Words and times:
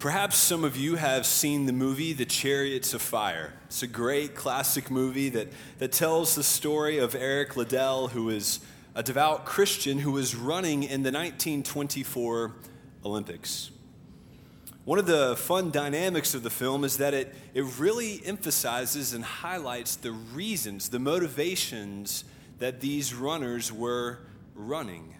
Perhaps 0.00 0.38
some 0.38 0.64
of 0.64 0.78
you 0.78 0.96
have 0.96 1.26
seen 1.26 1.66
the 1.66 1.74
movie 1.74 2.14
The 2.14 2.24
Chariots 2.24 2.94
of 2.94 3.02
Fire. 3.02 3.52
It's 3.66 3.82
a 3.82 3.86
great 3.86 4.34
classic 4.34 4.90
movie 4.90 5.28
that, 5.28 5.48
that 5.76 5.92
tells 5.92 6.34
the 6.34 6.42
story 6.42 6.96
of 6.96 7.14
Eric 7.14 7.54
Liddell, 7.54 8.08
who 8.08 8.30
is 8.30 8.60
a 8.94 9.02
devout 9.02 9.44
Christian 9.44 9.98
who 9.98 10.12
was 10.12 10.34
running 10.34 10.84
in 10.84 11.02
the 11.02 11.12
1924 11.12 12.54
Olympics. 13.04 13.72
One 14.86 14.98
of 14.98 15.04
the 15.04 15.36
fun 15.36 15.70
dynamics 15.70 16.32
of 16.32 16.44
the 16.44 16.48
film 16.48 16.82
is 16.82 16.96
that 16.96 17.12
it, 17.12 17.34
it 17.52 17.64
really 17.78 18.22
emphasizes 18.24 19.12
and 19.12 19.22
highlights 19.22 19.96
the 19.96 20.12
reasons, 20.12 20.88
the 20.88 20.98
motivations 20.98 22.24
that 22.58 22.80
these 22.80 23.12
runners 23.12 23.70
were 23.70 24.20
running. 24.54 25.14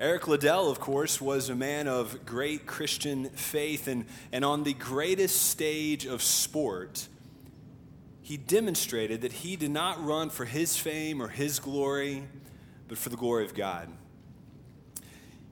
Eric 0.00 0.28
Liddell, 0.28 0.70
of 0.70 0.78
course, 0.78 1.20
was 1.20 1.48
a 1.48 1.56
man 1.56 1.88
of 1.88 2.24
great 2.24 2.66
Christian 2.66 3.30
faith, 3.30 3.88
and, 3.88 4.04
and 4.30 4.44
on 4.44 4.62
the 4.62 4.72
greatest 4.72 5.50
stage 5.50 6.06
of 6.06 6.22
sport, 6.22 7.08
he 8.22 8.36
demonstrated 8.36 9.22
that 9.22 9.32
he 9.32 9.56
did 9.56 9.72
not 9.72 10.04
run 10.04 10.30
for 10.30 10.44
his 10.44 10.76
fame 10.76 11.20
or 11.20 11.26
his 11.26 11.58
glory, 11.58 12.22
but 12.86 12.96
for 12.96 13.08
the 13.08 13.16
glory 13.16 13.44
of 13.44 13.54
God. 13.54 13.88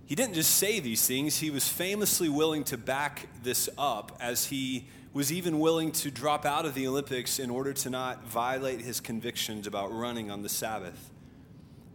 He 0.04 0.14
didn't 0.14 0.34
just 0.34 0.54
say 0.54 0.78
these 0.78 1.04
things, 1.04 1.38
he 1.38 1.50
was 1.50 1.66
famously 1.66 2.28
willing 2.28 2.62
to 2.64 2.78
back 2.78 3.26
this 3.42 3.68
up 3.76 4.16
as 4.20 4.46
he 4.46 4.86
was 5.12 5.32
even 5.32 5.58
willing 5.58 5.90
to 5.90 6.08
drop 6.08 6.44
out 6.44 6.64
of 6.64 6.74
the 6.74 6.86
Olympics 6.86 7.40
in 7.40 7.50
order 7.50 7.72
to 7.72 7.90
not 7.90 8.24
violate 8.24 8.80
his 8.80 9.00
convictions 9.00 9.66
about 9.66 9.92
running 9.92 10.30
on 10.30 10.42
the 10.42 10.48
Sabbath 10.48 11.10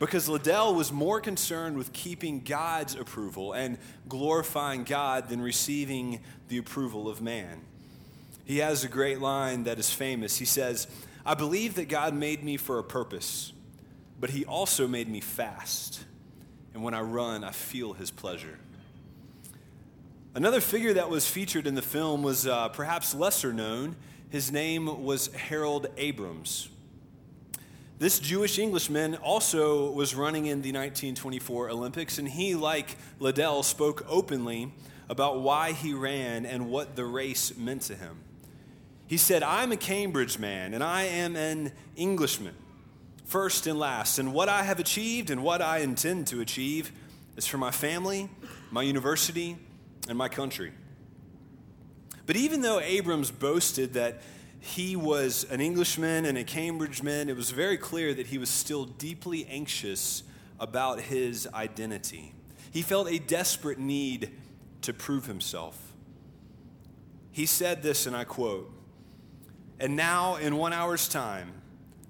because 0.02 0.28
Liddell 0.28 0.74
was 0.74 0.92
more 0.92 1.22
concerned 1.22 1.78
with 1.78 1.94
keeping 1.94 2.40
God's 2.40 2.96
approval 2.96 3.54
and 3.54 3.78
glorifying 4.10 4.84
God 4.84 5.30
than 5.30 5.40
receiving 5.40 6.22
the 6.48 6.58
approval 6.58 7.08
of 7.08 7.22
man. 7.22 7.62
He 8.44 8.58
has 8.58 8.84
a 8.84 8.88
great 8.88 9.22
line 9.22 9.66
that 9.66 9.78
is 9.78 9.94
famous. 9.94 10.38
He 10.38 10.46
says, 10.46 10.88
I 11.24 11.36
believe 11.36 11.76
that 11.76 11.88
God 11.88 12.16
made 12.16 12.44
me 12.44 12.58
for 12.58 12.80
a 12.80 12.84
purpose, 12.84 13.54
but 14.20 14.32
He 14.32 14.44
also 14.44 14.88
made 14.88 15.08
me 15.08 15.22
fast. 15.22 16.04
And 16.74 16.82
when 16.82 16.96
I 16.96 17.02
run, 17.02 17.44
I 17.44 17.52
feel 17.52 17.94
His 17.94 18.10
pleasure. 18.10 18.58
Another 20.34 20.62
figure 20.62 20.94
that 20.94 21.12
was 21.12 21.28
featured 21.28 21.68
in 21.68 21.76
the 21.76 21.82
film 21.84 22.24
was 22.24 22.48
uh, 22.48 22.70
perhaps 22.70 23.14
lesser 23.14 23.54
known. 23.54 23.96
His 24.32 24.52
name 24.52 25.04
was 25.04 25.28
Harold 25.28 25.86
Abrams. 25.96 26.70
This 28.02 28.18
Jewish 28.18 28.58
Englishman 28.58 29.14
also 29.18 29.92
was 29.92 30.16
running 30.16 30.48
in 30.48 30.64
the 30.64 30.72
1924 30.72 31.70
Olympics, 31.70 32.18
and 32.18 32.28
he, 32.28 32.56
like 32.56 32.98
Liddell, 33.20 33.62
spoke 33.62 34.04
openly 34.10 34.74
about 35.08 35.42
why 35.42 35.74
he 35.74 35.94
ran 35.94 36.48
and 36.48 36.72
what 36.72 36.96
the 36.96 37.06
race 37.06 37.56
meant 37.56 37.84
to 37.84 37.96
him. 37.96 38.24
He 39.06 39.18
said, 39.18 39.44
I'm 39.44 39.72
a 39.72 39.78
Cambridge 39.78 40.40
man, 40.40 40.74
and 40.74 40.84
I 40.84 41.04
am 41.04 41.36
an 41.36 41.74
Englishman, 41.96 42.56
first 43.26 43.68
and 43.68 43.78
last. 43.78 44.18
And 44.18 44.34
what 44.34 44.50
I 44.50 44.64
have 44.64 44.80
achieved 44.80 45.30
and 45.30 45.44
what 45.44 45.62
I 45.62 45.82
intend 45.82 46.26
to 46.30 46.42
achieve 46.42 46.92
is 47.38 47.46
for 47.46 47.60
my 47.60 47.70
family, 47.70 48.30
my 48.72 48.82
university, 48.82 49.58
and 50.10 50.18
my 50.18 50.28
country. 50.28 50.72
But 52.26 52.36
even 52.36 52.64
though 52.64 52.80
Abrams 52.80 53.30
boasted 53.30 53.94
that 53.94 54.24
he 54.64 54.96
was 54.96 55.44
an 55.50 55.60
Englishman 55.60 56.24
and 56.26 56.38
a 56.38 56.44
Cambridgeman, 56.44 57.30
it 57.30 57.36
was 57.36 57.50
very 57.50 57.78
clear 57.78 58.14
that 58.14 58.28
he 58.28 58.38
was 58.38 58.50
still 58.50 58.86
deeply 58.86 59.46
anxious 59.48 60.22
about 60.60 61.02
his 61.02 61.48
identity. 61.52 62.36
He 62.72 62.84
felt 62.84 63.10
a 63.10 63.18
desperate 63.18 63.80
need 63.80 64.32
to 64.84 64.94
prove 64.94 65.26
himself. 65.26 65.78
He 67.32 67.48
said 67.48 67.82
this, 67.82 68.06
and 68.06 68.16
I 68.16 68.24
quote 68.24 68.72
And 69.80 69.96
now, 69.96 70.36
in 70.36 70.56
one 70.56 70.74
hour's 70.74 71.08
time, 71.08 71.54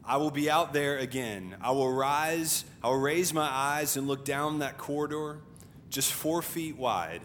I 0.04 0.18
will 0.18 0.32
be 0.32 0.50
out 0.50 0.74
there 0.74 0.98
again. 0.98 1.56
I 1.62 1.72
will 1.72 1.92
rise, 1.92 2.66
I 2.84 2.90
will 2.90 3.00
raise 3.00 3.34
my 3.34 3.48
eyes 3.48 3.96
and 3.96 4.10
look 4.10 4.26
down 4.26 4.60
that 4.60 4.78
corridor, 4.78 5.40
just 5.90 6.12
four 6.12 6.42
feet 6.42 6.76
wide, 6.76 7.22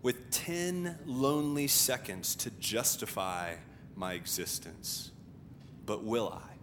with 0.00 0.30
10 0.30 1.00
lonely 1.06 1.66
seconds 1.66 2.36
to 2.36 2.50
justify 2.50 3.56
my 3.96 4.14
existence. 4.14 5.10
But 5.86 6.04
will 6.04 6.32
I? 6.32 6.54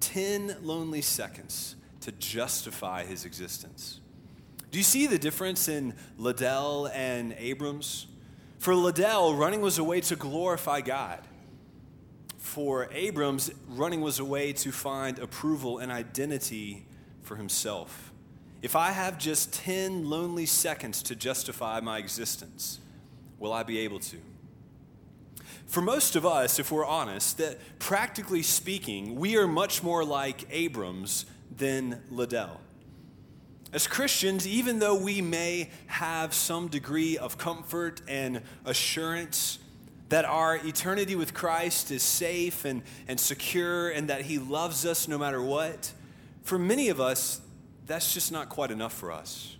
10 0.00 0.56
lonely 0.62 1.00
seconds 1.00 1.76
to 2.00 2.12
justify 2.12 3.04
his 3.04 3.24
existence. 3.24 4.00
Do 4.70 4.78
you 4.78 4.84
see 4.84 5.06
the 5.06 5.18
difference 5.18 5.68
in 5.68 5.94
Liddell 6.18 6.86
and 6.88 7.34
Abrams? 7.38 8.06
For 8.58 8.74
Liddell, 8.74 9.34
running 9.34 9.60
was 9.60 9.78
a 9.78 9.84
way 9.84 10.00
to 10.02 10.16
glorify 10.16 10.80
God. 10.80 11.20
For 12.38 12.88
Abrams, 12.92 13.50
running 13.68 14.00
was 14.00 14.18
a 14.18 14.24
way 14.24 14.52
to 14.54 14.72
find 14.72 15.18
approval 15.18 15.78
and 15.78 15.92
identity 15.92 16.86
for 17.22 17.36
himself. 17.36 18.12
If 18.62 18.76
I 18.76 18.90
have 18.90 19.18
just 19.18 19.52
10 19.54 20.08
lonely 20.08 20.46
seconds 20.46 21.02
to 21.04 21.16
justify 21.16 21.80
my 21.80 21.98
existence, 21.98 22.78
will 23.38 23.52
I 23.52 23.62
be 23.62 23.78
able 23.78 23.98
to? 24.00 24.18
For 25.72 25.80
most 25.80 26.16
of 26.16 26.26
us, 26.26 26.58
if 26.58 26.70
we're 26.70 26.84
honest, 26.84 27.38
that 27.38 27.56
practically 27.78 28.42
speaking, 28.42 29.16
we 29.16 29.38
are 29.38 29.48
much 29.48 29.82
more 29.82 30.04
like 30.04 30.44
Abrams 30.50 31.24
than 31.56 32.02
Liddell. 32.10 32.60
As 33.72 33.86
Christians, 33.86 34.46
even 34.46 34.80
though 34.80 34.94
we 34.94 35.22
may 35.22 35.70
have 35.86 36.34
some 36.34 36.68
degree 36.68 37.16
of 37.16 37.38
comfort 37.38 38.02
and 38.06 38.42
assurance 38.66 39.60
that 40.10 40.26
our 40.26 40.56
eternity 40.56 41.16
with 41.16 41.32
Christ 41.32 41.90
is 41.90 42.02
safe 42.02 42.66
and, 42.66 42.82
and 43.08 43.18
secure 43.18 43.88
and 43.88 44.10
that 44.10 44.20
He 44.20 44.38
loves 44.38 44.84
us 44.84 45.08
no 45.08 45.16
matter 45.16 45.40
what, 45.40 45.90
for 46.42 46.58
many 46.58 46.90
of 46.90 47.00
us, 47.00 47.40
that's 47.86 48.12
just 48.12 48.30
not 48.30 48.50
quite 48.50 48.70
enough 48.70 48.92
for 48.92 49.10
us. 49.10 49.56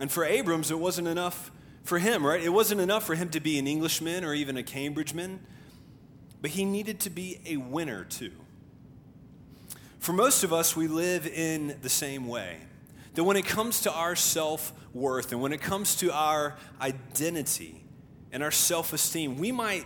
And 0.00 0.10
for 0.10 0.24
Abrams, 0.24 0.70
it 0.70 0.78
wasn't 0.78 1.06
enough 1.06 1.50
for 1.90 1.98
him, 1.98 2.24
right? 2.24 2.40
It 2.40 2.50
wasn't 2.50 2.80
enough 2.80 3.04
for 3.04 3.16
him 3.16 3.30
to 3.30 3.40
be 3.40 3.58
an 3.58 3.66
Englishman 3.66 4.22
or 4.24 4.32
even 4.32 4.56
a 4.56 4.62
Cambridgeman, 4.62 5.40
but 6.40 6.52
he 6.52 6.64
needed 6.64 7.00
to 7.00 7.10
be 7.10 7.40
a 7.44 7.56
winner 7.56 8.04
too. 8.04 8.30
For 9.98 10.12
most 10.12 10.44
of 10.44 10.52
us, 10.52 10.76
we 10.76 10.86
live 10.86 11.26
in 11.26 11.76
the 11.82 11.88
same 11.88 12.28
way. 12.28 12.58
That 13.14 13.24
when 13.24 13.36
it 13.36 13.44
comes 13.44 13.80
to 13.80 13.92
our 13.92 14.14
self 14.14 14.72
worth 14.94 15.32
and 15.32 15.42
when 15.42 15.52
it 15.52 15.60
comes 15.60 15.96
to 15.96 16.12
our 16.12 16.56
identity 16.80 17.82
and 18.30 18.44
our 18.44 18.52
self 18.52 18.92
esteem, 18.92 19.36
we 19.36 19.50
might 19.50 19.84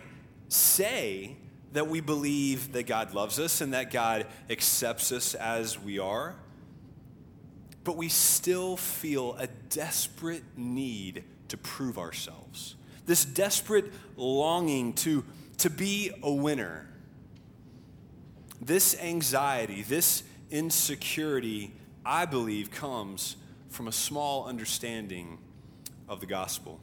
say 0.49 1.39
that 1.73 1.89
we 1.89 2.03
believe 2.03 2.73
that 2.73 2.83
God 2.83 3.15
loves 3.15 3.41
us 3.41 3.63
and 3.63 3.73
that 3.73 3.91
God 3.91 4.27
accepts 4.51 5.11
us 5.11 5.35
as 5.35 5.81
we 5.81 5.99
are, 5.99 6.35
but 7.83 7.97
we 7.97 8.11
still 8.11 8.77
feel 8.77 9.37
a 9.39 9.47
desperate 9.71 10.45
need 10.55 11.25
to 11.55 11.59
prove 11.59 11.99
ourselves, 11.99 12.75
this 13.07 13.25
desperate 13.25 13.85
longing 14.17 14.93
to, 14.93 15.25
to 15.59 15.71
be 15.71 16.11
a 16.21 16.33
winner. 16.33 16.89
This 18.61 19.01
anxiety, 19.01 19.83
this 19.83 20.25
insecurity, 20.51 21.73
I 22.05 22.25
believe, 22.25 22.73
comes 22.73 23.37
from 23.69 23.87
a 23.87 23.93
small 23.93 24.47
understanding 24.47 25.39
of 26.09 26.19
the 26.19 26.27
gospel. 26.27 26.81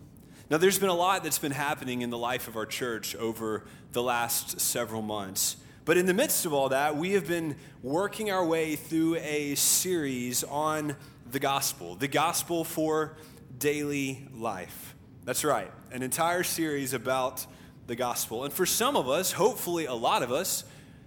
Now, 0.50 0.58
there's 0.58 0.80
been 0.80 0.90
a 0.90 0.96
lot 0.96 1.24
that's 1.24 1.40
been 1.40 1.52
happening 1.52 2.02
in 2.02 2.10
the 2.10 2.18
life 2.18 2.48
of 2.48 2.56
our 2.56 2.66
church 2.66 3.14
over 3.16 3.66
the 3.92 4.02
last 4.02 4.62
several 4.62 5.02
months. 5.02 5.58
But 5.84 5.98
in 5.98 6.06
the 6.06 6.14
midst 6.14 6.46
of 6.46 6.54
all 6.54 6.70
that, 6.70 6.96
we 6.96 7.12
have 7.14 7.28
been 7.28 7.58
working 7.84 8.32
our 8.32 8.46
way 8.46 8.78
through 8.78 9.16
a 9.16 9.56
series 9.56 10.46
on 10.46 10.96
the 11.30 11.40
gospel, 11.40 11.96
the 11.96 12.08
gospel 12.08 12.64
for 12.64 13.18
daily 13.58 14.28
life. 14.34 14.96
That's 15.24 15.44
right, 15.44 15.72
an 15.92 16.04
entire 16.04 16.44
series 16.44 16.94
about 16.94 17.46
the 17.88 17.96
gospel. 17.96 18.44
And 18.44 18.54
for 18.54 18.66
some 18.66 18.96
of 18.96 19.10
us, 19.10 19.32
hopefully 19.32 19.86
a 19.86 19.94
lot 19.94 20.24
of 20.24 20.32
us, 20.32 20.64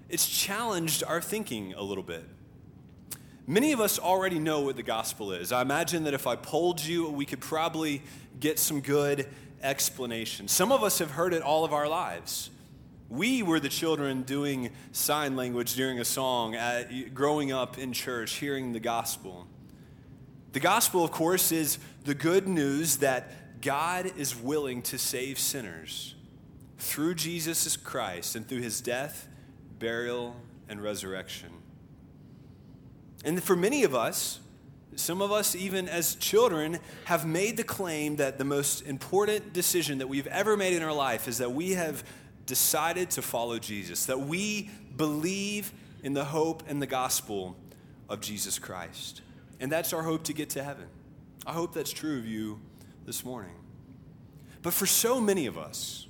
it's 0.08 0.28
challenged 0.28 1.02
our 1.04 1.20
thinking 1.20 1.74
a 1.74 1.82
little 1.82 2.02
bit. 2.04 2.24
Many 3.46 3.72
of 3.72 3.80
us 3.80 3.98
already 3.98 4.38
know 4.38 4.60
what 4.60 4.76
the 4.76 4.82
gospel 4.82 5.32
is. 5.32 5.52
I 5.52 5.60
imagine 5.60 6.04
that 6.04 6.14
if 6.14 6.26
I 6.26 6.36
polled 6.36 6.82
you, 6.82 7.10
we 7.10 7.26
could 7.26 7.40
probably 7.40 8.02
get 8.40 8.58
some 8.58 8.80
good 8.80 9.28
explanation. 9.62 10.48
Some 10.48 10.72
of 10.72 10.82
us 10.82 10.98
have 10.98 11.10
heard 11.10 11.34
it 11.34 11.42
all 11.42 11.64
of 11.64 11.72
our 11.72 11.88
lives. 11.88 12.50
We 13.10 13.42
were 13.42 13.60
the 13.60 13.68
children 13.68 14.22
doing 14.22 14.70
sign 14.92 15.36
language 15.36 15.74
during 15.74 16.00
a 16.00 16.04
song, 16.04 16.54
at, 16.54 17.12
growing 17.12 17.52
up 17.52 17.78
in 17.78 17.92
church, 17.92 18.34
hearing 18.34 18.72
the 18.72 18.80
gospel. 18.80 19.46
The 20.54 20.60
gospel, 20.60 21.04
of 21.04 21.10
course, 21.10 21.52
is 21.52 21.78
the 22.04 22.14
good 22.14 22.48
news 22.48 22.98
that 22.98 23.60
God 23.60 24.12
is 24.16 24.34
willing 24.36 24.82
to 24.82 24.98
save 24.98 25.38
sinners 25.38 26.14
through 26.78 27.16
Jesus 27.16 27.76
Christ 27.76 28.36
and 28.36 28.48
through 28.48 28.60
his 28.60 28.80
death, 28.80 29.28
burial, 29.78 30.36
and 30.68 30.82
resurrection. 30.82 31.50
And 33.24 33.42
for 33.42 33.56
many 33.56 33.84
of 33.84 33.94
us, 33.94 34.40
Some 34.96 35.20
of 35.20 35.32
us, 35.32 35.56
even 35.56 35.88
as 35.88 36.14
children, 36.14 36.78
have 37.04 37.26
made 37.26 37.56
the 37.56 37.64
claim 37.64 38.16
that 38.16 38.38
the 38.38 38.44
most 38.44 38.86
important 38.86 39.52
decision 39.52 39.98
that 39.98 40.06
we've 40.06 40.26
ever 40.28 40.56
made 40.56 40.74
in 40.74 40.82
our 40.82 40.92
life 40.92 41.26
is 41.26 41.38
that 41.38 41.52
we 41.52 41.72
have 41.72 42.04
decided 42.46 43.10
to 43.10 43.22
follow 43.22 43.58
Jesus, 43.58 44.06
that 44.06 44.20
we 44.20 44.70
believe 44.96 45.72
in 46.02 46.12
the 46.12 46.24
hope 46.24 46.62
and 46.68 46.80
the 46.80 46.86
gospel 46.86 47.56
of 48.08 48.20
Jesus 48.20 48.58
Christ. 48.58 49.22
And 49.60 49.70
that's 49.70 49.92
our 49.92 50.02
hope 50.02 50.24
to 50.24 50.32
get 50.32 50.50
to 50.50 50.62
heaven. 50.62 50.86
I 51.46 51.52
hope 51.52 51.74
that's 51.74 51.92
true 51.92 52.18
of 52.18 52.26
you 52.26 52.60
this 53.06 53.24
morning. 53.24 53.54
But 54.62 54.72
for 54.72 54.86
so 54.86 55.20
many 55.20 55.46
of 55.46 55.58
us, 55.58 56.06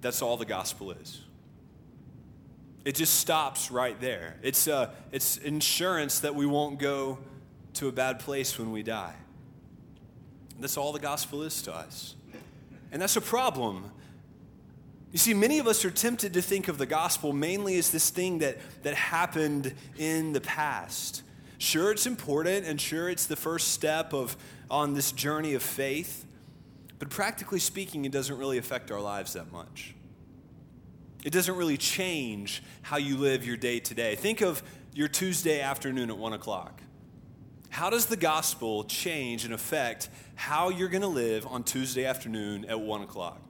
that's 0.00 0.22
all 0.22 0.36
the 0.36 0.44
gospel 0.44 0.92
is. 0.92 1.20
It 2.84 2.94
just 2.94 3.14
stops 3.14 3.70
right 3.70 4.00
there. 4.00 4.36
It's, 4.42 4.66
uh, 4.66 4.90
it's 5.12 5.36
insurance 5.36 6.20
that 6.20 6.34
we 6.34 6.46
won't 6.46 6.78
go 6.78 7.18
to 7.74 7.88
a 7.88 7.92
bad 7.92 8.18
place 8.18 8.58
when 8.58 8.72
we 8.72 8.82
die. 8.82 9.14
That's 10.60 10.76
all 10.76 10.92
the 10.92 10.98
gospel 10.98 11.42
is 11.42 11.62
to 11.62 11.74
us. 11.74 12.14
And 12.90 13.00
that's 13.00 13.16
a 13.16 13.20
problem. 13.20 13.90
You 15.12 15.18
see, 15.18 15.34
many 15.34 15.58
of 15.58 15.66
us 15.66 15.84
are 15.84 15.90
tempted 15.90 16.34
to 16.34 16.42
think 16.42 16.68
of 16.68 16.78
the 16.78 16.86
gospel 16.86 17.32
mainly 17.32 17.78
as 17.78 17.90
this 17.90 18.10
thing 18.10 18.38
that, 18.38 18.58
that 18.82 18.94
happened 18.94 19.74
in 19.98 20.32
the 20.32 20.40
past. 20.40 21.22
Sure, 21.62 21.92
it's 21.92 22.06
important, 22.06 22.66
and 22.66 22.80
sure, 22.80 23.08
it's 23.08 23.26
the 23.26 23.36
first 23.36 23.68
step 23.68 24.12
of, 24.12 24.36
on 24.68 24.94
this 24.94 25.12
journey 25.12 25.54
of 25.54 25.62
faith, 25.62 26.26
but 26.98 27.08
practically 27.08 27.60
speaking, 27.60 28.04
it 28.04 28.10
doesn't 28.10 28.36
really 28.36 28.58
affect 28.58 28.90
our 28.90 29.00
lives 29.00 29.34
that 29.34 29.52
much. 29.52 29.94
It 31.22 31.32
doesn't 31.32 31.54
really 31.54 31.76
change 31.76 32.64
how 32.82 32.96
you 32.96 33.16
live 33.16 33.46
your 33.46 33.56
day 33.56 33.78
today. 33.78 34.16
Think 34.16 34.40
of 34.40 34.60
your 34.92 35.06
Tuesday 35.06 35.60
afternoon 35.60 36.10
at 36.10 36.18
1 36.18 36.32
o'clock. 36.32 36.82
How 37.68 37.90
does 37.90 38.06
the 38.06 38.16
gospel 38.16 38.82
change 38.82 39.44
and 39.44 39.54
affect 39.54 40.08
how 40.34 40.68
you're 40.68 40.88
going 40.88 41.02
to 41.02 41.06
live 41.06 41.46
on 41.46 41.62
Tuesday 41.62 42.04
afternoon 42.04 42.64
at 42.64 42.80
1 42.80 43.02
o'clock? 43.02 43.40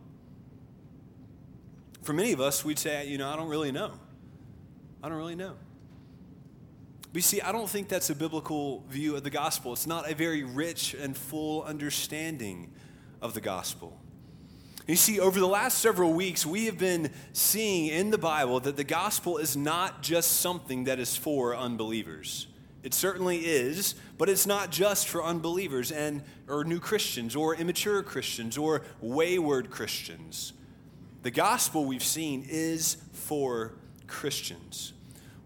For 2.03 2.13
many 2.13 2.33
of 2.33 2.43
us, 2.43 2.63
we'd 2.63 2.79
say, 2.79 3.09
you 3.09 3.17
know, 3.17 3.31
I 3.31 3.37
don't 3.37 3.49
really 3.49 3.73
know. 3.73 3.93
I 5.03 5.09
don't 5.09 5.17
really 5.17 5.35
know. 5.35 5.55
But 7.13 7.19
you 7.19 7.23
see, 7.23 7.41
I 7.43 7.53
don't 7.53 7.69
think 7.69 7.89
that's 7.89 8.09
a 8.09 8.15
biblical 8.15 8.85
view 8.89 9.17
of 9.17 9.23
the 9.23 9.31
gospel. 9.31 9.75
It's 9.75 9.87
not 9.87 10.11
a 10.11 10.15
very 10.15 10.45
rich 10.45 10.95
and 10.95 11.15
full 11.15 11.63
understanding 11.63 12.73
of 13.21 13.35
the 13.35 13.41
gospel. 13.43 13.99
You 14.87 14.97
see, 14.97 15.21
over 15.21 15.39
the 15.39 15.47
last 15.47 15.79
several 15.79 16.13
weeks, 16.13 16.47
we 16.47 16.65
have 16.67 16.79
been 16.79 17.11
seeing 17.33 17.87
in 17.87 18.11
the 18.11 18.19
Bible 18.19 18.61
that 18.61 18.77
the 18.77 18.85
gospel 18.85 19.37
is 19.37 19.57
not 19.57 20.03
just 20.03 20.41
something 20.41 20.85
that 20.85 20.99
is 20.99 21.15
for 21.15 21.55
unbelievers. 21.55 22.49
It 22.83 22.95
certainly 22.95 23.47
is, 23.47 23.95
but 24.19 24.29
it's 24.29 24.47
not 24.47 24.73
just 24.73 25.07
for 25.07 25.23
unbelievers 25.23 25.93
and 25.93 26.23
or 26.49 26.65
new 26.65 26.81
Christians 26.81 27.37
or 27.37 27.55
immature 27.55 28.03
Christians 28.03 28.59
or 28.59 28.83
wayward 29.01 29.71
Christians. 29.71 30.53
The 31.23 31.31
gospel 31.31 31.85
we've 31.85 32.03
seen 32.03 32.45
is 32.49 32.97
for 33.13 33.75
Christians. 34.09 34.95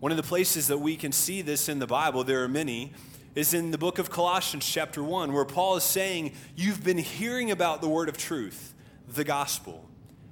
One 0.06 0.12
of 0.12 0.18
the 0.18 0.22
places 0.22 0.68
that 0.68 0.78
we 0.78 0.94
can 0.94 1.10
see 1.10 1.42
this 1.42 1.68
in 1.68 1.80
the 1.80 1.86
Bible, 1.88 2.22
there 2.22 2.44
are 2.44 2.48
many, 2.48 2.92
is 3.34 3.52
in 3.52 3.72
the 3.72 3.76
book 3.76 3.98
of 3.98 4.08
Colossians, 4.08 4.64
chapter 4.64 5.02
1, 5.02 5.32
where 5.32 5.44
Paul 5.44 5.74
is 5.74 5.82
saying, 5.82 6.30
You've 6.54 6.84
been 6.84 6.98
hearing 6.98 7.50
about 7.50 7.80
the 7.80 7.88
word 7.88 8.08
of 8.08 8.16
truth, 8.16 8.72
the 9.08 9.24
gospel, 9.24 9.84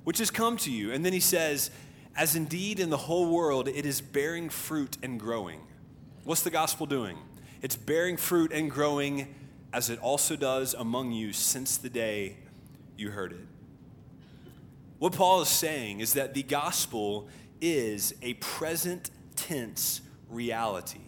which 0.05 0.19
has 0.19 0.31
come 0.31 0.57
to 0.59 0.71
you. 0.71 0.93
And 0.93 1.05
then 1.05 1.13
he 1.13 1.19
says, 1.19 1.73
As 2.15 2.37
indeed 2.37 2.79
in 2.79 2.91
the 2.91 2.97
whole 2.97 3.29
world 3.29 3.67
it 3.67 3.85
is 3.85 4.01
bearing 4.01 4.49
fruit 4.49 4.97
and 5.03 5.19
growing 5.19 5.61
What's 6.23 6.43
the 6.43 6.51
gospel 6.51 6.87
doing? 6.87 7.19
It's 7.61 7.75
bearing 7.75 8.17
fruit 8.17 8.53
and 8.53 8.71
growing 8.71 9.35
as 9.73 9.91
it 9.91 9.99
also 9.99 10.37
does 10.37 10.75
among 10.75 11.11
you 11.11 11.33
since 11.33 11.79
the 11.79 11.91
day 11.91 12.37
you 12.97 13.11
heard 13.11 13.33
it. 13.33 13.47
What 15.01 15.15
Paul 15.15 15.43
is 15.43 15.49
saying 15.49 15.99
is 15.99 16.13
that 16.13 16.33
the 16.33 16.45
gospel 16.45 17.27
is 17.61 18.15
a 18.23 18.35
present 18.35 19.11
tense 19.37 20.01
reality. 20.29 21.01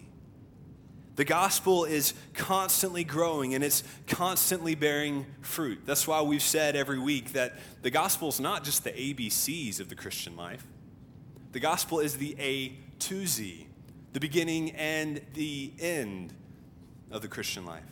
The 1.15 1.25
gospel 1.25 1.85
is 1.85 2.13
constantly 2.35 3.03
growing 3.03 3.55
and 3.55 3.63
it's 3.63 3.83
constantly 4.05 4.75
bearing 4.75 5.25
fruit. 5.41 5.79
That's 5.85 6.07
why 6.07 6.21
we've 6.21 6.43
said 6.43 6.75
every 6.75 6.99
week 6.99 7.33
that 7.33 7.55
the 7.81 7.89
gospel 7.89 8.29
is 8.29 8.39
not 8.39 8.63
just 8.63 8.83
the 8.83 8.91
ABCs 8.91 9.79
of 9.79 9.89
the 9.89 9.95
Christian 9.95 10.35
life, 10.35 10.65
the 11.53 11.59
gospel 11.59 11.99
is 11.99 12.17
the 12.17 12.35
A 12.39 12.77
to 12.99 13.25
Z 13.25 13.67
the 14.17 14.19
beginning 14.19 14.71
and 14.71 15.21
the 15.35 15.71
end 15.79 16.33
of 17.11 17.21
the 17.21 17.27
Christian 17.27 17.67
life. 17.67 17.83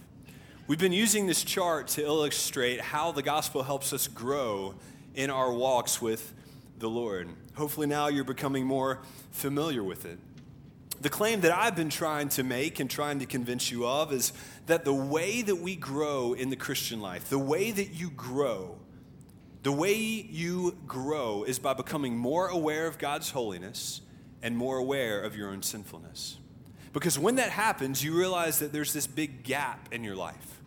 We've 0.66 0.80
been 0.80 0.92
using 0.92 1.28
this 1.28 1.44
chart 1.44 1.88
to 1.90 2.04
illustrate 2.04 2.82
how 2.82 3.12
the 3.12 3.22
gospel 3.22 3.62
helps 3.62 3.94
us 3.94 4.08
grow 4.08 4.74
in 5.14 5.30
our 5.30 5.54
walks 5.54 6.02
with 6.02 6.34
the 6.86 6.90
Lord. 6.92 7.30
Hopefully, 7.56 7.88
now 7.88 8.10
you're 8.10 8.24
becoming 8.24 8.64
more 8.64 9.02
familiar 9.32 9.84
with 9.84 10.06
it. 10.06 10.20
The 11.02 11.10
claim 11.10 11.42
that 11.42 11.52
I've 11.52 11.76
been 11.76 11.90
trying 11.90 12.30
to 12.30 12.44
make 12.44 12.80
and 12.80 12.88
trying 12.88 13.18
to 13.20 13.26
convince 13.26 13.72
you 13.72 13.88
of 13.88 14.14
is 14.14 14.34
that 14.68 14.86
the 14.86 14.94
way 14.94 15.42
that 15.42 15.56
we 15.56 15.76
grow 15.76 16.34
in 16.34 16.52
the 16.52 16.56
Christian 16.56 17.02
life, 17.02 17.28
the 17.28 17.40
way 17.40 17.72
that 17.72 17.96
you 17.96 18.12
grow, 18.12 18.78
the 19.64 19.72
way 19.72 19.96
you 19.96 20.78
grow 20.86 21.44
is 21.44 21.58
by 21.58 21.74
becoming 21.74 22.16
more 22.16 22.50
aware 22.50 22.86
of 22.86 23.00
God's 23.00 23.32
holiness 23.32 24.02
and 24.44 24.56
more 24.56 24.78
aware 24.78 25.22
of 25.22 25.36
your 25.36 25.50
own 25.50 25.64
sinfulness. 25.64 26.38
Because 26.94 27.18
when 27.18 27.38
that 27.38 27.50
happens, 27.50 28.04
you 28.04 28.16
realize 28.16 28.60
that 28.60 28.72
there's 28.72 28.94
this 28.94 29.08
big 29.08 29.42
gap 29.42 29.92
in 29.92 30.04
your 30.04 30.16
life, 30.16 30.62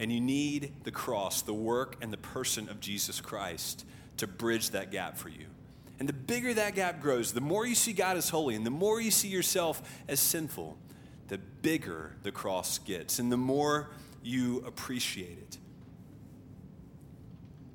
and 0.00 0.12
you 0.12 0.20
need 0.20 0.72
the 0.82 0.90
cross, 0.90 1.40
the 1.40 1.54
work, 1.54 1.98
and 2.02 2.12
the 2.12 2.16
person 2.16 2.68
of 2.68 2.80
Jesus 2.80 3.20
Christ 3.20 3.86
to 4.16 4.26
bridge 4.26 4.70
that 4.70 4.90
gap 4.90 5.16
for 5.16 5.28
you. 5.28 5.46
And 5.98 6.08
the 6.08 6.12
bigger 6.12 6.52
that 6.54 6.74
gap 6.74 7.00
grows, 7.00 7.32
the 7.32 7.40
more 7.40 7.66
you 7.66 7.74
see 7.74 7.92
God 7.92 8.16
as 8.16 8.28
holy, 8.28 8.54
and 8.54 8.66
the 8.66 8.70
more 8.70 9.00
you 9.00 9.10
see 9.10 9.28
yourself 9.28 9.82
as 10.08 10.18
sinful, 10.20 10.76
the 11.28 11.38
bigger 11.38 12.16
the 12.22 12.32
cross 12.32 12.78
gets, 12.78 13.18
and 13.18 13.30
the 13.30 13.36
more 13.36 13.90
you 14.22 14.64
appreciate 14.66 15.38
it. 15.38 15.58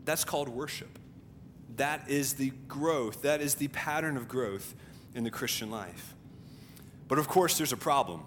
That's 0.05 0.23
called 0.23 0.49
worship. 0.49 0.99
That 1.77 2.09
is 2.09 2.33
the 2.33 2.51
growth, 2.67 3.21
that 3.21 3.41
is 3.41 3.55
the 3.55 3.67
pattern 3.69 4.17
of 4.17 4.27
growth 4.27 4.73
in 5.13 5.23
the 5.23 5.31
Christian 5.31 5.69
life. 5.69 6.15
But 7.07 7.19
of 7.19 7.27
course, 7.27 7.57
there's 7.57 7.73
a 7.73 7.77
problem. 7.77 8.23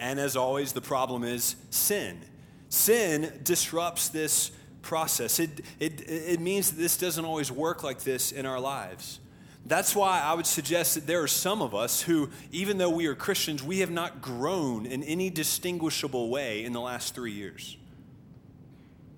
And 0.00 0.20
as 0.20 0.36
always, 0.36 0.72
the 0.72 0.80
problem 0.80 1.24
is 1.24 1.56
sin. 1.70 2.20
Sin 2.68 3.40
disrupts 3.42 4.08
this 4.08 4.52
process. 4.82 5.38
It, 5.38 5.60
it, 5.78 6.08
it 6.08 6.40
means 6.40 6.70
that 6.70 6.76
this 6.76 6.96
doesn't 6.96 7.24
always 7.24 7.50
work 7.50 7.82
like 7.82 8.00
this 8.00 8.32
in 8.32 8.46
our 8.46 8.60
lives. 8.60 9.20
That's 9.66 9.94
why 9.94 10.20
I 10.20 10.32
would 10.34 10.46
suggest 10.46 10.94
that 10.94 11.06
there 11.06 11.22
are 11.22 11.28
some 11.28 11.60
of 11.60 11.74
us 11.74 12.00
who, 12.00 12.30
even 12.52 12.78
though 12.78 12.90
we 12.90 13.06
are 13.06 13.14
Christians, 13.14 13.62
we 13.62 13.80
have 13.80 13.90
not 13.90 14.22
grown 14.22 14.86
in 14.86 15.02
any 15.02 15.30
distinguishable 15.30 16.30
way 16.30 16.64
in 16.64 16.72
the 16.72 16.80
last 16.80 17.14
three 17.14 17.32
years. 17.32 17.76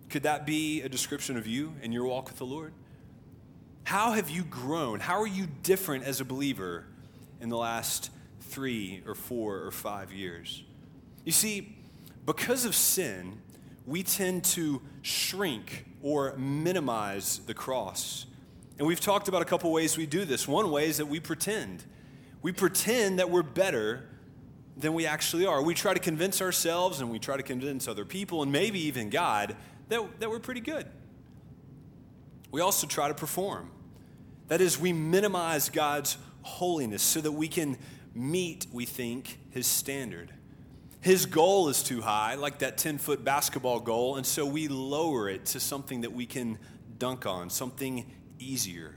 Could 0.08 0.24
that 0.24 0.46
be 0.46 0.82
a 0.82 0.88
description 0.88 1.36
of 1.36 1.46
you 1.46 1.74
and 1.82 1.94
your 1.94 2.04
walk 2.04 2.28
with 2.28 2.38
the 2.38 2.46
Lord? 2.46 2.72
How 3.84 4.12
have 4.12 4.28
you 4.28 4.42
grown? 4.42 4.98
How 4.98 5.20
are 5.20 5.26
you 5.26 5.46
different 5.62 6.04
as 6.04 6.20
a 6.20 6.24
believer 6.24 6.84
in 7.40 7.48
the 7.48 7.56
last 7.56 8.10
three 8.40 9.02
or 9.06 9.14
four 9.14 9.58
or 9.58 9.70
five 9.70 10.12
years? 10.12 10.64
You 11.24 11.32
see, 11.32 11.76
because 12.26 12.64
of 12.64 12.74
sin, 12.74 13.40
we 13.90 14.04
tend 14.04 14.44
to 14.44 14.80
shrink 15.02 15.84
or 16.00 16.36
minimize 16.36 17.40
the 17.46 17.54
cross. 17.54 18.24
And 18.78 18.86
we've 18.86 19.00
talked 19.00 19.26
about 19.26 19.42
a 19.42 19.44
couple 19.44 19.72
ways 19.72 19.98
we 19.98 20.06
do 20.06 20.24
this. 20.24 20.46
One 20.46 20.70
way 20.70 20.88
is 20.88 20.98
that 20.98 21.06
we 21.06 21.18
pretend. 21.18 21.84
We 22.40 22.52
pretend 22.52 23.18
that 23.18 23.30
we're 23.30 23.42
better 23.42 24.08
than 24.76 24.94
we 24.94 25.06
actually 25.06 25.44
are. 25.44 25.60
We 25.60 25.74
try 25.74 25.92
to 25.92 25.98
convince 25.98 26.40
ourselves 26.40 27.00
and 27.00 27.10
we 27.10 27.18
try 27.18 27.36
to 27.36 27.42
convince 27.42 27.88
other 27.88 28.04
people 28.04 28.44
and 28.44 28.52
maybe 28.52 28.78
even 28.78 29.10
God 29.10 29.56
that, 29.88 30.20
that 30.20 30.30
we're 30.30 30.38
pretty 30.38 30.60
good. 30.60 30.86
We 32.52 32.60
also 32.60 32.86
try 32.86 33.08
to 33.08 33.14
perform. 33.14 33.72
That 34.46 34.60
is, 34.60 34.78
we 34.78 34.92
minimize 34.92 35.68
God's 35.68 36.16
holiness 36.42 37.02
so 37.02 37.20
that 37.22 37.32
we 37.32 37.48
can 37.48 37.76
meet, 38.14 38.68
we 38.72 38.86
think, 38.86 39.40
his 39.50 39.66
standard. 39.66 40.32
His 41.00 41.26
goal 41.26 41.68
is 41.68 41.82
too 41.82 42.00
high, 42.00 42.34
like 42.34 42.58
that 42.58 42.76
10 42.76 42.98
foot 42.98 43.24
basketball 43.24 43.80
goal, 43.80 44.16
and 44.16 44.26
so 44.26 44.44
we 44.44 44.68
lower 44.68 45.28
it 45.28 45.46
to 45.46 45.60
something 45.60 46.02
that 46.02 46.12
we 46.12 46.26
can 46.26 46.58
dunk 46.98 47.26
on, 47.26 47.48
something 47.48 48.10
easier. 48.38 48.94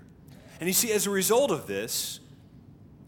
And 0.59 0.67
you 0.67 0.73
see, 0.73 0.91
as 0.91 1.07
a 1.07 1.09
result 1.09 1.51
of 1.51 1.67
this, 1.67 2.19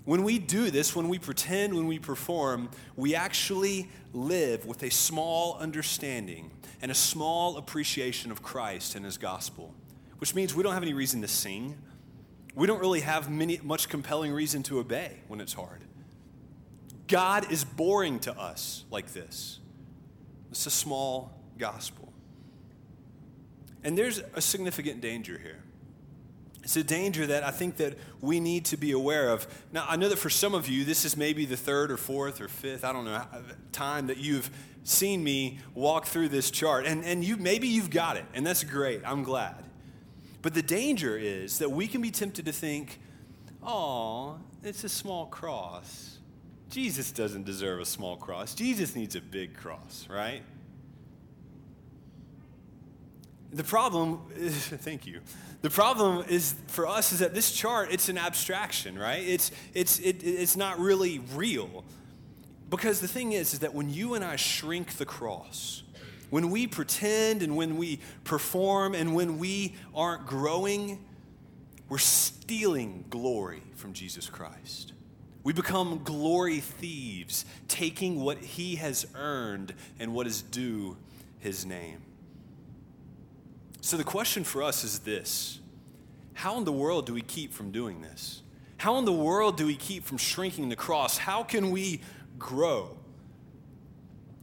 when 0.06 0.24
we 0.24 0.40
do 0.40 0.72
this, 0.72 0.96
when 0.96 1.10
we 1.10 1.20
pretend, 1.20 1.74
when 1.74 1.88
we 1.88 2.00
perform, 2.00 2.70
we 2.96 3.16
actually 3.16 3.90
live 4.14 4.66
with 4.66 4.84
a 4.84 4.90
small 4.90 5.58
understanding 5.60 6.52
and 6.82 6.92
a 6.92 6.96
small 6.96 7.58
appreciation 7.58 8.32
of 8.32 8.42
Christ 8.42 8.96
and 8.96 9.04
his 9.04 9.18
gospel, 9.18 9.74
which 10.20 10.36
means 10.36 10.56
we 10.56 10.64
don't 10.64 10.74
have 10.74 10.84
any 10.84 10.94
reason 10.94 11.22
to 11.22 11.28
sing 11.28 11.76
we 12.56 12.68
don't 12.68 12.80
really 12.80 13.02
have 13.02 13.30
many, 13.30 13.60
much 13.62 13.90
compelling 13.90 14.32
reason 14.32 14.64
to 14.64 14.80
obey 14.80 15.20
when 15.28 15.42
it's 15.42 15.54
hard. 15.54 15.82
God 17.08 17.52
is 17.52 17.64
boring 17.64 18.20
to 18.20 18.38
us 18.38 18.84
like 18.90 19.14
this. 19.14 19.60
It's 20.52 20.66
a 20.66 20.72
small 20.72 21.34
gospel. 21.58 22.12
And 23.84 23.98
there's 23.98 24.22
a 24.34 24.42
significant 24.42 25.02
danger 25.02 25.38
here. 25.38 25.62
It's 26.64 26.76
a 26.76 26.84
danger 26.84 27.28
that 27.28 27.44
I 27.44 27.52
think 27.52 27.78
that 27.78 27.96
we 28.22 28.40
need 28.40 28.66
to 28.66 28.78
be 28.78 28.92
aware 28.92 29.30
of. 29.30 29.48
Now, 29.72 29.86
I 29.88 29.98
know 29.98 30.10
that 30.10 30.18
for 30.18 30.32
some 30.32 30.56
of 30.56 30.68
you, 30.68 30.84
this 30.84 31.06
is 31.06 31.16
maybe 31.16 31.46
the 31.46 31.56
third 31.56 31.92
or 31.92 31.98
fourth 31.98 32.42
or 32.42 32.48
fifth, 32.48 32.84
I 32.84 32.92
don't 32.92 33.06
know, 33.06 33.24
time 33.72 34.08
that 34.08 34.18
you've 34.18 34.50
seen 34.84 35.24
me 35.24 35.60
walk 35.76 36.08
through 36.08 36.30
this 36.30 36.50
chart. 36.50 36.88
And, 36.88 37.06
and 37.06 37.24
you, 37.24 37.38
maybe 37.38 37.68
you've 37.68 37.92
got 37.92 38.18
it, 38.18 38.26
and 38.34 38.46
that's 38.46 38.64
great. 38.64 39.02
I'm 39.06 39.22
glad. 39.22 39.64
But 40.42 40.56
the 40.56 40.64
danger 40.64 41.16
is 41.16 41.60
that 41.60 41.70
we 41.70 41.86
can 41.86 42.02
be 42.02 42.10
tempted 42.10 42.46
to 42.46 42.52
think, 42.52 43.00
oh, 43.62 44.40
it's 44.64 44.84
a 44.84 44.90
small 44.90 45.28
cross. 45.28 46.15
Jesus 46.76 47.14
doesn't 47.14 47.46
deserve 47.46 47.80
a 47.80 47.86
small 47.86 48.18
cross. 48.18 48.54
Jesus 48.54 48.98
needs 48.98 49.16
a 49.16 49.22
big 49.22 49.56
cross, 49.56 50.06
right? 50.10 50.42
The 53.54 53.64
problem 53.64 54.20
is, 54.36 54.68
thank 54.68 55.08
you. 55.08 55.22
The 55.62 55.70
problem 55.70 56.26
is 56.28 56.54
for 56.68 56.86
us 56.86 57.14
is 57.14 57.20
that 57.20 57.34
this 57.34 57.54
chart, 57.54 57.94
it's 57.94 58.10
an 58.10 58.18
abstraction, 58.18 59.00
right? 59.00 59.24
It's, 59.26 59.52
it's, 59.74 60.00
it, 60.00 60.22
it's 60.22 60.58
not 60.58 60.78
really 60.78 61.20
real. 61.34 61.86
Because 62.70 63.00
the 63.00 63.08
thing 63.08 63.32
is, 63.32 63.54
is 63.54 63.60
that 63.60 63.74
when 63.74 63.90
you 63.90 64.14
and 64.14 64.26
I 64.26 64.36
shrink 64.36 64.98
the 64.98 65.06
cross, 65.06 65.84
when 66.30 66.50
we 66.50 66.68
pretend 66.68 67.42
and 67.42 67.56
when 67.56 67.78
we 67.78 68.02
perform 68.26 68.96
and 68.96 69.16
when 69.16 69.40
we 69.40 69.76
aren't 69.96 70.26
growing, 70.26 71.06
we're 71.88 72.00
stealing 72.00 73.06
glory 73.10 73.64
from 73.76 73.94
Jesus 73.94 74.30
Christ. 74.30 74.92
We 75.46 75.54
become 75.54 76.02
glory 76.04 76.60
thieves, 76.60 77.46
taking 77.68 78.20
what 78.20 78.40
he 78.40 78.78
has 78.78 79.06
earned 79.14 79.76
and 80.00 80.12
what 80.12 80.26
is 80.26 80.42
due 80.42 80.98
his 81.38 81.68
name. 81.68 82.02
So 83.80 83.96
the 83.96 84.04
question 84.04 84.44
for 84.44 84.64
us 84.64 84.84
is 84.84 85.00
this 85.00 85.60
How 86.34 86.58
in 86.58 86.64
the 86.64 86.72
world 86.72 87.06
do 87.06 87.14
we 87.14 87.22
keep 87.22 87.54
from 87.54 87.70
doing 87.70 88.02
this? 88.02 88.42
How 88.78 88.98
in 88.98 89.06
the 89.06 89.14
world 89.14 89.56
do 89.56 89.68
we 89.68 89.76
keep 89.76 90.04
from 90.04 90.18
shrinking 90.18 90.70
the 90.70 90.76
cross? 90.76 91.20
How 91.20 91.44
can 91.44 91.70
we 91.70 92.02
grow? 92.40 92.98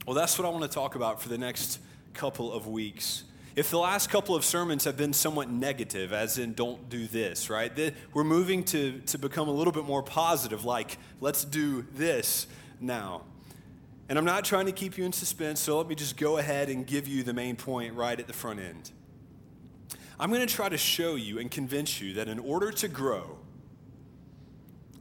Well, 0.06 0.14
that's 0.14 0.38
what 0.38 0.46
I 0.46 0.50
want 0.50 0.62
to 0.62 0.70
talk 0.70 0.94
about 0.94 1.20
for 1.20 1.28
the 1.28 1.38
next 1.38 1.80
couple 2.14 2.52
of 2.52 2.68
weeks. 2.68 3.24
If 3.54 3.70
the 3.70 3.78
last 3.78 4.08
couple 4.08 4.34
of 4.34 4.44
sermons 4.44 4.84
have 4.84 4.96
been 4.96 5.12
somewhat 5.12 5.50
negative, 5.50 6.12
as 6.12 6.38
in 6.38 6.54
don't 6.54 6.88
do 6.88 7.06
this, 7.06 7.50
right? 7.50 7.70
We're 8.14 8.24
moving 8.24 8.64
to, 8.64 9.00
to 9.00 9.18
become 9.18 9.48
a 9.48 9.52
little 9.52 9.72
bit 9.72 9.84
more 9.84 10.02
positive, 10.02 10.64
like 10.64 10.96
let's 11.20 11.44
do 11.44 11.82
this 11.92 12.46
now. 12.80 13.22
And 14.08 14.18
I'm 14.18 14.24
not 14.24 14.44
trying 14.44 14.66
to 14.66 14.72
keep 14.72 14.96
you 14.96 15.04
in 15.04 15.12
suspense, 15.12 15.60
so 15.60 15.78
let 15.78 15.86
me 15.86 15.94
just 15.94 16.16
go 16.16 16.38
ahead 16.38 16.68
and 16.68 16.86
give 16.86 17.06
you 17.06 17.22
the 17.22 17.34
main 17.34 17.56
point 17.56 17.94
right 17.94 18.18
at 18.18 18.26
the 18.26 18.32
front 18.32 18.60
end. 18.60 18.90
I'm 20.18 20.30
going 20.30 20.46
to 20.46 20.54
try 20.54 20.68
to 20.68 20.78
show 20.78 21.14
you 21.14 21.38
and 21.38 21.50
convince 21.50 22.00
you 22.00 22.14
that 22.14 22.28
in 22.28 22.38
order 22.38 22.70
to 22.72 22.88
grow, 22.88 23.38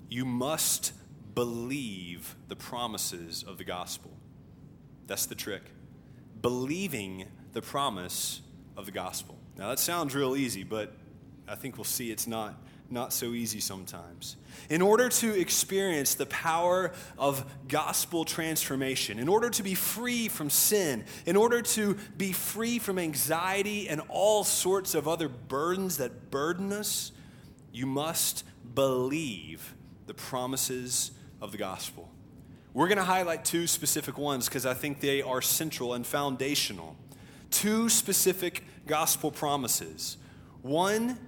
you 0.10 0.26
must 0.26 0.94
believe 1.36 2.36
the 2.48 2.56
promises 2.56 3.44
of 3.44 3.58
the 3.58 3.64
gospel. 3.64 4.12
That's 5.08 5.26
the 5.26 5.36
trick. 5.36 5.62
Believing 6.42 7.26
the 7.54 7.62
promise 7.62 8.42
of 8.78 8.86
the 8.86 8.92
gospel. 8.92 9.38
Now, 9.58 9.70
that 9.70 9.80
sounds 9.80 10.16
real 10.16 10.36
easy, 10.36 10.64
but 10.64 10.94
I 11.48 11.56
think 11.56 11.78
we'll 11.78 11.84
see 11.84 12.12
it's 12.12 12.28
not 12.28 12.56
not 12.92 13.14
so 13.14 13.34
easy 13.34 13.60
sometimes. 13.60 14.36
In 14.70 14.82
order 14.82 15.08
to 15.08 15.40
experience 15.40 16.16
the 16.16 16.26
power 16.26 16.92
of 17.18 17.46
gospel 17.68 18.26
transformation, 18.26 19.18
in 19.18 19.30
order 19.30 19.50
to 19.50 19.64
be 19.64 19.74
free 19.76 20.28
from 20.28 20.50
sin, 20.50 21.06
in 21.26 21.36
order 21.38 21.62
to 21.62 21.98
be 22.18 22.34
free 22.34 22.80
from 22.80 23.00
anxiety 23.00 23.88
and 23.88 24.02
all 24.10 24.44
sorts 24.44 24.94
of 24.94 25.08
other 25.08 25.30
burdens 25.30 25.98
that 25.98 26.30
burden 26.30 26.74
us, 26.74 27.12
you 27.72 27.86
must 27.86 28.44
believe 28.76 29.74
the 30.08 30.14
promises 30.14 31.12
of 31.42 31.52
the 31.52 31.58
gospel. 31.58 32.10
We're 32.74 32.88
going 32.88 32.98
to 32.98 33.04
highlight 33.04 33.44
two 33.44 33.68
specific 33.68 34.18
ones 34.18 34.48
because 34.48 34.66
I 34.66 34.74
think 34.74 35.02
they 35.02 35.22
are 35.22 35.42
central 35.42 35.94
and 35.94 36.06
foundational. 36.06 36.96
Two 37.52 37.90
specific 37.90 38.64
gospel 38.88 39.32
promises. 39.32 40.18
One 40.62 41.20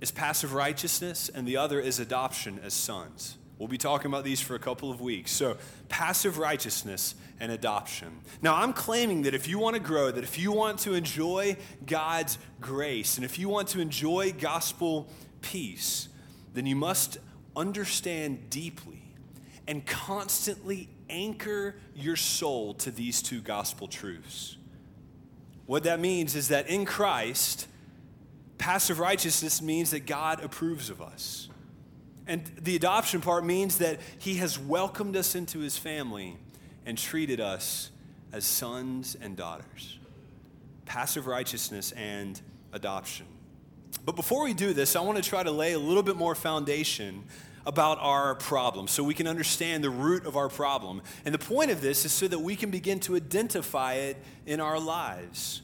is 0.00 0.10
passive 0.10 0.54
righteousness, 0.54 1.28
and 1.28 1.46
the 1.46 1.56
other 1.56 1.80
is 1.80 2.00
adoption 2.00 2.60
as 2.62 2.74
sons. 2.74 3.36
We'll 3.58 3.68
be 3.68 3.78
talking 3.78 4.06
about 4.06 4.22
these 4.22 4.40
for 4.40 4.54
a 4.54 4.58
couple 4.60 4.90
of 4.90 5.00
weeks. 5.00 5.32
So, 5.32 5.56
passive 5.88 6.38
righteousness 6.38 7.16
and 7.40 7.50
adoption. 7.50 8.20
Now, 8.40 8.54
I'm 8.54 8.72
claiming 8.72 9.22
that 9.22 9.34
if 9.34 9.48
you 9.48 9.58
want 9.58 9.74
to 9.74 9.80
grow, 9.80 10.12
that 10.12 10.22
if 10.22 10.38
you 10.38 10.52
want 10.52 10.78
to 10.80 10.94
enjoy 10.94 11.56
God's 11.84 12.38
grace, 12.60 13.16
and 13.16 13.24
if 13.24 13.38
you 13.38 13.48
want 13.48 13.68
to 13.68 13.80
enjoy 13.80 14.32
gospel 14.32 15.08
peace, 15.40 16.08
then 16.54 16.66
you 16.66 16.76
must 16.76 17.18
understand 17.56 18.48
deeply 18.48 19.02
and 19.66 19.84
constantly 19.84 20.88
anchor 21.10 21.74
your 21.96 22.16
soul 22.16 22.74
to 22.74 22.90
these 22.92 23.22
two 23.22 23.40
gospel 23.40 23.88
truths. 23.88 24.57
What 25.68 25.84
that 25.84 26.00
means 26.00 26.34
is 26.34 26.48
that 26.48 26.68
in 26.68 26.84
Christ, 26.84 27.68
Passive 28.58 28.98
righteousness 28.98 29.62
means 29.62 29.92
that 29.92 30.04
God 30.04 30.42
approves 30.42 30.90
of 30.90 31.00
us. 31.00 31.48
And 32.26 32.44
the 32.60 32.76
adoption 32.76 33.20
part 33.20 33.46
means 33.46 33.78
that 33.78 34.00
He 34.18 34.34
has 34.34 34.58
welcomed 34.58 35.16
us 35.16 35.34
into 35.34 35.60
His 35.60 35.78
family 35.78 36.36
and 36.84 36.98
treated 36.98 37.40
us 37.40 37.90
as 38.32 38.44
sons 38.44 39.16
and 39.20 39.36
daughters. 39.36 39.98
Passive 40.84 41.26
righteousness 41.26 41.92
and 41.92 42.40
adoption. 42.72 43.26
But 44.04 44.16
before 44.16 44.42
we 44.44 44.54
do 44.54 44.74
this, 44.74 44.96
I 44.96 45.00
want 45.00 45.22
to 45.22 45.26
try 45.26 45.42
to 45.42 45.50
lay 45.50 45.72
a 45.72 45.78
little 45.78 46.02
bit 46.02 46.16
more 46.16 46.34
foundation 46.34 47.24
about 47.66 47.98
our 48.00 48.34
problem 48.34 48.88
so 48.88 49.02
we 49.02 49.14
can 49.14 49.26
understand 49.26 49.84
the 49.84 49.90
root 49.90 50.26
of 50.26 50.36
our 50.36 50.48
problem. 50.48 51.02
And 51.24 51.34
the 51.34 51.38
point 51.38 51.70
of 51.70 51.80
this 51.80 52.04
is 52.04 52.12
so 52.12 52.28
that 52.28 52.38
we 52.38 52.56
can 52.56 52.70
begin 52.70 53.00
to 53.00 53.16
identify 53.16 53.94
it 53.94 54.16
in 54.46 54.60
our 54.60 54.78
lives. 54.78 55.62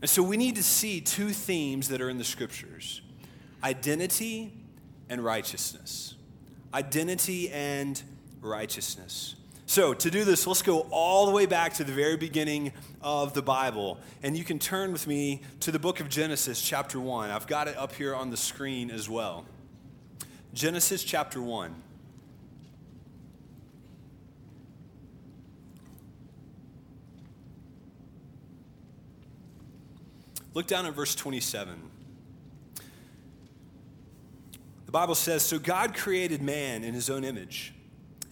And 0.00 0.08
so 0.08 0.22
we 0.22 0.36
need 0.36 0.56
to 0.56 0.62
see 0.62 1.00
two 1.00 1.30
themes 1.30 1.88
that 1.88 2.00
are 2.00 2.08
in 2.08 2.18
the 2.18 2.24
scriptures 2.24 3.02
identity 3.62 4.52
and 5.08 5.24
righteousness. 5.24 6.14
Identity 6.72 7.50
and 7.50 8.00
righteousness. 8.40 9.34
So, 9.66 9.92
to 9.92 10.10
do 10.10 10.24
this, 10.24 10.46
let's 10.46 10.62
go 10.62 10.86
all 10.90 11.26
the 11.26 11.32
way 11.32 11.44
back 11.44 11.74
to 11.74 11.84
the 11.84 11.92
very 11.92 12.16
beginning 12.16 12.72
of 13.02 13.34
the 13.34 13.42
Bible. 13.42 14.00
And 14.22 14.34
you 14.34 14.42
can 14.42 14.58
turn 14.58 14.92
with 14.92 15.06
me 15.06 15.42
to 15.60 15.70
the 15.70 15.78
book 15.78 16.00
of 16.00 16.08
Genesis, 16.08 16.62
chapter 16.62 16.98
1. 16.98 17.30
I've 17.30 17.46
got 17.46 17.68
it 17.68 17.76
up 17.76 17.92
here 17.92 18.14
on 18.14 18.30
the 18.30 18.36
screen 18.38 18.90
as 18.90 19.10
well. 19.10 19.44
Genesis, 20.54 21.04
chapter 21.04 21.40
1. 21.40 21.74
Look 30.54 30.66
down 30.66 30.86
at 30.86 30.94
verse 30.94 31.14
27. 31.14 31.80
The 34.86 34.92
Bible 34.92 35.14
says 35.14 35.42
So 35.42 35.58
God 35.58 35.94
created 35.94 36.42
man 36.42 36.82
in 36.82 36.94
his 36.94 37.08
own 37.10 37.22
image. 37.22 37.74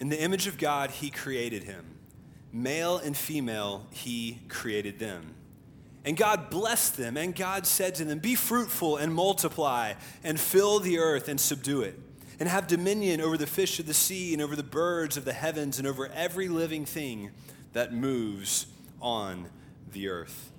In 0.01 0.09
the 0.09 0.21
image 0.21 0.47
of 0.47 0.59
God, 0.59 0.91
he 0.91 1.11
created 1.11 1.65
him. 1.65 1.85
Male 2.53 2.99
and 2.99 3.17
female, 3.17 3.87
he 3.91 4.41
created 4.49 4.99
them. 4.99 5.35
And 6.05 6.17
God 6.17 6.51
blessed 6.51 6.97
them, 6.97 7.17
and 7.17 7.35
God 7.35 7.67
said 7.67 7.95
to 7.97 8.05
them, 8.05 8.21
Be 8.21 8.35
fruitful 8.35 8.97
and 8.97 9.13
multiply, 9.13 9.95
and 10.25 10.41
fill 10.41 10.81
the 10.81 10.99
earth 10.99 11.29
and 11.29 11.39
subdue 11.39 11.83
it, 11.83 11.99
and 12.39 12.49
have 12.49 12.67
dominion 12.67 13.21
over 13.21 13.37
the 13.37 13.47
fish 13.47 13.79
of 13.79 13.87
the 13.87 13.95
sea, 13.95 14.33
and 14.33 14.43
over 14.43 14.57
the 14.57 14.63
birds 14.63 15.17
of 15.17 15.25
the 15.25 15.33
heavens, 15.33 15.79
and 15.79 15.87
over 15.87 16.09
every 16.09 16.49
living 16.49 16.85
thing 16.85 17.31
that 17.73 17.93
moves 17.93 18.67
on 19.01 19.49
the 19.93 20.09
earth. 20.09 20.51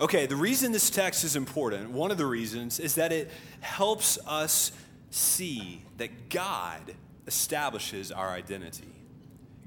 Okay, 0.00 0.26
the 0.26 0.36
reason 0.36 0.72
this 0.72 0.90
text 0.90 1.24
is 1.24 1.36
important, 1.36 1.90
one 1.90 2.10
of 2.10 2.18
the 2.18 2.26
reasons, 2.26 2.78
is 2.78 2.96
that 2.96 3.12
it 3.12 3.30
helps 3.60 4.18
us 4.26 4.72
see 5.10 5.82
that 5.96 6.28
God 6.28 6.94
establishes 7.26 8.12
our 8.12 8.30
identity. 8.30 8.92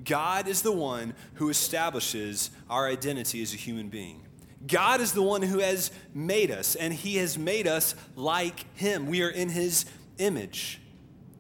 God 0.04 0.48
is 0.48 0.62
the 0.62 0.72
one 0.72 1.14
who 1.36 1.50
establishes 1.50 2.52
our 2.70 2.88
identity 2.88 3.42
as 3.42 3.54
a 3.54 3.58
human 3.58 3.90
being. 3.90 4.22
God 4.68 5.02
is 5.02 5.14
the 5.14 5.22
one 5.22 5.42
who 5.42 5.60
has 5.60 5.92
made 6.14 6.52
us, 6.52 6.76
and 6.76 6.94
He 6.94 7.18
has 7.18 7.38
made 7.38 7.68
us 7.68 7.96
like 8.16 8.66
Him. 8.78 9.08
We 9.08 9.24
are 9.24 9.30
in 9.30 9.50
His 9.50 9.86
image. 10.18 10.80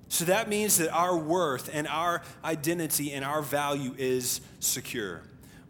So 0.09 0.25
that 0.25 0.49
means 0.49 0.77
that 0.77 0.91
our 0.91 1.15
worth 1.15 1.69
and 1.71 1.87
our 1.87 2.23
identity 2.43 3.13
and 3.13 3.23
our 3.23 3.43
value 3.43 3.93
is 3.97 4.41
secure. 4.59 5.21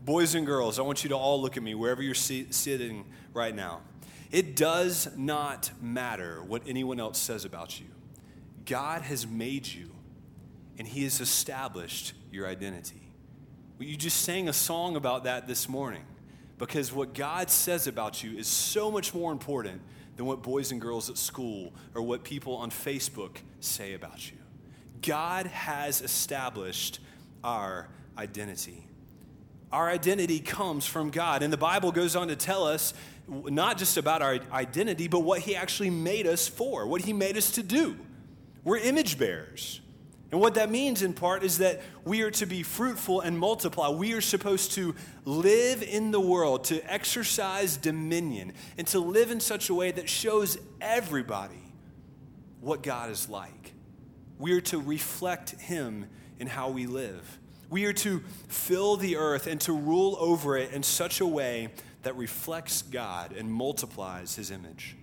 Boys 0.03 0.33
and 0.33 0.45
girls, 0.45 0.79
I 0.79 0.81
want 0.81 1.03
you 1.03 1.09
to 1.09 1.15
all 1.15 1.41
look 1.41 1.57
at 1.57 1.61
me 1.61 1.75
wherever 1.75 2.01
you're 2.01 2.15
sitting 2.15 3.05
right 3.33 3.53
now. 3.53 3.81
It 4.31 4.55
does 4.55 5.09
not 5.17 5.71
matter 5.81 6.41
what 6.41 6.63
anyone 6.65 6.99
else 6.99 7.19
says 7.19 7.43
about 7.43 7.79
you. 7.79 7.87
God 8.65 9.01
has 9.01 9.27
made 9.27 9.67
you, 9.67 9.91
and 10.77 10.87
He 10.87 11.03
has 11.03 11.19
established 11.19 12.13
your 12.31 12.47
identity. 12.47 13.11
You 13.77 13.97
just 13.97 14.21
sang 14.21 14.47
a 14.47 14.53
song 14.53 14.95
about 14.95 15.25
that 15.25 15.47
this 15.47 15.67
morning 15.67 16.03
because 16.57 16.93
what 16.93 17.13
God 17.13 17.49
says 17.49 17.87
about 17.87 18.23
you 18.23 18.37
is 18.37 18.47
so 18.47 18.89
much 18.91 19.13
more 19.13 19.31
important 19.31 19.81
than 20.19 20.25
what 20.25 20.43
boys 20.43 20.73
and 20.73 20.81
girls 20.81 21.09
at 21.09 21.17
school 21.17 21.71
or 21.95 22.01
what 22.01 22.25
people 22.25 22.57
on 22.57 22.69
Facebook 22.69 23.37
say 23.61 23.93
about 23.93 24.29
you. 24.29 24.37
God 25.01 25.45
has 25.45 26.01
established 26.01 26.99
our 27.41 27.87
identity. 28.17 28.85
Our 29.71 29.89
identity 29.89 30.41
comes 30.41 30.85
from 30.85 31.09
God. 31.09 31.41
And 31.41 31.53
the 31.53 31.57
Bible 31.57 31.93
goes 31.93 32.17
on 32.17 32.27
to 32.27 32.35
tell 32.35 32.65
us 32.65 32.93
not 33.29 33.77
just 33.77 33.95
about 33.95 34.21
our 34.21 34.39
identity, 34.51 35.07
but 35.07 35.21
what 35.21 35.39
He 35.39 35.55
actually 35.55 35.89
made 35.89 36.27
us 36.27 36.49
for, 36.49 36.85
what 36.85 36.99
He 37.03 37.13
made 37.13 37.37
us 37.37 37.51
to 37.51 37.63
do. 37.63 37.95
We're 38.65 38.79
image 38.79 39.17
bearers. 39.17 39.79
And 40.31 40.39
what 40.39 40.55
that 40.55 40.69
means 40.69 41.01
in 41.01 41.13
part 41.13 41.43
is 41.43 41.57
that 41.57 41.81
we 42.05 42.21
are 42.21 42.29
to 42.31 42.45
be 42.45 42.61
fruitful 42.61 43.21
and 43.21 43.37
multiply. 43.37 43.89
We 43.89 44.13
are 44.13 44.21
supposed 44.21 44.73
to 44.73 44.93
live 45.25 45.81
in 45.81 46.11
the 46.11 46.19
world, 46.19 46.65
to 46.65 46.81
exercise 46.91 47.77
dominion, 47.77 48.53
and 48.77 48.85
to 48.87 48.99
live 48.99 49.31
in 49.31 49.39
such 49.39 49.69
a 49.69 49.73
way 49.73 49.91
that 49.91 50.07
shows 50.07 50.59
everybody 50.79 51.73
what 52.59 52.83
God 52.83 53.09
is 53.09 53.27
like. 53.27 53.73
We 54.37 54.53
are 54.53 54.61
to 54.61 54.79
reflect 54.79 55.51
Him 55.61 56.05
in 56.37 56.45
how 56.45 56.69
we 56.69 56.85
live. 56.85 57.39
We 57.69 57.85
are 57.85 57.93
to 57.93 58.19
fill 58.47 58.97
the 58.97 59.17
earth 59.17 59.47
and 59.47 59.59
to 59.61 59.73
rule 59.73 60.15
over 60.19 60.57
it 60.57 60.71
in 60.73 60.83
such 60.83 61.21
a 61.21 61.25
way 61.25 61.69
that 62.03 62.15
reflects 62.15 62.83
God 62.83 63.33
and 63.33 63.51
multiplies 63.51 64.35
His 64.35 64.51
image. 64.51 64.95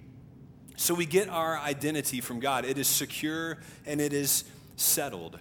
So 0.76 0.94
we 0.94 1.06
get 1.06 1.28
our 1.28 1.58
identity 1.58 2.20
from 2.20 2.38
God. 2.38 2.64
It 2.64 2.78
is 2.78 2.86
secure 2.86 3.58
and 3.86 4.00
it 4.00 4.12
is 4.12 4.44
settled. 4.76 5.38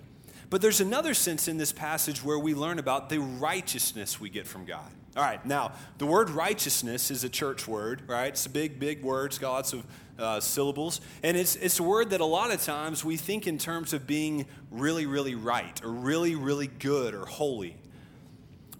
But 0.49 0.61
there's 0.61 0.81
another 0.81 1.13
sense 1.13 1.47
in 1.47 1.57
this 1.57 1.71
passage 1.71 2.23
where 2.23 2.39
we 2.39 2.53
learn 2.53 2.79
about 2.79 3.09
the 3.09 3.19
righteousness 3.19 4.19
we 4.19 4.29
get 4.29 4.47
from 4.47 4.65
God. 4.65 4.91
All 5.17 5.23
right, 5.23 5.43
now, 5.45 5.71
the 5.97 6.05
word 6.05 6.29
righteousness 6.29 7.09
is 7.09 7.23
a 7.23 7.29
church 7.29 7.67
word, 7.67 8.03
right? 8.07 8.27
It's 8.27 8.45
a 8.45 8.49
big, 8.49 8.79
big 8.79 9.01
word. 9.01 9.27
It's 9.27 9.37
got 9.37 9.53
lots 9.53 9.73
of 9.73 9.85
uh, 10.19 10.39
syllables. 10.41 10.99
And 11.23 11.37
it's, 11.37 11.55
it's 11.55 11.79
a 11.79 11.83
word 11.83 12.09
that 12.09 12.21
a 12.21 12.25
lot 12.25 12.51
of 12.51 12.61
times 12.61 13.03
we 13.05 13.15
think 13.15 13.47
in 13.47 13.57
terms 13.57 13.93
of 13.93 14.05
being 14.05 14.45
really, 14.71 15.05
really 15.05 15.35
right 15.35 15.81
or 15.83 15.89
really, 15.89 16.35
really 16.35 16.67
good 16.67 17.13
or 17.13 17.25
holy. 17.25 17.77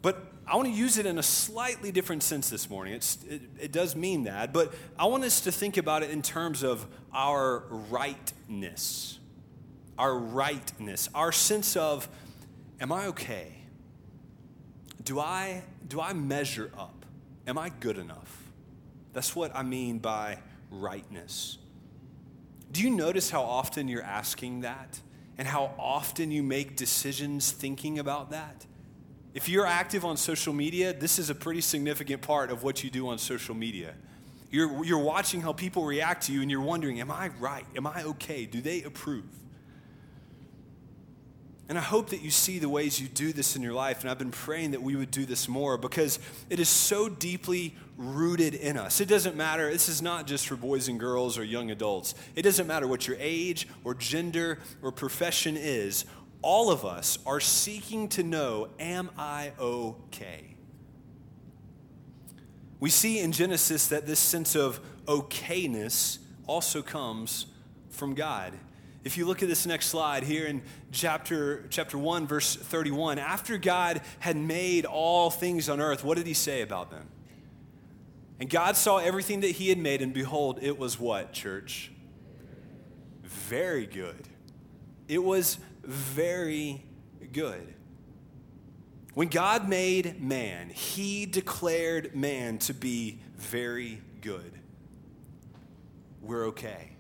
But 0.02 0.18
I 0.46 0.58
want 0.58 0.68
to 0.68 0.74
use 0.74 0.98
it 0.98 1.06
in 1.06 1.18
a 1.18 1.24
slightly 1.24 1.92
different 1.92 2.22
sense 2.22 2.50
this 2.50 2.70
morning. 2.70 2.94
It's, 2.94 3.18
it, 3.30 3.42
it 3.60 3.72
does 3.72 3.96
mean 3.96 4.26
that, 4.26 4.54
but 4.54 4.74
I 5.00 5.06
want 5.06 5.24
us 5.24 5.42
to 5.42 5.52
think 5.52 5.78
about 5.78 6.04
it 6.04 6.10
in 6.10 6.22
terms 6.22 6.64
of 6.64 6.86
our 7.14 7.64
rightness 7.90 9.20
our 9.98 10.18
rightness, 10.18 11.10
our 11.14 11.32
sense 11.32 11.76
of, 11.76 12.08
am 12.80 12.92
I 12.92 13.08
okay? 13.08 13.54
Do 15.04 15.20
I, 15.20 15.64
do 15.88 16.02
I 16.02 16.14
measure 16.14 16.72
up? 16.78 17.06
Am 17.48 17.58
I 17.58 17.70
good 17.70 17.98
enough? 17.98 18.44
That's 19.14 19.36
what 19.36 19.56
I 19.56 19.64
mean 19.64 20.00
by 20.00 20.40
rightness. 20.72 21.58
Do 22.72 22.82
you 22.82 22.90
notice 22.90 23.30
how 23.30 23.44
often 23.44 23.88
you're 23.88 24.04
asking 24.04 24.62
that 24.62 25.00
and 25.38 25.48
how 25.48 25.74
often 25.78 26.32
you 26.32 26.44
make 26.44 26.76
decisions 26.76 27.52
thinking 27.52 28.00
about 28.00 28.32
that? 28.32 28.66
If 29.34 29.48
you're 29.48 29.66
active 29.66 30.04
on 30.04 30.18
social 30.18 30.54
media, 30.54 30.94
this 30.94 31.20
is 31.20 31.30
a 31.30 31.36
pretty 31.36 31.62
significant 31.62 32.22
part 32.22 32.52
of 32.52 32.64
what 32.64 32.84
you 32.84 32.90
do 32.90 33.10
on 33.10 33.18
social 33.18 33.54
media. 33.54 33.94
You're, 34.50 34.84
you're 34.86 35.00
watching 35.00 35.42
how 35.42 35.54
people 35.54 35.86
react 35.86 36.24
to 36.28 36.34
you 36.34 36.42
and 36.42 36.50
you're 36.50 36.62
wondering, 36.62 37.00
am 37.00 37.12
I 37.12 37.30
right? 37.40 37.66
Am 37.76 37.86
I 37.86 38.04
okay? 38.04 38.46
Do 38.46 38.62
they 38.62 38.84
approve? 38.84 39.26
And 41.68 41.80
I 41.80 41.82
hope 41.82 42.12
that 42.12 42.22
you 42.22 42.30
see 42.30 42.60
the 42.60 42.70
ways 42.70 43.02
you 43.02 43.08
do 43.08 43.34
this 43.34 43.56
in 43.56 43.64
your 43.64 43.74
life. 43.74 44.02
And 44.02 44.10
I've 44.10 44.20
been 44.20 44.30
praying 44.30 44.72
that 44.72 44.84
we 44.84 44.96
would 44.96 45.10
do 45.10 45.26
this 45.26 45.48
more 45.48 45.78
because 45.78 46.20
it 46.50 46.60
is 46.60 46.70
so 46.70 47.10
deeply 47.10 47.76
rooted 47.98 48.54
in 48.54 48.78
us. 48.78 49.02
It 49.02 49.08
doesn't 49.08 49.36
matter, 49.36 49.72
this 49.72 49.90
is 49.90 50.02
not 50.02 50.28
just 50.28 50.48
for 50.48 50.56
boys 50.56 50.88
and 50.88 51.00
girls 51.00 51.40
or 51.40 51.44
young 51.44 51.72
adults. 51.72 52.14
It 52.36 52.44
doesn't 52.44 52.68
matter 52.68 52.88
what 52.88 53.08
your 53.08 53.18
age 53.20 53.68
or 53.84 53.96
gender 53.96 54.60
or 54.84 54.92
profession 54.92 55.58
is. 55.58 56.06
All 56.44 56.70
of 56.70 56.86
us 56.86 57.18
are 57.26 57.40
seeking 57.40 58.10
to 58.10 58.22
know 58.22 58.70
Am 58.80 59.10
I 59.18 59.54
okay? 59.60 60.56
We 62.80 62.92
see 62.92 63.20
in 63.20 63.32
Genesis 63.32 63.88
that 63.88 64.06
this 64.06 64.20
sense 64.20 64.56
of 64.56 64.80
okayness 65.06 66.20
also 66.46 66.84
comes 66.84 67.48
from 67.90 68.14
God. 68.14 68.54
If 69.06 69.18
you 69.18 69.28
look 69.28 69.44
at 69.44 69.50
this 69.50 69.68
next 69.68 69.90
slide 69.90 70.24
here 70.24 70.48
in 70.48 70.64
chapter, 70.92 71.68
chapter 71.70 71.96
1, 71.96 72.26
verse 72.26 72.56
31, 72.56 73.20
after 73.20 73.60
God 73.60 74.02
had 74.18 74.36
made 74.36 74.84
all 74.84 75.30
things 75.30 75.70
on 75.70 75.80
earth, 75.80 76.04
what 76.04 76.18
did 76.18 76.26
he 76.26 76.34
say 76.34 76.64
about 76.64 76.90
them? 76.90 77.08
And 78.40 78.50
God 78.50 78.76
saw 78.76 78.98
everything 78.98 79.42
that 79.42 79.52
he 79.52 79.70
had 79.70 79.78
made, 79.78 80.02
and 80.02 80.12
behold, 80.12 80.58
it 80.64 80.80
was 80.80 81.00
what, 81.00 81.34
church? 81.34 81.92
Very 83.22 83.86
good. 83.86 84.28
It 85.08 85.24
was 85.24 85.60
very 85.84 86.84
good. 87.32 87.76
When 89.14 89.28
God 89.28 89.70
made 89.70 90.20
man, 90.20 90.70
he 90.70 91.28
declared 91.28 92.16
man 92.16 92.58
to 92.58 92.74
be 92.74 93.20
very 93.36 94.02
good. 94.22 94.52
We're 96.24 96.48
okay. 96.48 96.95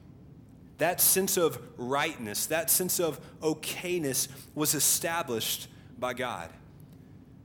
That 0.77 0.99
sense 0.99 1.37
of 1.37 1.59
rightness, 1.77 2.47
that 2.47 2.69
sense 2.69 2.99
of 2.99 3.19
okayness 3.41 4.27
was 4.53 4.73
established 4.73 5.67
by 5.97 6.13
God. 6.13 6.49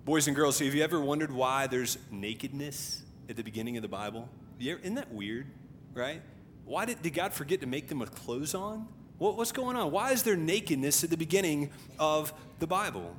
Boys 0.05 0.27
and 0.27 0.35
girls, 0.35 0.59
have 0.59 0.75
you 0.75 0.83
ever 0.83 1.01
wondered 1.01 1.31
why 1.31 1.66
there's 1.66 1.99
nakedness 2.11 3.03
at 3.29 3.37
the 3.37 3.45
beginning 3.45 3.77
of 3.77 3.83
the 3.83 3.88
Bible? 3.88 4.29
Isn't 4.59 4.95
that 4.97 5.12
weird, 5.12 5.47
right? 5.95 6.23
Why 6.64 6.85
did, 6.85 7.03
did 7.03 7.14
God 7.14 7.33
forget 7.33 7.61
to 7.61 7.66
make 7.66 7.88
them 7.88 7.99
with 7.99 8.14
clothes 8.14 8.55
on? 8.55 8.88
What, 9.19 9.37
what's 9.37 9.53
going 9.53 9.77
on? 9.77 9.90
Why 9.90 10.12
is 10.12 10.23
there 10.23 10.37
nakedness 10.37 11.05
at 11.05 11.11
the 11.11 11.16
beginning 11.16 11.71
of 11.99 12.33
the 12.59 12.66
Bible? 12.66 13.16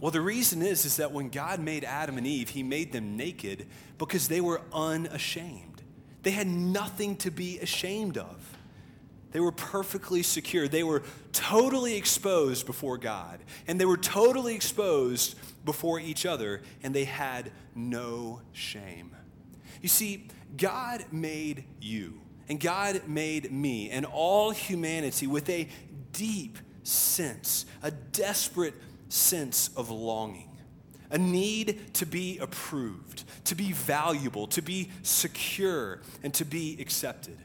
Well, 0.00 0.10
the 0.10 0.20
reason 0.20 0.60
is, 0.62 0.84
is 0.84 0.96
that 0.96 1.12
when 1.12 1.30
God 1.30 1.60
made 1.60 1.84
Adam 1.84 2.18
and 2.18 2.26
Eve, 2.26 2.50
he 2.50 2.62
made 2.62 2.92
them 2.92 3.16
naked 3.16 3.66
because 3.98 4.28
they 4.28 4.40
were 4.40 4.60
unashamed. 4.72 5.82
They 6.22 6.32
had 6.32 6.46
nothing 6.46 7.16
to 7.16 7.30
be 7.30 7.58
ashamed 7.60 8.18
of. 8.18 8.55
They 9.32 9.40
were 9.40 9.52
perfectly 9.52 10.22
secure. 10.22 10.68
They 10.68 10.82
were 10.82 11.02
totally 11.32 11.96
exposed 11.96 12.64
before 12.66 12.96
God, 12.96 13.40
and 13.66 13.80
they 13.80 13.84
were 13.84 13.96
totally 13.96 14.54
exposed 14.54 15.36
before 15.64 16.00
each 16.00 16.24
other, 16.24 16.62
and 16.82 16.94
they 16.94 17.04
had 17.04 17.50
no 17.74 18.40
shame. 18.52 19.14
You 19.82 19.88
see, 19.88 20.28
God 20.56 21.04
made 21.12 21.64
you, 21.80 22.20
and 22.48 22.58
God 22.58 23.02
made 23.06 23.52
me, 23.52 23.90
and 23.90 24.06
all 24.06 24.52
humanity 24.52 25.26
with 25.26 25.50
a 25.50 25.68
deep 26.12 26.58
sense, 26.82 27.66
a 27.82 27.90
desperate 27.90 28.74
sense 29.08 29.70
of 29.76 29.90
longing, 29.90 30.50
a 31.10 31.18
need 31.18 31.94
to 31.94 32.06
be 32.06 32.38
approved, 32.38 33.24
to 33.44 33.54
be 33.54 33.72
valuable, 33.72 34.46
to 34.48 34.62
be 34.62 34.90
secure, 35.02 36.00
and 36.22 36.32
to 36.34 36.44
be 36.44 36.76
accepted. 36.80 37.38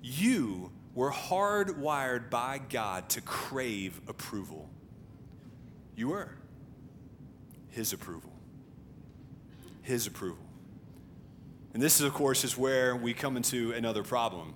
You 0.00 0.70
were 0.96 1.12
hardwired 1.12 2.30
by 2.30 2.58
God 2.58 3.08
to 3.10 3.20
crave 3.20 4.00
approval. 4.08 4.68
You 5.94 6.08
were. 6.08 6.30
His 7.68 7.92
approval. 7.92 8.32
His 9.82 10.06
approval. 10.06 10.42
And 11.74 11.82
this, 11.82 12.00
is, 12.00 12.06
of 12.06 12.14
course, 12.14 12.42
is 12.42 12.56
where 12.56 12.96
we 12.96 13.12
come 13.12 13.36
into 13.36 13.72
another 13.72 14.02
problem. 14.02 14.54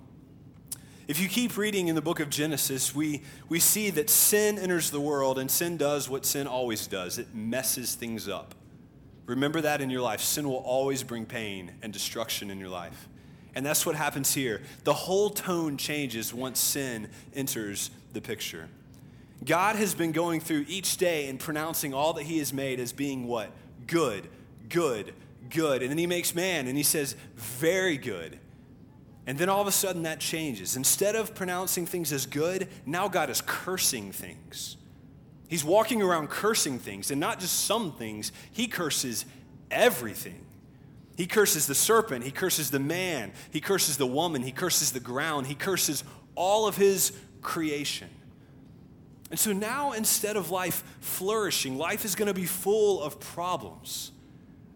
If 1.07 1.19
you 1.19 1.29
keep 1.29 1.57
reading 1.57 1.87
in 1.87 1.95
the 1.95 2.01
book 2.01 2.19
of 2.19 2.31
Genesis, 2.31 2.95
we, 2.95 3.21
we 3.47 3.59
see 3.59 3.91
that 3.91 4.09
sin 4.09 4.57
enters 4.57 4.89
the 4.89 4.99
world, 4.99 5.37
and 5.37 5.49
sin 5.49 5.77
does 5.77 6.09
what 6.09 6.25
sin 6.25 6.47
always 6.47 6.87
does 6.87 7.19
it 7.19 7.35
messes 7.35 7.93
things 7.93 8.27
up. 8.27 8.55
Remember 9.27 9.61
that 9.61 9.79
in 9.79 9.91
your 9.91 10.01
life. 10.01 10.21
Sin 10.21 10.49
will 10.49 10.55
always 10.55 11.03
bring 11.03 11.27
pain 11.27 11.73
and 11.83 11.93
destruction 11.93 12.49
in 12.49 12.59
your 12.59 12.69
life. 12.69 13.07
And 13.53 13.65
that's 13.65 13.85
what 13.85 13.95
happens 13.95 14.33
here. 14.33 14.61
The 14.83 14.93
whole 14.93 15.29
tone 15.29 15.77
changes 15.77 16.33
once 16.33 16.59
sin 16.59 17.09
enters 17.33 17.91
the 18.13 18.21
picture. 18.21 18.69
God 19.43 19.75
has 19.75 19.93
been 19.93 20.11
going 20.11 20.39
through 20.39 20.65
each 20.67 20.97
day 20.97 21.27
and 21.27 21.39
pronouncing 21.39 21.93
all 21.93 22.13
that 22.13 22.23
he 22.23 22.37
has 22.37 22.53
made 22.53 22.79
as 22.79 22.93
being 22.93 23.27
what? 23.27 23.51
Good, 23.87 24.29
good, 24.69 25.13
good. 25.49 25.81
And 25.81 25.89
then 25.89 25.97
he 25.97 26.07
makes 26.07 26.35
man 26.35 26.67
and 26.67 26.77
he 26.77 26.83
says, 26.83 27.15
very 27.35 27.97
good. 27.97 28.39
And 29.27 29.37
then 29.37 29.49
all 29.49 29.61
of 29.61 29.67
a 29.67 29.71
sudden 29.71 30.03
that 30.03 30.19
changes. 30.19 30.75
Instead 30.75 31.15
of 31.15 31.35
pronouncing 31.35 31.85
things 31.85 32.11
as 32.11 32.25
good, 32.25 32.67
now 32.85 33.07
God 33.07 33.29
is 33.29 33.41
cursing 33.45 34.11
things. 34.11 34.77
He's 35.47 35.63
walking 35.63 36.01
around 36.01 36.29
cursing 36.29 36.79
things, 36.79 37.11
and 37.11 37.19
not 37.19 37.41
just 37.41 37.65
some 37.65 37.91
things, 37.91 38.31
he 38.51 38.67
curses 38.67 39.25
everything. 39.69 40.45
He 41.21 41.27
curses 41.27 41.67
the 41.67 41.75
serpent, 41.75 42.25
he 42.25 42.31
curses 42.31 42.71
the 42.71 42.79
man, 42.79 43.33
he 43.51 43.61
curses 43.61 43.95
the 43.95 44.07
woman, 44.07 44.41
he 44.41 44.51
curses 44.51 44.91
the 44.91 44.99
ground, 44.99 45.45
he 45.45 45.53
curses 45.53 46.03
all 46.33 46.67
of 46.67 46.77
his 46.77 47.15
creation. 47.43 48.09
And 49.29 49.37
so 49.37 49.53
now, 49.53 49.91
instead 49.91 50.35
of 50.35 50.49
life 50.49 50.83
flourishing, 50.99 51.77
life 51.77 52.05
is 52.05 52.15
going 52.15 52.27
to 52.27 52.33
be 52.33 52.47
full 52.47 53.03
of 53.03 53.19
problems. 53.19 54.11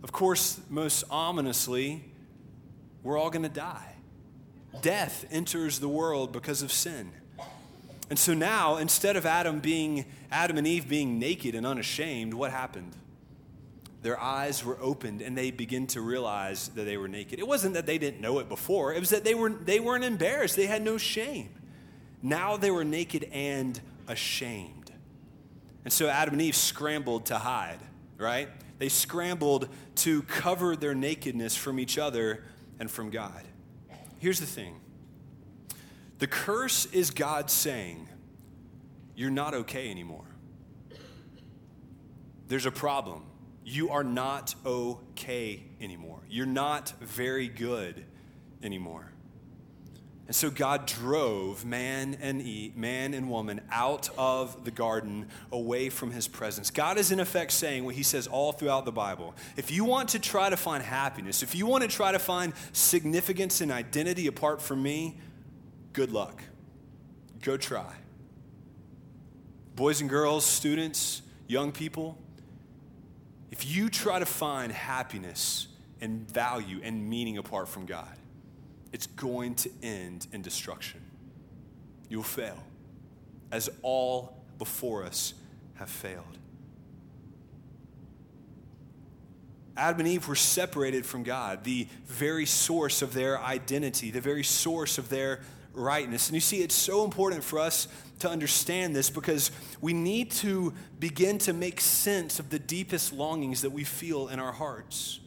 Of 0.03 0.11
course, 0.11 0.61
most 0.69 1.03
ominously, 1.09 2.05
we're 3.01 3.17
all 3.17 3.31
going 3.31 3.41
to 3.41 3.49
die. 3.49 3.95
Death 4.83 5.25
enters 5.31 5.79
the 5.79 5.89
world 5.89 6.31
because 6.31 6.61
of 6.61 6.71
sin. 6.71 7.11
And 8.11 8.19
so 8.19 8.35
now, 8.35 8.77
instead 8.77 9.15
of 9.15 9.25
Adam 9.25 9.61
being 9.61 10.05
Adam 10.29 10.59
and 10.59 10.67
Eve 10.67 10.87
being 10.87 11.17
naked 11.17 11.55
and 11.55 11.65
unashamed, 11.65 12.35
what 12.35 12.51
happened? 12.51 12.95
Their 14.05 14.21
eyes 14.21 14.63
were 14.63 14.77
opened 14.79 15.23
and 15.23 15.35
they 15.35 15.49
begin 15.49 15.87
to 15.87 15.99
realize 15.99 16.67
that 16.75 16.83
they 16.83 16.95
were 16.95 17.07
naked. 17.07 17.39
It 17.39 17.47
wasn't 17.47 17.73
that 17.73 17.87
they 17.87 17.97
didn't 17.97 18.21
know 18.21 18.37
it 18.37 18.47
before, 18.47 18.93
it 18.93 18.99
was 18.99 19.09
that 19.09 19.23
they, 19.23 19.33
were, 19.33 19.49
they 19.49 19.79
weren't 19.79 20.03
embarrassed. 20.03 20.55
They 20.55 20.67
had 20.67 20.83
no 20.83 20.99
shame. 20.99 21.49
Now 22.21 22.55
they 22.55 22.69
were 22.69 22.83
naked 22.83 23.23
and 23.31 23.81
ashamed. 24.07 24.91
And 25.85 25.91
so 25.91 26.07
Adam 26.07 26.35
and 26.35 26.41
Eve 26.43 26.55
scrambled 26.55 27.25
to 27.25 27.39
hide, 27.39 27.79
right? 28.19 28.47
They 28.77 28.89
scrambled 28.89 29.69
to 29.95 30.21
cover 30.21 30.75
their 30.75 30.93
nakedness 30.93 31.55
from 31.55 31.79
each 31.79 31.97
other 31.97 32.43
and 32.79 32.91
from 32.91 33.09
God. 33.09 33.41
Here's 34.19 34.39
the 34.39 34.45
thing 34.45 34.75
the 36.19 36.27
curse 36.27 36.85
is 36.93 37.09
God 37.09 37.49
saying, 37.49 38.07
You're 39.15 39.31
not 39.31 39.55
okay 39.55 39.89
anymore. 39.89 40.27
There's 42.47 42.67
a 42.67 42.71
problem. 42.71 43.23
You 43.67 43.89
are 43.89 44.03
not 44.03 44.53
okay 44.63 45.63
anymore. 45.81 46.21
You're 46.29 46.45
not 46.45 46.93
very 47.01 47.47
good 47.47 48.05
anymore. 48.61 49.11
And 50.27 50.35
so 50.35 50.51
God 50.51 50.85
drove 50.85 51.65
man 51.65 52.17
and 52.21 52.41
Eve, 52.41 52.77
man 52.77 53.15
and 53.15 53.29
woman 53.29 53.61
out 53.71 54.09
of 54.17 54.65
the 54.65 54.71
garden 54.71 55.27
away 55.51 55.89
from 55.89 56.11
his 56.11 56.27
presence. 56.27 56.69
God 56.69 56.97
is 56.99 57.11
in 57.11 57.19
effect 57.19 57.51
saying 57.51 57.85
what 57.85 57.95
he 57.95 58.03
says 58.03 58.27
all 58.27 58.51
throughout 58.51 58.85
the 58.85 58.91
Bible. 58.91 59.35
If 59.57 59.71
you 59.71 59.83
want 59.83 60.09
to 60.09 60.19
try 60.19 60.49
to 60.49 60.57
find 60.57 60.83
happiness, 60.83 61.41
if 61.41 61.55
you 61.55 61.65
want 61.65 61.83
to 61.83 61.89
try 61.89 62.11
to 62.11 62.19
find 62.19 62.53
significance 62.71 63.61
and 63.61 63.71
identity 63.71 64.27
apart 64.27 64.61
from 64.61 64.81
me, 64.81 65.19
good 65.93 66.11
luck. 66.11 66.41
Go 67.41 67.57
try. 67.57 67.93
Boys 69.75 70.01
and 70.01 70.09
girls, 70.09 70.45
students, 70.45 71.23
young 71.47 71.71
people, 71.71 72.17
if 73.57 73.65
you 73.65 73.89
try 73.89 74.19
to 74.19 74.25
find 74.25 74.69
happiness 74.69 75.67
and 76.01 76.29
value 76.29 76.81
and 76.83 77.09
meaning 77.09 77.37
apart 77.37 77.69
from 77.69 77.85
God, 77.85 78.17
it's 78.91 79.07
going 79.07 79.55
to 79.55 79.69
end 79.81 80.27
in 80.33 80.41
destruction. 80.41 80.99
You'll 82.09 82.23
fail, 82.23 82.61
as 83.53 83.69
all 83.81 84.43
before 84.57 85.05
us 85.05 85.35
have 85.75 85.89
failed. 85.89 86.37
Adam 89.77 90.01
and 90.01 90.09
Eve 90.09 90.27
were 90.27 90.35
separated 90.35 91.05
from 91.05 91.23
God, 91.23 91.63
the 91.63 91.87
very 92.07 92.45
source 92.45 93.01
of 93.01 93.13
their 93.13 93.39
identity, 93.39 94.11
the 94.11 94.21
very 94.21 94.43
source 94.43 94.97
of 94.97 95.07
their 95.07 95.41
rightness. 95.75 96.27
And 96.27 96.35
you 96.35 96.41
see, 96.41 96.61
it's 96.61 96.75
so 96.75 97.03
important 97.03 97.43
for 97.43 97.59
us 97.59 97.87
to 98.19 98.29
understand 98.29 98.95
this 98.95 99.09
because 99.09 99.51
we 99.81 99.93
need 99.93 100.31
to 100.31 100.73
begin 100.99 101.37
to 101.39 101.53
make 101.53 101.81
sense 101.81 102.39
of 102.39 102.49
the 102.49 102.59
deepest 102.59 103.13
longings 103.13 103.61
that 103.61 103.71
we 103.71 103.83
feel 103.83 104.29
in 104.29 104.39
our 104.39 104.53
hearts. 104.53 105.19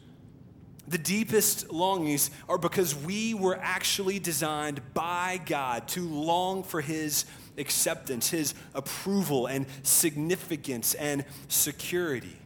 The 0.87 0.97
deepest 0.97 1.71
longings 1.71 2.31
are 2.49 2.57
because 2.57 2.95
we 2.95 3.35
were 3.35 3.59
actually 3.61 4.17
designed 4.17 4.81
by 4.95 5.39
God 5.45 5.87
to 5.89 6.01
long 6.01 6.63
for 6.63 6.81
His 6.81 7.25
acceptance, 7.59 8.31
His 8.31 8.55
approval, 8.73 9.45
and 9.45 9.67
significance 9.83 10.95
and 10.95 11.25
security. 11.47 12.37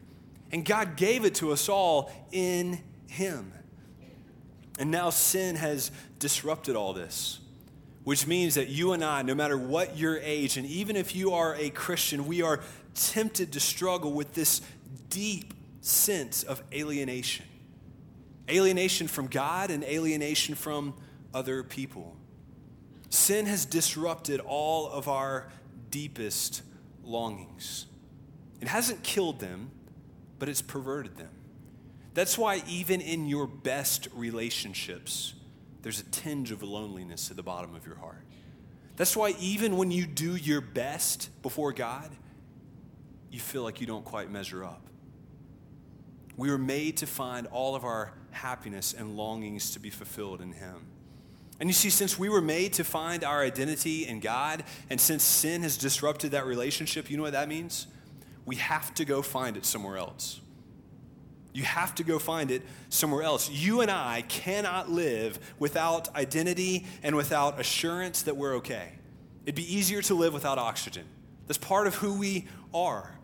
And 0.51 0.65
God 0.65 0.97
gave 0.97 1.23
it 1.23 1.35
to 1.35 1.53
us 1.53 1.69
all 1.69 2.11
in 2.33 2.79
Him. 3.07 3.53
And 4.77 4.91
now 4.91 5.09
sin 5.09 5.55
has 5.55 5.91
disrupted 6.19 6.75
all 6.75 6.93
this, 6.93 7.39
which 8.03 8.27
means 8.27 8.55
that 8.55 8.69
you 8.69 8.93
and 8.93 9.03
I, 9.03 9.21
no 9.21 9.35
matter 9.35 9.57
what 9.57 9.97
your 9.97 10.17
age, 10.19 10.57
and 10.57 10.65
even 10.67 10.95
if 10.95 11.15
you 11.15 11.33
are 11.33 11.55
a 11.55 11.69
Christian, 11.69 12.25
we 12.27 12.41
are 12.41 12.59
tempted 12.95 13.53
to 13.53 13.59
struggle 13.59 14.11
with 14.11 14.33
this 14.33 14.61
deep 15.09 15.53
sense 15.81 16.43
of 16.43 16.63
alienation 16.73 17.45
alienation 18.49 19.07
from 19.07 19.27
God 19.27 19.71
and 19.71 19.83
alienation 19.83 20.55
from 20.55 20.93
other 21.33 21.63
people. 21.63 22.15
Sin 23.09 23.45
has 23.45 23.65
disrupted 23.65 24.39
all 24.41 24.89
of 24.89 25.07
our 25.07 25.47
deepest 25.89 26.61
longings. 27.03 27.85
It 28.59 28.67
hasn't 28.67 29.03
killed 29.03 29.39
them, 29.39 29.71
but 30.39 30.49
it's 30.49 30.61
perverted 30.61 31.17
them. 31.17 31.29
That's 32.13 32.37
why, 32.37 32.63
even 32.67 33.01
in 33.01 33.27
your 33.27 33.47
best 33.47 34.07
relationships, 34.13 35.33
there's 35.83 35.99
a 35.99 36.05
tinge 36.05 36.51
of 36.51 36.63
loneliness 36.63 37.29
at 37.29 37.37
the 37.37 37.43
bottom 37.43 37.75
of 37.75 37.85
your 37.85 37.97
heart. 37.97 38.23
That's 38.95 39.15
why, 39.15 39.35
even 39.39 39.77
when 39.77 39.91
you 39.91 40.05
do 40.05 40.35
your 40.35 40.61
best 40.61 41.29
before 41.41 41.73
God, 41.73 42.09
you 43.31 43.39
feel 43.39 43.63
like 43.63 43.81
you 43.81 43.87
don't 43.87 44.05
quite 44.05 44.31
measure 44.31 44.63
up. 44.63 44.81
We 46.37 46.49
were 46.49 46.57
made 46.57 46.97
to 46.97 47.07
find 47.07 47.47
all 47.47 47.75
of 47.75 47.83
our 47.83 48.13
happiness 48.31 48.93
and 48.93 49.17
longings 49.17 49.71
to 49.71 49.79
be 49.79 49.89
fulfilled 49.89 50.41
in 50.41 50.53
Him. 50.53 50.87
And 51.59 51.69
you 51.69 51.73
see, 51.73 51.89
since 51.89 52.17
we 52.17 52.29
were 52.29 52.41
made 52.41 52.73
to 52.73 52.83
find 52.83 53.23
our 53.23 53.41
identity 53.41 54.07
in 54.07 54.19
God, 54.19 54.63
and 54.89 54.99
since 54.99 55.23
sin 55.23 55.63
has 55.63 55.77
disrupted 55.77 56.31
that 56.31 56.45
relationship, 56.45 57.11
you 57.11 57.17
know 57.17 57.23
what 57.23 57.33
that 57.33 57.47
means? 57.47 57.87
We 58.45 58.55
have 58.57 58.93
to 58.95 59.05
go 59.05 59.21
find 59.21 59.57
it 59.57 59.65
somewhere 59.65 59.97
else. 59.97 60.41
You 61.53 61.63
have 61.63 61.93
to 61.95 62.03
go 62.03 62.17
find 62.17 62.49
it 62.49 62.63
somewhere 62.89 63.21
else. 63.21 63.49
You 63.49 63.81
and 63.81 63.91
I 63.91 64.23
cannot 64.27 64.89
live 64.89 65.39
without 65.59 66.13
identity 66.15 66.85
and 67.03 67.15
without 67.15 67.59
assurance 67.59 68.23
that 68.23 68.35
we're 68.35 68.55
okay. 68.55 68.93
It'd 69.45 69.55
be 69.55 69.75
easier 69.75 70.01
to 70.03 70.15
live 70.15 70.33
without 70.33 70.57
oxygen. 70.57 71.05
That's 71.47 71.57
part 71.57 71.85
of 71.85 71.95
who 71.95 72.17
we 72.17 72.47
are. 72.73 73.17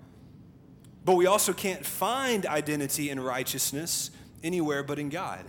But 1.05 1.15
we 1.15 1.25
also 1.25 1.53
can't 1.53 1.85
find 1.85 2.45
identity 2.45 3.09
and 3.09 3.23
righteousness 3.23 4.11
anywhere 4.43 4.83
but 4.83 4.99
in 4.99 5.09
God. 5.09 5.45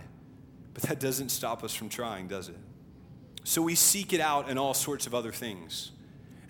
But 0.73 0.83
that 0.83 0.99
doesn't 0.99 1.29
stop 1.29 1.63
us 1.63 1.75
from 1.75 1.89
trying, 1.89 2.27
does 2.27 2.49
it? 2.49 2.57
So 3.43 3.61
we 3.61 3.75
seek 3.75 4.13
it 4.13 4.21
out 4.21 4.49
in 4.49 4.57
all 4.57 4.73
sorts 4.73 5.05
of 5.07 5.13
other 5.13 5.31
things. 5.31 5.91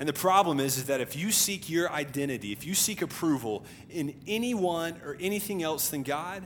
And 0.01 0.09
the 0.09 0.13
problem 0.13 0.59
is, 0.59 0.77
is 0.77 0.85
that 0.85 0.99
if 0.99 1.15
you 1.15 1.29
seek 1.29 1.69
your 1.69 1.91
identity, 1.91 2.51
if 2.51 2.65
you 2.65 2.73
seek 2.73 3.03
approval 3.03 3.63
in 3.87 4.15
anyone 4.25 4.99
or 5.05 5.15
anything 5.19 5.61
else 5.61 5.89
than 5.89 6.01
God, 6.01 6.41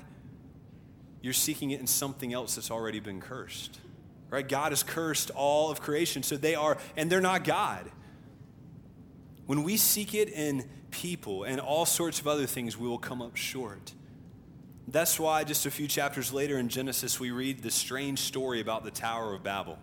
you're 1.22 1.32
seeking 1.32 1.72
it 1.72 1.80
in 1.80 1.88
something 1.88 2.34
else 2.34 2.56
that's 2.56 2.70
already 2.70 3.00
been 3.00 3.22
cursed. 3.22 3.80
Right? 4.30 4.46
God 4.46 4.74
has 4.74 4.84
cursed 4.84 5.32
all 5.32 5.72
of 5.72 5.80
creation, 5.80 6.22
so 6.22 6.36
they 6.36 6.54
are, 6.54 6.78
and 6.98 7.10
they're 7.10 7.22
not 7.22 7.46
God. 7.46 7.89
When 9.46 9.63
we 9.63 9.78
seek 9.78 10.13
it 10.13 10.28
in 10.28 10.68
people 10.91 11.46
and 11.46 11.62
all 11.62 11.86
sorts 11.86 12.20
of 12.20 12.28
other 12.28 12.48
things, 12.48 12.78
we 12.78 12.89
will 12.89 12.98
come 12.98 13.22
up 13.22 13.38
short. 13.38 13.94
That's 14.86 15.18
why 15.18 15.46
just 15.46 15.65
a 15.65 15.72
few 15.72 15.88
chapters 15.88 16.34
later 16.34 16.58
in 16.58 16.68
Genesis, 16.68 17.22
we 17.22 17.32
read 17.32 17.63
the 17.63 17.72
strange 17.72 18.20
story 18.20 18.60
about 18.60 18.84
the 18.84 18.91
Tower 18.91 19.34
of 19.34 19.44
Babel. 19.44 19.80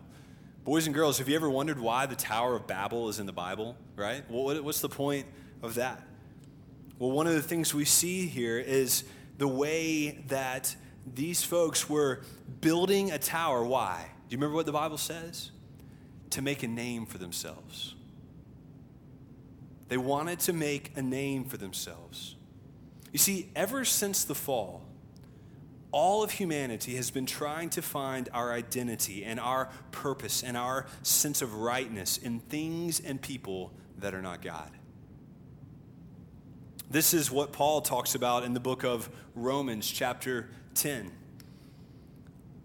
Boys 0.64 0.86
and 0.86 0.94
girls, 0.94 1.18
have 1.18 1.28
you 1.28 1.34
ever 1.34 1.50
wondered 1.50 1.80
why 1.80 2.06
the 2.06 2.14
Tower 2.14 2.54
of 2.54 2.68
Babel 2.68 3.08
is 3.08 3.18
in 3.18 3.26
the 3.26 3.32
Bible, 3.32 3.76
right? 3.96 4.22
What's 4.30 4.80
the 4.80 4.88
point 4.88 5.26
of 5.60 5.74
that? 5.74 6.00
Well, 7.00 7.10
one 7.10 7.26
of 7.26 7.34
the 7.34 7.42
things 7.42 7.74
we 7.74 7.84
see 7.84 8.28
here 8.28 8.60
is 8.60 9.02
the 9.38 9.48
way 9.48 10.22
that 10.28 10.76
these 11.14 11.42
folks 11.42 11.90
were 11.90 12.20
building 12.60 13.10
a 13.10 13.18
tower. 13.18 13.64
Why? 13.64 14.04
Do 14.28 14.34
you 14.34 14.38
remember 14.38 14.54
what 14.54 14.66
the 14.66 14.72
Bible 14.72 14.98
says? 14.98 15.50
To 16.30 16.42
make 16.42 16.62
a 16.62 16.68
name 16.68 17.06
for 17.06 17.18
themselves. 17.18 17.96
They 19.88 19.96
wanted 19.96 20.38
to 20.40 20.52
make 20.52 20.92
a 20.94 21.02
name 21.02 21.44
for 21.44 21.56
themselves. 21.56 22.36
You 23.10 23.18
see, 23.18 23.50
ever 23.56 23.84
since 23.84 24.22
the 24.22 24.36
fall, 24.36 24.84
all 25.92 26.22
of 26.22 26.32
humanity 26.32 26.96
has 26.96 27.10
been 27.10 27.26
trying 27.26 27.68
to 27.70 27.82
find 27.82 28.28
our 28.32 28.52
identity 28.52 29.24
and 29.24 29.38
our 29.38 29.68
purpose 29.90 30.42
and 30.42 30.56
our 30.56 30.86
sense 31.02 31.42
of 31.42 31.54
rightness 31.54 32.16
in 32.16 32.40
things 32.40 32.98
and 32.98 33.20
people 33.20 33.72
that 33.98 34.14
are 34.14 34.22
not 34.22 34.40
God. 34.40 34.70
This 36.90 37.14
is 37.14 37.30
what 37.30 37.52
Paul 37.52 37.82
talks 37.82 38.14
about 38.14 38.42
in 38.42 38.54
the 38.54 38.60
book 38.60 38.84
of 38.84 39.08
Romans, 39.34 39.90
chapter 39.90 40.48
10. 40.74 41.10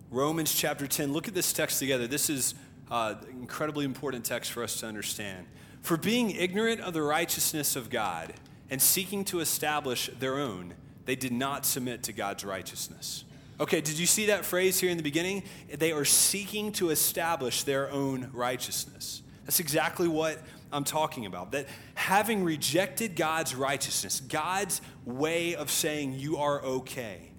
Romans 0.09 0.53
chapter 0.53 0.87
10. 0.87 1.11
Look 1.11 1.27
at 1.27 1.33
this 1.33 1.51
text 1.51 1.79
together. 1.79 2.07
This 2.07 2.29
is 2.29 2.55
uh, 2.89 3.15
an 3.21 3.29
incredibly 3.41 3.85
important 3.85 4.25
text 4.25 4.51
for 4.51 4.63
us 4.63 4.79
to 4.79 4.85
understand. 4.85 5.47
For 5.81 5.97
being 5.97 6.31
ignorant 6.31 6.81
of 6.81 6.93
the 6.93 7.01
righteousness 7.01 7.75
of 7.75 7.89
God 7.89 8.33
and 8.69 8.81
seeking 8.81 9.23
to 9.25 9.39
establish 9.39 10.09
their 10.19 10.37
own, 10.37 10.73
they 11.07 11.15
did 11.15 11.31
not 11.31 11.65
submit 11.65 12.03
to 12.03 12.13
God's 12.13 12.45
righteousness. 12.45 13.23
Okay, 13.59 13.81
did 13.81 13.97
you 13.97 14.05
see 14.05 14.27
that 14.27 14.45
phrase 14.45 14.79
here 14.79 14.91
in 14.91 14.97
the 14.97 15.03
beginning? 15.03 15.41
They 15.73 15.91
are 15.93 16.05
seeking 16.05 16.71
to 16.73 16.89
establish 16.89 17.63
their 17.63 17.89
own 17.89 18.29
righteousness. 18.33 19.23
That's 19.45 19.59
exactly 19.59 20.07
what 20.07 20.37
I'm 20.71 20.83
talking 20.83 21.25
about. 21.25 21.53
That 21.53 21.67
having 21.95 22.43
rejected 22.43 23.15
God's 23.15 23.55
righteousness, 23.55 24.19
God's 24.19 24.81
way 25.05 25.55
of 25.55 25.71
saying 25.71 26.13
you 26.13 26.37
are 26.37 26.61
okay, 26.61 27.31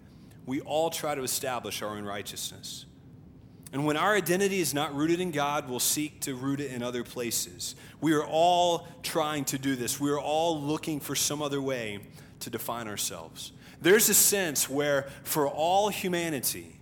we 0.46 0.61
all 0.62 0.88
try 0.88 1.14
to 1.14 1.22
establish 1.22 1.83
our 1.83 1.90
own 1.90 2.04
righteousness. 2.04 2.87
And 3.70 3.85
when 3.85 3.98
our 3.98 4.14
identity 4.14 4.61
is 4.61 4.72
not 4.72 4.96
rooted 4.96 5.20
in 5.20 5.31
God, 5.31 5.68
we'll 5.68 5.78
seek 5.78 6.22
to 6.22 6.35
root 6.35 6.59
it 6.59 6.72
in 6.72 6.83
other 6.83 7.04
places. 7.04 7.76
We 8.00 8.14
are 8.14 8.24
all 8.24 8.88
trying 9.02 9.44
to 9.46 9.59
do 9.59 9.76
this. 9.76 10.00
We 10.00 10.11
are 10.11 10.18
all 10.18 10.59
looking 10.59 11.00
for 11.00 11.14
some 11.14 11.42
other 11.42 11.61
way 11.61 12.00
to 12.40 12.50
define 12.50 12.88
ourselves. 12.88 13.52
There's 13.80 14.08
a 14.08 14.14
sense 14.14 14.68
where, 14.68 15.08
for 15.22 15.46
all 15.46 15.88
humanity, 15.88 16.80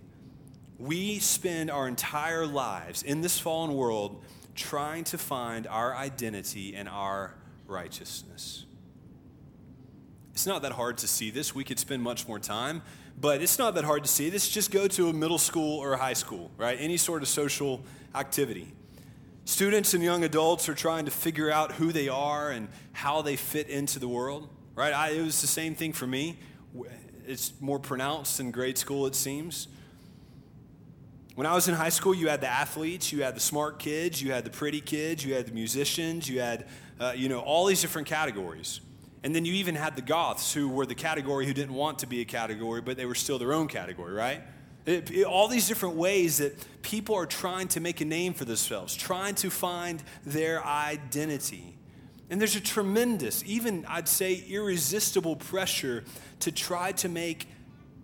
we 0.79 1.19
spend 1.19 1.69
our 1.69 1.87
entire 1.87 2.45
lives 2.45 3.03
in 3.03 3.21
this 3.21 3.39
fallen 3.39 3.73
world 3.73 4.23
trying 4.55 5.03
to 5.05 5.17
find 5.17 5.67
our 5.67 5.95
identity 5.95 6.75
and 6.75 6.89
our 6.89 7.35
righteousness. 7.67 8.65
It's 10.33 10.45
not 10.45 10.61
that 10.63 10.73
hard 10.73 10.99
to 10.99 11.07
see 11.07 11.31
this. 11.31 11.55
We 11.55 11.63
could 11.63 11.79
spend 11.79 12.03
much 12.03 12.27
more 12.27 12.39
time, 12.39 12.83
but 13.19 13.41
it's 13.41 13.57
not 13.57 13.75
that 13.75 13.83
hard 13.83 14.03
to 14.03 14.09
see 14.09 14.29
this. 14.29 14.47
Just 14.49 14.71
go 14.71 14.87
to 14.87 15.09
a 15.09 15.13
middle 15.13 15.39
school 15.39 15.79
or 15.79 15.93
a 15.93 15.97
high 15.97 16.13
school, 16.13 16.51
right? 16.57 16.77
Any 16.79 16.97
sort 16.97 17.21
of 17.23 17.27
social 17.27 17.83
activity. 18.13 18.71
Students 19.45 19.93
and 19.93 20.03
young 20.03 20.23
adults 20.23 20.67
are 20.69 20.75
trying 20.75 21.05
to 21.05 21.11
figure 21.11 21.49
out 21.49 21.71
who 21.73 21.91
they 21.91 22.09
are 22.09 22.51
and 22.51 22.67
how 22.91 23.21
they 23.21 23.35
fit 23.35 23.69
into 23.69 23.97
the 23.97 24.07
world, 24.07 24.49
right? 24.75 24.93
I, 24.93 25.11
it 25.11 25.23
was 25.23 25.41
the 25.41 25.47
same 25.47 25.73
thing 25.73 25.93
for 25.93 26.05
me. 26.05 26.37
It's 27.27 27.51
more 27.59 27.77
pronounced 27.77 28.39
in 28.39 28.51
grade 28.51 28.77
school, 28.77 29.05
it 29.05 29.13
seems. 29.13 29.67
When 31.35 31.45
I 31.45 31.53
was 31.53 31.67
in 31.67 31.75
high 31.75 31.89
school, 31.89 32.15
you 32.15 32.29
had 32.29 32.39
the 32.39 32.47
athletes, 32.47 33.11
you 33.11 33.21
had 33.21 33.35
the 33.35 33.41
smart 33.41 33.79
kids, 33.79 34.21
you 34.21 34.31
had 34.31 34.45
the 34.45 34.49
pretty 34.49 34.79
kids, 34.79 35.25
you 35.25 35.33
had 35.33 35.45
the 35.45 35.51
musicians, 35.51 36.29
you 36.29 36.39
had, 36.39 36.65
uh, 36.99 37.13
you 37.15 37.27
know, 37.27 37.39
all 37.39 37.65
these 37.65 37.81
different 37.81 38.07
categories. 38.07 38.79
And 39.23 39.35
then 39.35 39.43
you 39.43 39.53
even 39.55 39.75
had 39.75 39.97
the 39.97 40.01
Goths, 40.01 40.53
who 40.53 40.69
were 40.69 40.85
the 40.85 40.95
category 40.95 41.45
who 41.45 41.53
didn't 41.53 41.75
want 41.75 41.99
to 41.99 42.07
be 42.07 42.21
a 42.21 42.25
category, 42.25 42.81
but 42.81 42.95
they 42.95 43.05
were 43.05 43.13
still 43.13 43.37
their 43.37 43.53
own 43.53 43.67
category, 43.67 44.13
right? 44.13 44.41
It, 44.85 45.11
it, 45.11 45.23
all 45.25 45.49
these 45.49 45.67
different 45.67 45.95
ways 45.95 46.37
that 46.37 46.81
people 46.81 47.13
are 47.15 47.25
trying 47.25 47.67
to 47.69 47.81
make 47.81 47.99
a 47.99 48.05
name 48.05 48.33
for 48.33 48.45
themselves, 48.45 48.95
trying 48.95 49.35
to 49.35 49.49
find 49.49 50.01
their 50.25 50.63
identity. 50.65 51.77
And 52.29 52.39
there's 52.39 52.55
a 52.55 52.61
tremendous, 52.61 53.43
even 53.45 53.85
I'd 53.87 54.07
say 54.07 54.43
irresistible 54.47 55.35
pressure 55.35 56.03
to 56.39 56.51
try 56.51 56.91
to 56.93 57.09
make 57.09 57.47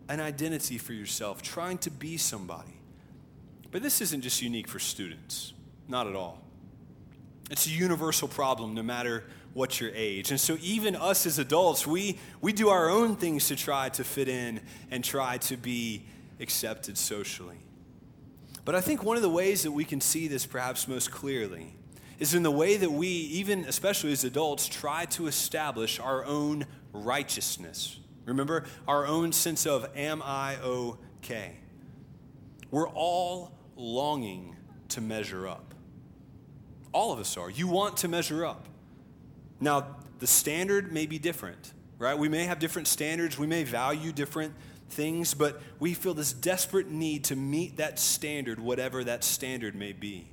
an 0.09 0.19
identity 0.19 0.77
for 0.77 0.93
yourself, 0.93 1.41
trying 1.41 1.77
to 1.79 1.91
be 1.91 2.17
somebody. 2.17 2.79
But 3.71 3.81
this 3.81 4.01
isn't 4.01 4.21
just 4.21 4.41
unique 4.41 4.67
for 4.67 4.79
students, 4.79 5.53
not 5.87 6.07
at 6.07 6.15
all. 6.15 6.41
It's 7.49 7.67
a 7.67 7.71
universal 7.71 8.27
problem 8.27 8.73
no 8.73 8.83
matter 8.83 9.23
what 9.53 9.79
your 9.79 9.91
age. 9.93 10.31
And 10.31 10.39
so, 10.39 10.57
even 10.61 10.95
us 10.95 11.25
as 11.25 11.39
adults, 11.39 11.85
we, 11.85 12.17
we 12.41 12.53
do 12.53 12.69
our 12.69 12.89
own 12.89 13.15
things 13.15 13.47
to 13.47 13.55
try 13.55 13.89
to 13.89 14.03
fit 14.03 14.27
in 14.27 14.61
and 14.89 15.03
try 15.03 15.37
to 15.39 15.57
be 15.57 16.05
accepted 16.39 16.97
socially. 16.97 17.57
But 18.65 18.75
I 18.75 18.81
think 18.81 19.03
one 19.03 19.17
of 19.17 19.23
the 19.23 19.29
ways 19.29 19.63
that 19.63 19.71
we 19.71 19.85
can 19.85 20.01
see 20.01 20.27
this 20.27 20.45
perhaps 20.45 20.87
most 20.87 21.11
clearly 21.11 21.75
is 22.19 22.33
in 22.33 22.43
the 22.43 22.51
way 22.51 22.77
that 22.77 22.91
we, 22.91 23.07
even 23.07 23.65
especially 23.65 24.11
as 24.11 24.23
adults, 24.23 24.67
try 24.67 25.05
to 25.05 25.27
establish 25.27 25.99
our 25.99 26.23
own 26.25 26.65
righteousness. 26.93 27.99
Remember, 28.25 28.65
our 28.87 29.05
own 29.05 29.31
sense 29.33 29.65
of, 29.65 29.89
am 29.95 30.21
I 30.23 30.57
okay? 30.61 31.57
We're 32.71 32.89
all 32.89 33.51
longing 33.75 34.55
to 34.89 35.01
measure 35.01 35.47
up. 35.47 35.73
All 36.91 37.11
of 37.11 37.19
us 37.19 37.37
are. 37.37 37.49
You 37.49 37.67
want 37.67 37.97
to 37.97 38.07
measure 38.07 38.45
up. 38.45 38.67
Now, 39.59 39.97
the 40.19 40.27
standard 40.27 40.91
may 40.93 41.05
be 41.05 41.19
different, 41.19 41.73
right? 41.97 42.17
We 42.17 42.29
may 42.29 42.45
have 42.45 42.59
different 42.59 42.87
standards, 42.87 43.37
we 43.37 43.47
may 43.47 43.63
value 43.63 44.11
different 44.11 44.53
things, 44.89 45.33
but 45.33 45.61
we 45.79 45.93
feel 45.93 46.13
this 46.13 46.33
desperate 46.33 46.89
need 46.89 47.25
to 47.25 47.35
meet 47.35 47.77
that 47.77 47.99
standard, 47.99 48.59
whatever 48.59 49.03
that 49.03 49.23
standard 49.23 49.75
may 49.75 49.91
be. 49.91 50.27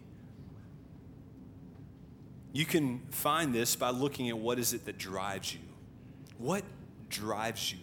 You 2.52 2.66
can 2.66 3.00
find 3.10 3.54
this 3.54 3.76
by 3.76 3.90
looking 3.90 4.28
at 4.28 4.38
what 4.38 4.58
is 4.58 4.72
it 4.72 4.84
that 4.86 4.98
drives 4.98 5.54
you. 5.54 5.60
What 6.38 6.64
drives 7.10 7.72
you? 7.72 7.78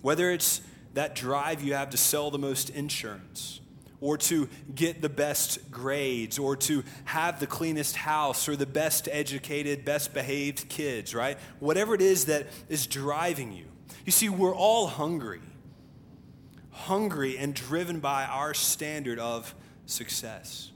Whether 0.00 0.30
it's 0.30 0.62
that 0.94 1.14
drive 1.14 1.62
you 1.62 1.74
have 1.74 1.90
to 1.90 1.96
sell 1.96 2.30
the 2.30 2.38
most 2.38 2.70
insurance, 2.70 3.60
or 4.02 4.18
to 4.18 4.48
get 4.74 5.00
the 5.00 5.08
best 5.08 5.70
grades 5.70 6.36
or 6.36 6.56
to 6.56 6.82
have 7.04 7.38
the 7.38 7.46
cleanest 7.46 7.94
house 7.94 8.48
or 8.48 8.56
the 8.56 8.66
best 8.66 9.08
educated, 9.10 9.84
best 9.84 10.12
behaved 10.12 10.68
kids, 10.68 11.14
right? 11.14 11.38
Whatever 11.60 11.94
it 11.94 12.02
is 12.02 12.24
that 12.24 12.48
is 12.68 12.88
driving 12.88 13.52
you. 13.52 13.64
You 14.04 14.10
see, 14.10 14.28
we're 14.28 14.56
all 14.56 14.88
hungry, 14.88 15.40
hungry 16.72 17.38
and 17.38 17.54
driven 17.54 18.00
by 18.00 18.24
our 18.24 18.54
standard 18.54 19.20
of 19.20 19.54
success. 19.86 20.72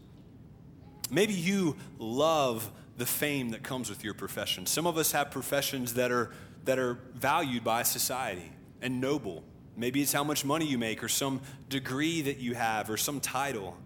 Maybe 1.10 1.34
you 1.34 1.76
love 1.98 2.70
the 2.96 3.06
fame 3.06 3.50
that 3.50 3.64
comes 3.64 3.90
with 3.90 4.04
your 4.04 4.14
profession. 4.14 4.66
Some 4.66 4.86
of 4.86 4.96
us 4.96 5.10
have 5.10 5.32
professions 5.32 5.94
that 5.94 6.12
are, 6.12 6.30
that 6.66 6.78
are 6.78 6.98
valued 7.14 7.64
by 7.64 7.82
society 7.82 8.52
and 8.82 9.00
noble 9.00 9.42
Maybe 9.76 10.00
it's 10.00 10.12
how 10.12 10.24
much 10.24 10.44
money 10.44 10.66
you 10.66 10.78
make, 10.78 11.04
or 11.04 11.08
some 11.08 11.42
degree 11.68 12.22
that 12.22 12.38
you 12.38 12.54
have, 12.54 12.88
or 12.88 12.96
some 12.96 13.20
title. 13.20 13.76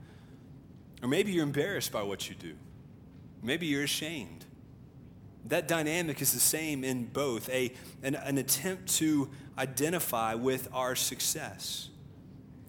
Or 1.03 1.09
maybe 1.09 1.33
you're 1.33 1.43
embarrassed 1.43 1.91
by 1.91 2.03
what 2.05 2.29
you 2.29 2.37
do. 2.37 2.55
Maybe 3.43 3.67
you're 3.67 3.83
ashamed. 3.83 4.45
That 5.47 5.67
dynamic 5.67 6.23
is 6.23 6.33
the 6.33 6.41
same 6.41 6.85
in 6.85 7.07
both 7.07 7.49
a, 7.49 7.73
an, 8.05 8.15
an 8.15 8.39
attempt 8.39 8.95
to 8.99 9.31
identify 9.59 10.35
with 10.35 10.69
our 10.73 10.95
success. 10.95 11.89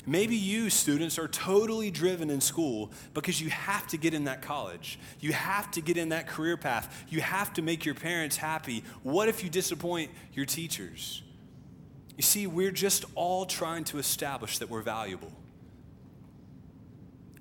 Maybe 0.06 0.36
you, 0.36 0.70
students, 0.70 1.20
are 1.20 1.28
totally 1.28 1.92
driven 1.92 2.30
in 2.30 2.42
school 2.42 2.92
because 3.14 3.40
you 3.40 3.50
have 3.50 3.86
to 3.88 3.98
get 3.98 4.14
in 4.14 4.24
that 4.24 4.42
college. 4.42 4.98
You 5.20 5.34
have 5.34 5.70
to 5.72 5.82
get 5.82 5.98
in 5.98 6.10
that 6.10 6.28
career 6.28 6.58
path. 6.58 7.06
You 7.10 7.22
have 7.22 7.54
to 7.54 7.62
make 7.62 7.86
your 7.86 7.96
parents 7.96 8.38
happy. 8.38 8.84
What 9.04 9.30
if 9.30 9.44
you 9.44 9.50
disappoint 9.50 10.10
your 10.34 10.46
teachers? 10.46 11.22
You 12.18 12.24
see, 12.24 12.48
we're 12.48 12.72
just 12.72 13.06
all 13.16 13.46
trying 13.46 13.84
to 13.86 14.00
establish 14.00 14.58
that 14.58 14.70
we're 14.70 14.82
valuable. 14.82 15.32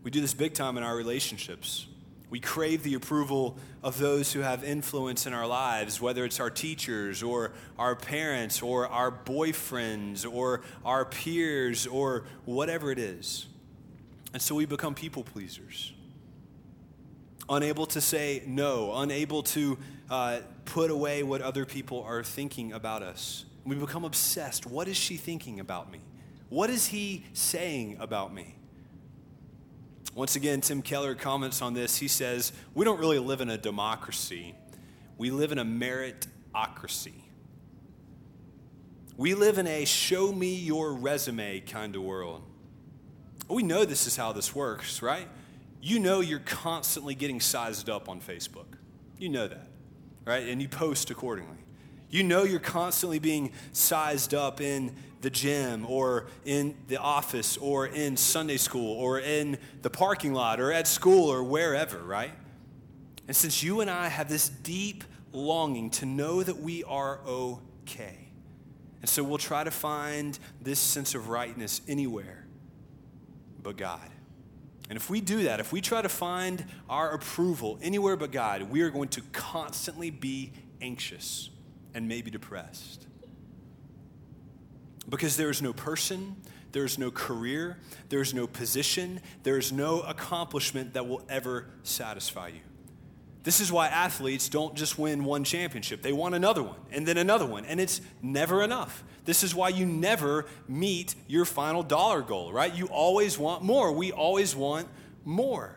We 0.03 0.11
do 0.11 0.21
this 0.21 0.35
big 0.35 0.55
time 0.55 0.77
in 0.77 0.83
our 0.83 0.97
relationships. 0.97 1.87
We 2.31 2.39
crave 2.39 2.85
the 2.85 2.95
approval 2.95 3.59
of 3.83 3.99
those 3.99 4.33
who 4.33 4.41
have 4.41 4.63
influence 4.63 5.27
in 5.27 5.35
our 5.35 5.49
lives, 5.49 6.01
whether 6.01 6.25
it's 6.25 6.39
our 6.39 6.49
teachers 6.49 7.25
or 7.25 7.51
our 7.77 7.97
parents 7.97 8.63
or 8.63 8.87
our 8.87 9.11
boyfriends 9.11 10.25
or 10.31 10.63
our 10.85 11.05
peers 11.05 11.89
or 11.89 12.25
whatever 12.45 12.93
it 12.93 13.01
is. 13.01 13.47
And 14.33 14.41
so 14.41 14.55
we 14.55 14.65
become 14.65 14.95
people 14.95 15.25
pleasers, 15.25 15.93
unable 17.49 17.87
to 17.87 18.01
say 18.01 18.45
no, 18.47 18.95
unable 18.95 19.43
to 19.43 19.77
uh, 20.09 20.41
put 20.67 20.93
away 20.93 21.25
what 21.25 21.43
other 21.43 21.67
people 21.67 22.05
are 22.05 22.23
thinking 22.23 22.73
about 22.73 23.03
us. 23.03 23.45
We 23.65 23.75
become 23.75 24.05
obsessed. 24.05 24.67
What 24.67 24.87
is 24.87 24.97
she 24.97 25.17
thinking 25.17 25.59
about 25.59 25.91
me? 25.91 26.01
What 26.49 26.71
is 26.71 26.87
he 26.87 27.25
saying 27.33 27.97
about 27.99 28.33
me? 28.33 28.55
Once 30.15 30.37
again, 30.37 30.61
Tim 30.61 30.83
Keller 30.83 31.15
comments 31.15 31.63
on 31.63 31.75
this. 31.75 31.97
He 31.97 32.09
says, 32.09 32.53
We 32.75 32.85
don't 32.85 32.99
really 32.99 33.19
live 33.19 33.41
in 33.41 33.51
a 33.51 33.59
democracy, 33.59 34.55
we 35.17 35.31
live 35.31 35.53
in 35.53 35.59
a 35.59 35.65
meritocracy. 35.65 37.13
We 39.17 39.35
live 39.35 39.59
in 39.59 39.67
a 39.67 39.85
show 39.85 40.33
me 40.33 40.55
your 40.55 40.95
resume 40.95 41.61
kind 41.61 41.95
of 41.95 42.01
world. 42.01 42.43
We 43.51 43.63
know 43.63 43.85
this 43.85 44.07
is 44.07 44.17
how 44.17 44.33
this 44.33 44.55
works, 44.55 45.03
right? 45.03 45.29
You 45.83 45.99
know 45.99 46.21
you're 46.21 46.39
constantly 46.39 47.15
getting 47.15 47.39
sized 47.39 47.91
up 47.91 48.09
on 48.09 48.23
Facebook. 48.23 48.65
You 49.19 49.29
know 49.29 49.47
that, 49.47 49.69
right? 50.25 50.49
And 50.49 50.63
you 50.63 50.69
post 50.69 51.11
accordingly. 51.11 51.59
You 52.09 52.23
know 52.23 52.45
you're 52.45 52.61
constantly 52.61 53.19
being 53.19 53.53
sized 53.73 54.33
up 54.33 54.61
in 54.61 54.97
the 55.21 55.31
gym 55.31 55.85
or 55.87 56.27
in 56.45 56.75
the 56.89 56.97
office 56.97 57.57
or 57.57 57.87
in 57.87 58.17
Sunday 58.17 58.57
school 58.57 58.95
or 58.95 59.21
in 59.21 59.59
the 59.83 59.91
parking 59.91 60.33
lot 60.33 60.61
or 60.61 60.73
at 60.73 60.87
school 60.87 61.29
or 61.29 61.43
wherever, 61.43 61.99
right? 61.99 62.33
And 63.29 63.37
since 63.37 63.63
you 63.63 63.81
and 63.81 63.91
I 63.91 64.09
have 64.09 64.29
this 64.29 64.49
deep 64.49 65.05
longing 65.33 65.91
to 65.91 66.07
know 66.07 66.43
that 66.43 66.59
we 66.59 66.83
are 66.85 67.21
okay, 67.27 68.29
and 69.01 69.09
so 69.09 69.23
we'll 69.23 69.39
try 69.39 69.65
to 69.65 69.71
find 69.71 70.39
this 70.61 70.79
sense 70.79 71.15
of 71.15 71.29
rightness 71.29 71.81
anywhere 71.87 72.47
but 73.63 73.77
God. 73.77 74.09
And 74.89 74.97
if 74.97 75.09
we 75.09 75.21
do 75.21 75.45
that, 75.45 75.61
if 75.61 75.73
we 75.73 75.81
try 75.81 76.03
to 76.03 76.09
find 76.09 76.65
our 76.89 77.13
approval 77.13 77.79
anywhere 77.81 78.17
but 78.17 78.33
God, 78.33 78.63
we 78.63 78.83
are 78.83 78.91
going 78.91 79.09
to 79.11 79.23
constantly 79.33 80.11
be 80.11 80.53
anxious 80.81 81.51
and 81.95 82.09
maybe 82.09 82.31
depressed. 82.31 83.07
Because 85.11 85.37
there 85.37 85.51
is 85.51 85.61
no 85.61 85.73
person, 85.73 86.37
there 86.73 86.85
is 86.85 86.99
no 86.99 87.11
career, 87.11 87.79
there 88.09 88.21
is 88.21 88.33
no 88.33 88.47
position, 88.47 89.21
there 89.43 89.59
is 89.59 89.73
no 89.73 90.01
accomplishment 90.03 90.95
that 90.95 91.07
will 91.07 91.23
ever 91.29 91.67
satisfy 91.83 92.49
you. 92.49 92.61
This 93.43 93.61
is 93.61 93.73
why 93.73 93.89
athletes 93.89 94.49
don't 94.49 94.75
just 94.77 94.99
win 94.99 95.25
one 95.25 95.45
championship, 95.45 96.03
they 96.03 96.13
want 96.13 96.35
another 96.35 96.63
one, 96.63 96.79
and 96.93 97.07
then 97.09 97.17
another 97.17 97.47
one, 97.47 97.65
and 97.65 97.81
it's 97.81 98.01
never 98.23 98.63
enough. 98.63 99.03
This 99.25 99.43
is 99.43 99.55
why 99.55 99.71
you 99.71 99.87
never 99.87 100.47
meet 100.69 101.15
your 101.27 101.45
final 101.45 101.83
dollar 101.83 102.23
goal, 102.23 102.53
right? 102.53 102.75
You 102.75 102.87
always 102.87 103.39
want 103.39 103.63
more. 103.63 103.93
We 103.93 104.13
always 104.13 104.55
want 104.55 104.89
more. 105.25 105.75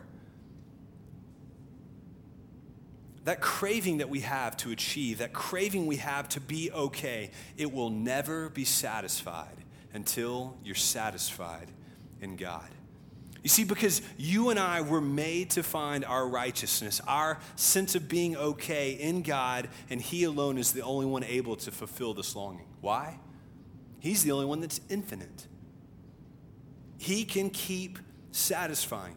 That 3.24 3.40
craving 3.40 3.98
that 3.98 4.10
we 4.10 4.20
have 4.20 4.56
to 4.58 4.70
achieve, 4.70 5.18
that 5.18 5.32
craving 5.32 5.86
we 5.86 5.96
have 5.96 6.28
to 6.30 6.40
be 6.40 6.70
okay, 6.70 7.30
it 7.56 7.72
will 7.72 7.90
never 7.90 8.50
be 8.50 8.64
satisfied 8.64 9.56
until 9.94 10.56
you're 10.62 10.74
satisfied 10.74 11.68
in 12.20 12.36
God. 12.36 12.68
You 13.42 13.50
see, 13.50 13.64
because 13.64 14.00
you 14.16 14.48
and 14.48 14.58
I 14.58 14.80
were 14.80 15.02
made 15.02 15.50
to 15.50 15.62
find 15.62 16.02
our 16.04 16.26
righteousness, 16.26 17.02
our 17.06 17.38
sense 17.56 17.94
of 17.94 18.08
being 18.08 18.36
okay 18.36 18.92
in 18.92 19.20
God, 19.20 19.68
and 19.90 20.00
He 20.00 20.24
alone 20.24 20.56
is 20.56 20.72
the 20.72 20.80
only 20.80 21.04
one 21.04 21.24
able 21.24 21.56
to 21.56 21.70
fulfill 21.70 22.14
this 22.14 22.34
longing. 22.34 22.66
Why? 22.80 23.18
He's 24.00 24.22
the 24.22 24.32
only 24.32 24.46
one 24.46 24.60
that's 24.60 24.80
infinite. 24.88 25.46
He 26.96 27.24
can 27.24 27.50
keep 27.50 27.98
satisfying. 28.32 29.16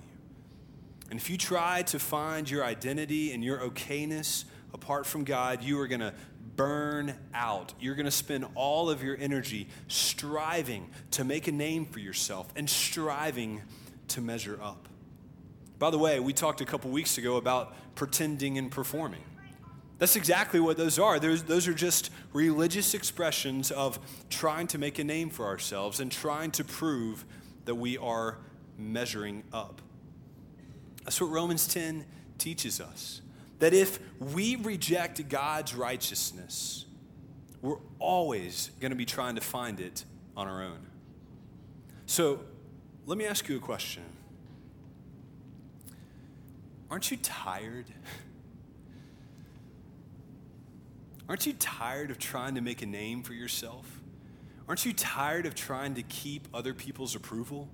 And 1.09 1.19
if 1.19 1.29
you 1.29 1.37
try 1.37 1.83
to 1.83 1.99
find 1.99 2.49
your 2.49 2.63
identity 2.63 3.31
and 3.31 3.43
your 3.43 3.59
okayness 3.59 4.43
apart 4.73 5.05
from 5.05 5.23
God, 5.23 5.63
you 5.63 5.79
are 5.79 5.87
going 5.87 6.01
to 6.01 6.13
burn 6.55 7.15
out. 7.33 7.73
You're 7.79 7.95
going 7.95 8.05
to 8.05 8.11
spend 8.11 8.45
all 8.55 8.89
of 8.89 9.03
your 9.03 9.15
energy 9.17 9.69
striving 9.87 10.89
to 11.11 11.23
make 11.23 11.47
a 11.47 11.51
name 11.51 11.85
for 11.85 11.99
yourself 11.99 12.51
and 12.55 12.69
striving 12.69 13.61
to 14.09 14.21
measure 14.21 14.59
up. 14.61 14.87
By 15.79 15.91
the 15.91 15.99
way, 15.99 16.19
we 16.19 16.33
talked 16.33 16.59
a 16.59 16.65
couple 16.65 16.89
weeks 16.89 17.17
ago 17.17 17.37
about 17.37 17.75
pretending 17.95 18.57
and 18.57 18.71
performing. 18.71 19.23
That's 19.99 20.15
exactly 20.15 20.59
what 20.59 20.77
those 20.77 20.99
are. 20.99 21.19
Those, 21.19 21.43
those 21.43 21.67
are 21.67 21.73
just 21.73 22.11
religious 22.33 22.93
expressions 22.93 23.71
of 23.71 23.99
trying 24.29 24.67
to 24.67 24.77
make 24.77 24.99
a 24.99 25.03
name 25.03 25.29
for 25.29 25.45
ourselves 25.45 25.99
and 25.99 26.11
trying 26.11 26.51
to 26.51 26.63
prove 26.63 27.25
that 27.65 27.75
we 27.75 27.97
are 27.97 28.37
measuring 28.77 29.43
up. 29.53 29.81
That's 31.07 31.21
what 31.21 31.29
Romans 31.29 31.65
10 31.69 32.03
teaches 32.37 32.81
us. 32.81 33.21
That 33.59 33.73
if 33.73 33.97
we 34.19 34.57
reject 34.57 35.29
God's 35.29 35.73
righteousness, 35.73 36.85
we're 37.61 37.77
always 37.97 38.71
going 38.81 38.91
to 38.91 38.97
be 38.97 39.05
trying 39.05 39.35
to 39.35 39.41
find 39.41 39.79
it 39.79 40.03
on 40.35 40.49
our 40.49 40.61
own. 40.61 40.85
So, 42.07 42.41
let 43.05 43.17
me 43.17 43.25
ask 43.25 43.47
you 43.47 43.55
a 43.55 43.59
question. 43.61 44.03
Aren't 46.91 47.09
you 47.09 47.15
tired? 47.15 47.85
Aren't 51.29 51.45
you 51.45 51.53
tired 51.53 52.11
of 52.11 52.19
trying 52.19 52.55
to 52.55 52.61
make 52.61 52.81
a 52.81 52.85
name 52.85 53.23
for 53.23 53.33
yourself? 53.33 54.01
Aren't 54.67 54.85
you 54.85 54.91
tired 54.91 55.45
of 55.45 55.55
trying 55.55 55.95
to 55.95 56.03
keep 56.03 56.49
other 56.53 56.73
people's 56.73 57.15
approval 57.15 57.69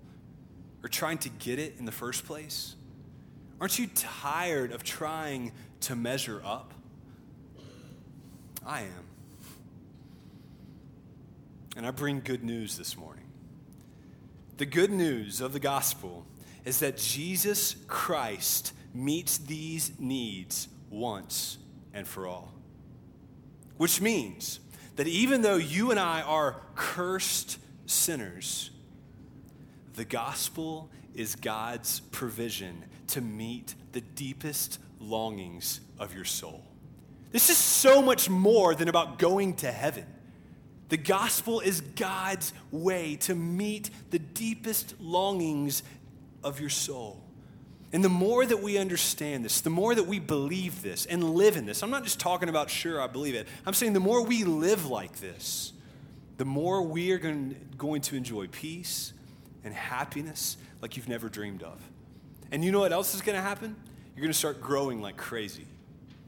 or 0.84 0.88
trying 0.88 1.18
to 1.18 1.30
get 1.30 1.58
it 1.58 1.78
in 1.80 1.86
the 1.86 1.92
first 1.92 2.28
place? 2.28 2.76
Aren't 3.64 3.80
you 3.80 3.88
tired 3.96 4.74
of 4.74 4.84
trying 4.84 5.54
to 5.80 5.96
measure 5.96 6.42
up? 6.44 6.74
I 8.66 8.82
am. 8.82 9.06
And 11.78 11.88
I 11.88 11.92
bring 11.92 12.20
good 12.20 12.44
news 12.44 12.78
this 12.78 12.98
morning. 12.98 13.24
The 14.58 14.66
good 14.66 14.92
news 14.92 15.40
of 15.40 15.54
the 15.54 15.62
gospel 15.62 16.26
is 16.66 16.80
that 16.80 16.98
Jesus 16.98 17.78
Christ 17.88 18.74
meets 18.94 19.38
these 19.38 19.98
needs 19.98 20.68
once 20.90 21.58
and 21.94 22.06
for 22.06 22.28
all. 22.28 22.54
Which 23.78 24.02
means 24.02 24.60
that 24.98 25.08
even 25.08 25.42
though 25.42 25.56
you 25.56 25.90
and 25.90 26.02
I 26.02 26.22
are 26.22 26.60
cursed 26.76 27.60
sinners, 27.86 28.72
the 29.94 30.04
gospel 30.04 30.92
is 31.16 31.36
God's 31.36 32.02
provision 32.02 32.84
to 33.14 33.22
meet 33.22 33.74
the 33.94 34.02
deepest 34.02 34.80
longings 35.00 35.80
of 36.00 36.14
your 36.14 36.26
soul. 36.26 36.64
This 37.32 37.50
is 37.50 37.58
so 37.58 38.02
much 38.02 38.30
more 38.30 38.76
than 38.76 38.88
about 38.88 39.18
going 39.18 39.56
to 39.58 39.72
heaven. 39.72 40.06
The 40.90 40.98
gospel 40.98 41.60
is 41.60 41.82
God's 41.82 42.54
way 42.72 43.16
to 43.22 43.34
meet 43.34 43.90
the 44.12 44.20
deepest 44.20 44.94
longings 45.00 45.82
of 46.44 46.60
your 46.60 46.70
soul. 46.70 47.24
And 47.92 48.04
the 48.04 48.10
more 48.10 48.46
that 48.46 48.62
we 48.62 48.78
understand 48.78 49.46
this, 49.46 49.62
the 49.62 49.70
more 49.70 49.94
that 49.96 50.06
we 50.06 50.20
believe 50.20 50.82
this 50.82 51.06
and 51.06 51.36
live 51.36 51.58
in 51.58 51.66
this, 51.66 51.84
I'm 51.84 51.92
not 51.92 52.04
just 52.04 52.20
talking 52.20 52.50
about, 52.50 52.70
sure, 52.70 53.02
I 53.02 53.08
believe 53.08 53.36
it. 53.36 53.48
I'm 53.66 53.74
saying 53.74 53.94
the 53.94 54.00
more 54.00 54.24
we 54.24 54.44
live 54.44 54.88
like 54.88 55.20
this, 55.20 55.74
the 56.38 56.46
more 56.46 56.82
we 56.82 57.12
are 57.12 57.20
going, 57.20 58.02
to 58.02 58.16
enjoy 58.16 58.48
peace 58.48 59.14
and 59.64 59.74
happiness 59.74 60.58
like 60.82 60.98
you've 60.98 61.10
never 61.10 61.30
dreamed 61.30 61.64
of. 61.64 61.80
And 62.54 62.64
you 62.64 62.72
know 62.72 62.82
what 62.82 62.94
else 62.94 63.16
is 63.16 63.22
going 63.22 63.36
to 63.36 63.42
happen? 63.42 63.76
You're 64.16 64.22
going 64.22 64.32
to 64.32 64.38
start 64.38 64.62
growing 64.62 65.02
like 65.02 65.18
crazy. 65.18 65.66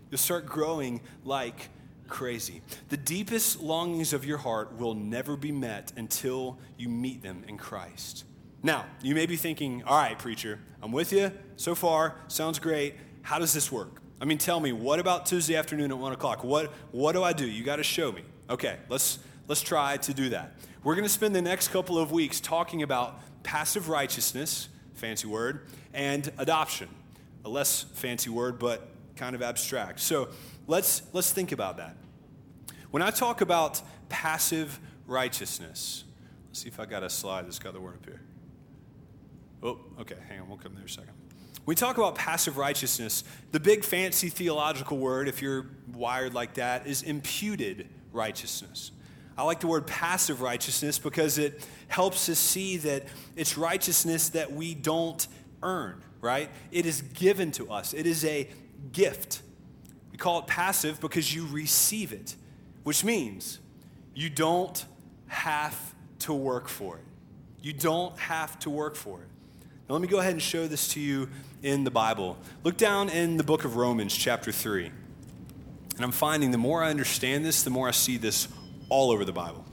You'll 0.10 0.18
start 0.18 0.48
growing 0.48 1.02
like 1.24 1.70
crazy. 2.08 2.64
The 2.90 2.98
deepest 2.98 3.62
longings 3.62 4.12
of 4.12 4.26
your 4.26 4.40
heart 4.40 4.76
will 4.76 4.96
never 4.96 5.38
be 5.38 5.52
met 5.52 5.94
until 5.96 6.58
you 6.78 6.90
meet 6.90 7.22
them 7.22 7.44
in 7.48 7.60
Christ. 7.60 8.26
Now, 8.64 8.86
you 9.04 9.14
may 9.14 9.28
be 9.28 9.36
thinking, 9.36 9.84
all 9.84 9.96
right, 9.96 10.18
preacher, 10.18 10.60
I'm 10.82 10.92
with 10.92 11.14
you 11.14 11.32
so 11.58 11.76
far, 11.76 12.16
sounds 12.28 12.58
great. 12.58 12.96
How 13.22 13.38
does 13.38 13.54
this 13.54 13.72
work? 13.72 14.02
I 14.20 14.26
mean, 14.26 14.40
tell 14.40 14.60
me, 14.60 14.72
what 14.72 14.98
about 14.98 15.28
Tuesday 15.28 15.56
afternoon 15.56 15.92
at 15.92 15.98
1 16.00 16.12
o'clock? 16.14 16.44
What, 16.44 16.74
what 16.90 17.12
do 17.12 17.22
I 17.22 17.34
do? 17.34 17.46
You 17.46 17.64
got 17.64 17.76
to 17.76 17.84
show 17.84 18.12
me. 18.12 18.24
Okay, 18.50 18.78
let's, 18.90 19.20
let's 19.48 19.62
try 19.62 19.98
to 19.98 20.12
do 20.12 20.30
that. 20.30 20.56
We're 20.84 20.96
going 20.96 21.06
to 21.06 21.14
spend 21.14 21.36
the 21.36 21.42
next 21.44 21.68
couple 21.68 22.00
of 22.00 22.12
weeks 22.12 22.40
talking 22.40 22.82
about 22.82 23.20
passive 23.44 23.90
righteousness, 23.90 24.70
fancy 24.96 25.28
word, 25.28 25.68
and 25.94 26.32
adoption, 26.38 26.90
a 27.44 27.50
less 27.50 27.84
fancy 27.94 28.30
word, 28.30 28.60
but 28.60 28.90
kind 29.16 29.36
of 29.36 29.42
abstract. 29.42 30.00
So, 30.00 30.30
Let's, 30.68 31.04
let's 31.14 31.32
think 31.32 31.52
about 31.52 31.78
that. 31.78 31.96
When 32.92 33.04
I 33.04 33.12
talk 33.12 33.42
about 33.42 33.82
passive 34.10 34.80
righteousness, 35.06 36.04
let's 36.48 36.62
see 36.62 36.68
if 36.68 36.80
I 36.80 36.86
got 36.86 37.04
a 37.04 37.10
slide 37.10 37.46
that's 37.46 37.60
got 37.60 37.74
the 37.74 37.82
word 37.82 37.96
up 37.96 38.06
here. 38.06 38.22
Oh, 39.62 39.80
okay, 40.00 40.16
hang 40.28 40.42
on, 40.42 40.50
we'll 40.50 40.58
come 40.58 40.74
there 40.74 40.86
a 40.86 40.90
second. 40.90 41.14
We 41.66 41.76
talk 41.76 41.98
about 41.98 42.16
passive 42.16 42.58
righteousness. 42.58 43.24
The 43.52 43.60
big 43.60 43.84
fancy 43.84 44.30
theological 44.30 44.98
word, 44.98 45.28
if 45.28 45.42
you're 45.42 45.68
wired 45.94 46.34
like 46.34 46.56
that, 46.56 46.86
is 46.86 47.02
imputed 47.02 47.90
righteousness. 48.12 48.92
I 49.38 49.44
like 49.44 49.60
the 49.60 49.68
word 49.68 49.86
passive 49.86 50.42
righteousness 50.42 50.98
because 50.98 51.38
it 51.38 51.68
helps 51.88 52.30
us 52.30 52.40
see 52.40 52.78
that 52.78 53.04
it's 53.36 53.58
righteousness 53.58 54.30
that 54.30 54.54
we 54.54 54.74
don't 54.74 55.28
earn, 55.62 56.02
right? 56.22 56.50
It 56.72 56.86
is 56.86 57.02
given 57.02 57.52
to 57.54 57.72
us, 57.72 57.94
it 57.94 58.06
is 58.06 58.24
a 58.26 58.48
gift. 58.92 59.42
We 60.12 60.18
call 60.18 60.40
it 60.40 60.48
passive 60.48 61.02
because 61.02 61.36
you 61.36 61.46
receive 61.48 62.14
it, 62.14 62.36
which 62.84 63.04
means 63.04 63.60
you 64.14 64.30
don't 64.30 64.86
have 65.28 65.94
to 66.20 66.34
work 66.34 66.70
for 66.70 66.98
it. 66.98 67.04
You 67.62 67.74
don't 67.74 68.18
have 68.18 68.58
to 68.60 68.70
work 68.70 68.96
for 68.96 69.22
it. 69.22 69.28
Now, 69.90 69.96
let 69.96 70.02
me 70.02 70.08
go 70.08 70.20
ahead 70.20 70.32
and 70.32 70.42
show 70.42 70.68
this 70.68 70.88
to 70.90 71.00
you 71.00 71.30
in 71.62 71.84
the 71.84 71.92
Bible. 71.92 72.38
Look 72.64 72.78
down 72.78 73.10
in 73.10 73.38
the 73.38 73.44
book 73.44 73.66
of 73.66 73.76
Romans, 73.76 74.16
chapter 74.16 74.52
3. 74.52 74.86
And 74.86 76.04
I'm 76.04 76.12
finding 76.12 76.52
the 76.52 76.58
more 76.58 76.84
I 76.84 76.90
understand 76.90 77.46
this, 77.46 77.64
the 77.64 77.70
more 77.70 77.88
I 77.88 77.92
see 77.92 78.18
this 78.18 78.48
all 78.90 79.12
over 79.12 79.26
the 79.26 79.34
Bible. 79.34 79.66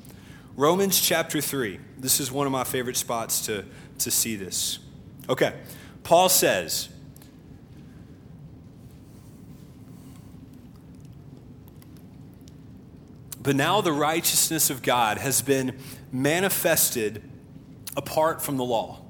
Romans 0.57 1.01
chapter 1.01 1.41
3. 1.41 1.79
This 1.99 2.21
is 2.21 2.31
one 2.31 2.47
of 2.47 2.53
my 2.53 2.65
favorite 2.65 2.97
spots 2.97 3.47
to, 3.47 3.65
to 3.99 4.11
see 4.11 4.37
this. 4.37 4.79
Okay. 5.29 5.55
Paul 6.03 6.29
says, 6.29 6.89
But 13.43 13.57
now 13.57 13.81
the 13.81 13.93
righteousness 13.93 14.71
of 14.71 14.83
God 14.83 15.19
has 15.19 15.43
been 15.43 15.79
manifested 16.13 17.29
apart 17.97 18.41
from 18.41 18.57
the 18.57 18.65
law. 18.65 19.03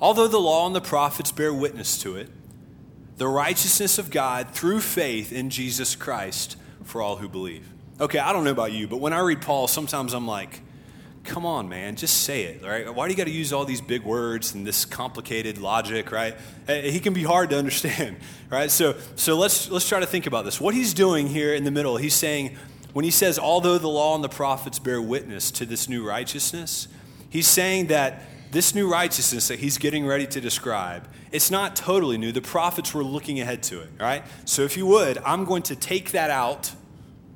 Although 0.00 0.28
the 0.28 0.40
law 0.40 0.66
and 0.66 0.74
the 0.74 0.80
prophets 0.80 1.30
bear 1.30 1.54
witness 1.54 1.98
to 2.02 2.16
it, 2.16 2.28
the 3.16 3.28
righteousness 3.28 3.98
of 3.98 4.10
God 4.10 4.50
through 4.50 4.80
faith 4.80 5.32
in 5.32 5.50
Jesus 5.50 5.94
Christ 5.94 6.56
for 6.82 7.00
all 7.00 7.16
who 7.16 7.28
believe. 7.28 7.68
Okay, 7.98 8.18
I 8.18 8.32
don't 8.32 8.44
know 8.44 8.50
about 8.50 8.72
you, 8.72 8.86
but 8.86 8.98
when 8.98 9.12
I 9.12 9.20
read 9.20 9.40
Paul, 9.40 9.68
sometimes 9.68 10.12
I'm 10.12 10.26
like, 10.26 10.60
come 11.24 11.46
on, 11.46 11.68
man, 11.68 11.96
just 11.96 12.22
say 12.24 12.44
it, 12.44 12.62
right? 12.62 12.94
Why 12.94 13.06
do 13.06 13.12
you 13.12 13.16
got 13.16 13.24
to 13.24 13.30
use 13.30 13.52
all 13.52 13.64
these 13.64 13.80
big 13.80 14.02
words 14.02 14.54
and 14.54 14.66
this 14.66 14.84
complicated 14.84 15.58
logic, 15.58 16.12
right? 16.12 16.34
Eh, 16.68 16.72
eh, 16.72 16.90
he 16.90 17.00
can 17.00 17.14
be 17.14 17.22
hard 17.22 17.50
to 17.50 17.58
understand, 17.58 18.18
right? 18.50 18.70
So, 18.70 18.96
so 19.16 19.36
let's 19.36 19.70
let's 19.70 19.88
try 19.88 20.00
to 20.00 20.06
think 20.06 20.26
about 20.26 20.44
this. 20.44 20.60
What 20.60 20.74
he's 20.74 20.94
doing 20.94 21.26
here 21.26 21.54
in 21.54 21.64
the 21.64 21.70
middle, 21.70 21.96
he's 21.96 22.14
saying 22.14 22.56
when 22.92 23.04
he 23.04 23.10
says, 23.10 23.38
although 23.38 23.78
the 23.78 23.88
law 23.88 24.14
and 24.14 24.22
the 24.22 24.28
prophets 24.28 24.78
bear 24.78 25.00
witness 25.02 25.50
to 25.52 25.66
this 25.66 25.88
new 25.88 26.06
righteousness, 26.06 26.88
he's 27.28 27.48
saying 27.48 27.88
that 27.88 28.22
this 28.52 28.74
new 28.74 28.90
righteousness 28.90 29.48
that 29.48 29.58
he's 29.58 29.78
getting 29.78 30.06
ready 30.06 30.26
to 30.26 30.40
describe, 30.40 31.08
it's 31.32 31.50
not 31.50 31.76
totally 31.76 32.16
new. 32.16 32.30
The 32.30 32.40
prophets 32.40 32.94
were 32.94 33.04
looking 33.04 33.40
ahead 33.40 33.62
to 33.64 33.80
it, 33.80 33.90
right? 33.98 34.22
So 34.44 34.62
if 34.62 34.76
you 34.76 34.86
would, 34.86 35.18
I'm 35.18 35.44
going 35.44 35.62
to 35.64 35.76
take 35.76 36.12
that 36.12 36.30
out. 36.30 36.72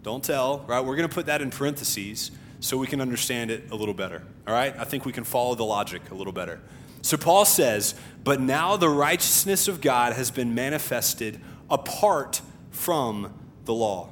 Don't 0.02 0.24
tell, 0.24 0.64
right? 0.66 0.80
We're 0.80 0.96
going 0.96 1.08
to 1.08 1.14
put 1.14 1.26
that 1.26 1.42
in 1.42 1.50
parentheses 1.50 2.30
so 2.60 2.76
we 2.76 2.86
can 2.86 3.00
understand 3.00 3.50
it 3.50 3.70
a 3.70 3.74
little 3.74 3.94
better, 3.94 4.22
all 4.46 4.54
right? 4.54 4.74
I 4.78 4.84
think 4.84 5.04
we 5.04 5.12
can 5.12 5.24
follow 5.24 5.54
the 5.54 5.64
logic 5.64 6.10
a 6.10 6.14
little 6.14 6.32
better. 6.32 6.60
So 7.02 7.16
Paul 7.16 7.44
says, 7.44 7.94
But 8.22 8.40
now 8.40 8.76
the 8.76 8.88
righteousness 8.88 9.68
of 9.68 9.80
God 9.80 10.12
has 10.12 10.30
been 10.30 10.54
manifested 10.54 11.40
apart 11.70 12.42
from 12.70 13.34
the 13.64 13.74
law. 13.74 14.10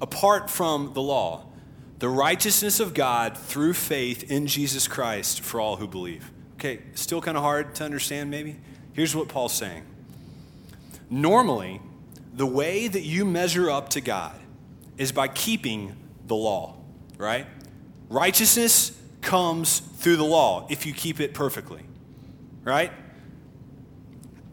Apart 0.00 0.50
from 0.50 0.92
the 0.94 1.02
law. 1.02 1.46
The 2.00 2.08
righteousness 2.08 2.80
of 2.80 2.94
God 2.94 3.38
through 3.38 3.74
faith 3.74 4.28
in 4.28 4.48
Jesus 4.48 4.88
Christ 4.88 5.40
for 5.40 5.60
all 5.60 5.76
who 5.76 5.86
believe. 5.86 6.32
Okay, 6.54 6.80
still 6.94 7.20
kind 7.20 7.36
of 7.36 7.44
hard 7.44 7.76
to 7.76 7.84
understand, 7.84 8.30
maybe? 8.30 8.56
Here's 8.92 9.14
what 9.14 9.28
Paul's 9.28 9.52
saying. 9.52 9.84
Normally, 11.08 11.80
the 12.32 12.46
way 12.46 12.88
that 12.88 13.02
you 13.02 13.24
measure 13.24 13.70
up 13.70 13.90
to 13.90 14.00
God 14.00 14.34
is 14.96 15.12
by 15.12 15.28
keeping 15.28 15.96
the 16.26 16.34
law, 16.34 16.76
right? 17.18 17.46
Righteousness 18.08 18.98
comes 19.20 19.80
through 19.80 20.16
the 20.16 20.24
law 20.24 20.66
if 20.70 20.86
you 20.86 20.92
keep 20.92 21.20
it 21.20 21.34
perfectly, 21.34 21.82
right? 22.64 22.92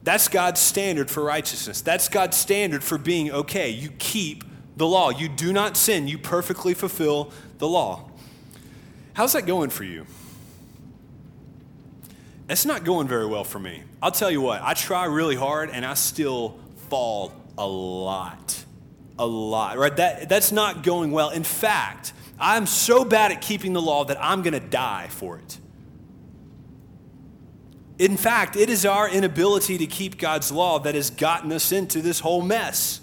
That's 0.03 0.27
God's 0.27 0.59
standard 0.59 1.09
for 1.09 1.23
righteousness. 1.23 1.81
That's 1.81 2.09
God's 2.09 2.37
standard 2.37 2.83
for 2.83 2.97
being 2.97 3.31
okay. 3.31 3.69
You 3.69 3.89
keep 3.99 4.43
the 4.77 4.87
law. 4.87 5.09
You 5.09 5.29
do 5.29 5.53
not 5.53 5.77
sin. 5.77 6.07
You 6.07 6.17
perfectly 6.17 6.73
fulfill 6.73 7.31
the 7.57 7.67
law. 7.67 8.09
How's 9.13 9.33
that 9.33 9.45
going 9.45 9.69
for 9.69 9.83
you? 9.83 10.05
It's 12.49 12.65
not 12.65 12.83
going 12.83 13.07
very 13.07 13.25
well 13.25 13.43
for 13.43 13.59
me. 13.59 13.83
I'll 14.01 14.11
tell 14.11 14.31
you 14.31 14.41
what, 14.41 14.61
I 14.63 14.73
try 14.73 15.05
really 15.05 15.35
hard 15.35 15.69
and 15.69 15.85
I 15.85 15.93
still 15.93 16.57
fall 16.89 17.33
a 17.59 17.67
lot. 17.67 18.65
A 19.19 19.25
lot, 19.27 19.77
right? 19.77 19.95
That, 19.95 20.29
that's 20.29 20.51
not 20.51 20.81
going 20.81 21.11
well. 21.11 21.29
In 21.29 21.43
fact, 21.43 22.13
I'm 22.39 22.65
so 22.65 23.03
bad 23.03 23.31
at 23.31 23.41
keeping 23.41 23.73
the 23.73 23.81
law 23.81 24.05
that 24.05 24.17
I'm 24.19 24.41
going 24.41 24.53
to 24.53 24.59
die 24.61 25.07
for 25.09 25.37
it. 25.37 25.59
In 27.99 28.15
fact, 28.15 28.55
it 28.55 28.69
is 28.69 28.85
our 28.85 29.09
inability 29.09 29.77
to 29.77 29.85
keep 29.85 30.17
God's 30.17 30.53
law 30.53 30.79
that 30.79 30.95
has 30.95 31.09
gotten 31.09 31.51
us 31.51 31.73
into 31.73 32.01
this 32.01 32.21
whole 32.21 32.41
mess. 32.41 33.01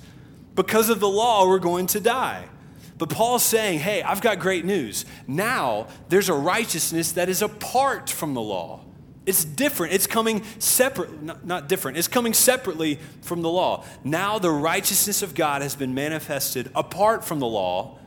Because 0.55 0.89
of 0.89 1.01
the 1.01 1.09
law, 1.09 1.47
we're 1.47 1.59
going 1.59 1.87
to 1.89 2.01
die. 2.01 2.49
But 2.97 3.11
Paul's 3.11 3.43
saying, 3.43 3.81
hey, 3.81 4.03
I've 4.03 4.23
got 4.23 4.39
great 4.39 4.65
news. 4.65 5.05
Now 5.27 5.89
there's 6.09 6.31
a 6.31 6.35
righteousness 6.35 7.13
that 7.13 7.29
is 7.29 7.43
apart 7.43 8.09
from 8.09 8.33
the 8.33 8.41
law. 8.41 8.86
It's 9.27 9.45
different. 9.45 9.93
It's 9.93 10.07
coming 10.07 10.45
separate, 10.61 11.21
not, 11.21 11.45
not, 11.45 11.69
different. 11.69 11.99
It's 11.99 12.07
coming 12.07 12.33
separately 12.33 13.01
from 13.23 13.43
the 13.43 13.51
law. 13.51 13.85
Now 14.05 14.39
the 14.39 14.51
righteousness 14.51 15.21
of 15.21 15.35
God 15.35 15.63
has 15.63 15.75
been 15.75 15.95
manifested 15.95 16.71
apart 16.77 17.25
from 17.25 17.41
the 17.41 17.47
law. 17.47 17.99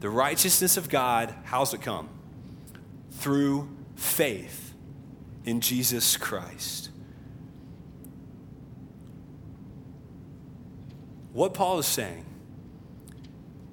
The 0.00 0.10
righteousness 0.10 0.76
of 0.76 0.90
God, 0.90 1.34
how's 1.44 1.72
it 1.72 1.80
come? 1.80 2.10
Through 3.12 3.74
faith 3.96 4.74
in 5.46 5.62
Jesus 5.62 6.18
Christ. 6.18 6.90
What 11.32 11.54
Paul 11.54 11.78
is 11.78 11.86
saying 11.86 12.26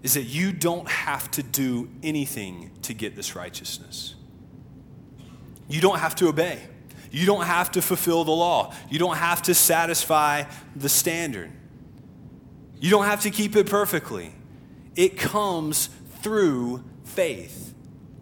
is 0.02 0.14
that 0.14 0.24
you 0.24 0.54
don't 0.54 0.88
have 0.88 1.30
to 1.32 1.44
do 1.44 1.90
anything 2.02 2.72
to 2.84 2.94
get 2.94 3.18
this 3.18 3.36
righteousness. 3.36 4.16
You 5.68 5.82
don't 5.82 6.00
have 6.00 6.16
to 6.18 6.28
obey. 6.28 6.60
You 7.12 7.26
don't 7.26 7.46
have 7.46 7.72
to 7.72 7.82
fulfill 7.82 8.24
the 8.24 8.32
law. 8.32 8.74
You 8.90 9.00
don't 9.00 9.18
have 9.18 9.42
to 9.44 9.54
satisfy 9.54 10.46
the 10.76 10.90
standard. 10.90 11.52
You 12.80 12.90
don't 12.90 13.06
have 13.06 13.22
to 13.22 13.30
keep 13.30 13.56
it 13.56 13.68
perfectly. 13.68 14.34
It 14.96 15.18
comes 15.18 15.90
through 16.22 16.84
faith. 17.04 17.74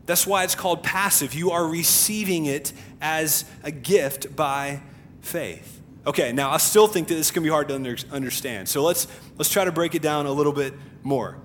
That's 0.06 0.26
why 0.26 0.44
it's 0.44 0.56
called 0.56 0.84
passive. 0.84 1.36
You 1.36 1.52
are 1.52 1.68
receiving 1.68 2.48
it 2.48 2.74
as 3.00 3.46
a 3.64 3.72
gift 3.72 4.36
by 4.36 4.82
faith. 5.22 5.82
Okay, 6.08 6.32
now 6.32 6.50
I 6.50 6.58
still 6.58 6.88
think 6.88 7.10
that 7.10 7.16
this 7.16 7.30
can 7.30 7.44
be 7.44 7.50
hard 7.50 7.68
to 7.68 7.76
under, 7.76 7.96
understand. 8.12 8.68
So 8.68 8.84
let's, 8.84 9.08
let's 9.38 9.52
try 9.52 9.66
to 9.66 9.72
break 9.72 9.94
it 9.94 10.02
down 10.02 10.26
a 10.26 10.32
little 10.32 10.54
bit 10.54 10.74
more. 11.04 11.38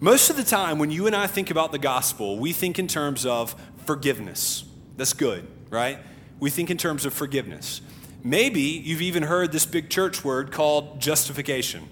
Most 0.00 0.28
of 0.28 0.36
the 0.36 0.42
time, 0.44 0.78
when 0.78 0.90
you 0.90 1.06
and 1.06 1.16
I 1.16 1.26
think 1.26 1.50
about 1.50 1.72
the 1.72 1.78
gospel, 1.78 2.38
we 2.38 2.52
think 2.52 2.78
in 2.78 2.88
terms 2.88 3.24
of 3.24 3.54
forgiveness. 3.86 4.64
That's 4.96 5.12
good, 5.12 5.46
right? 5.70 5.98
We 6.40 6.50
think 6.50 6.70
in 6.70 6.76
terms 6.76 7.04
of 7.04 7.12
forgiveness. 7.12 7.80
Maybe 8.22 8.60
you've 8.60 9.02
even 9.02 9.24
heard 9.24 9.52
this 9.52 9.66
big 9.66 9.90
church 9.90 10.24
word 10.24 10.50
called 10.50 11.00
justification. 11.00 11.88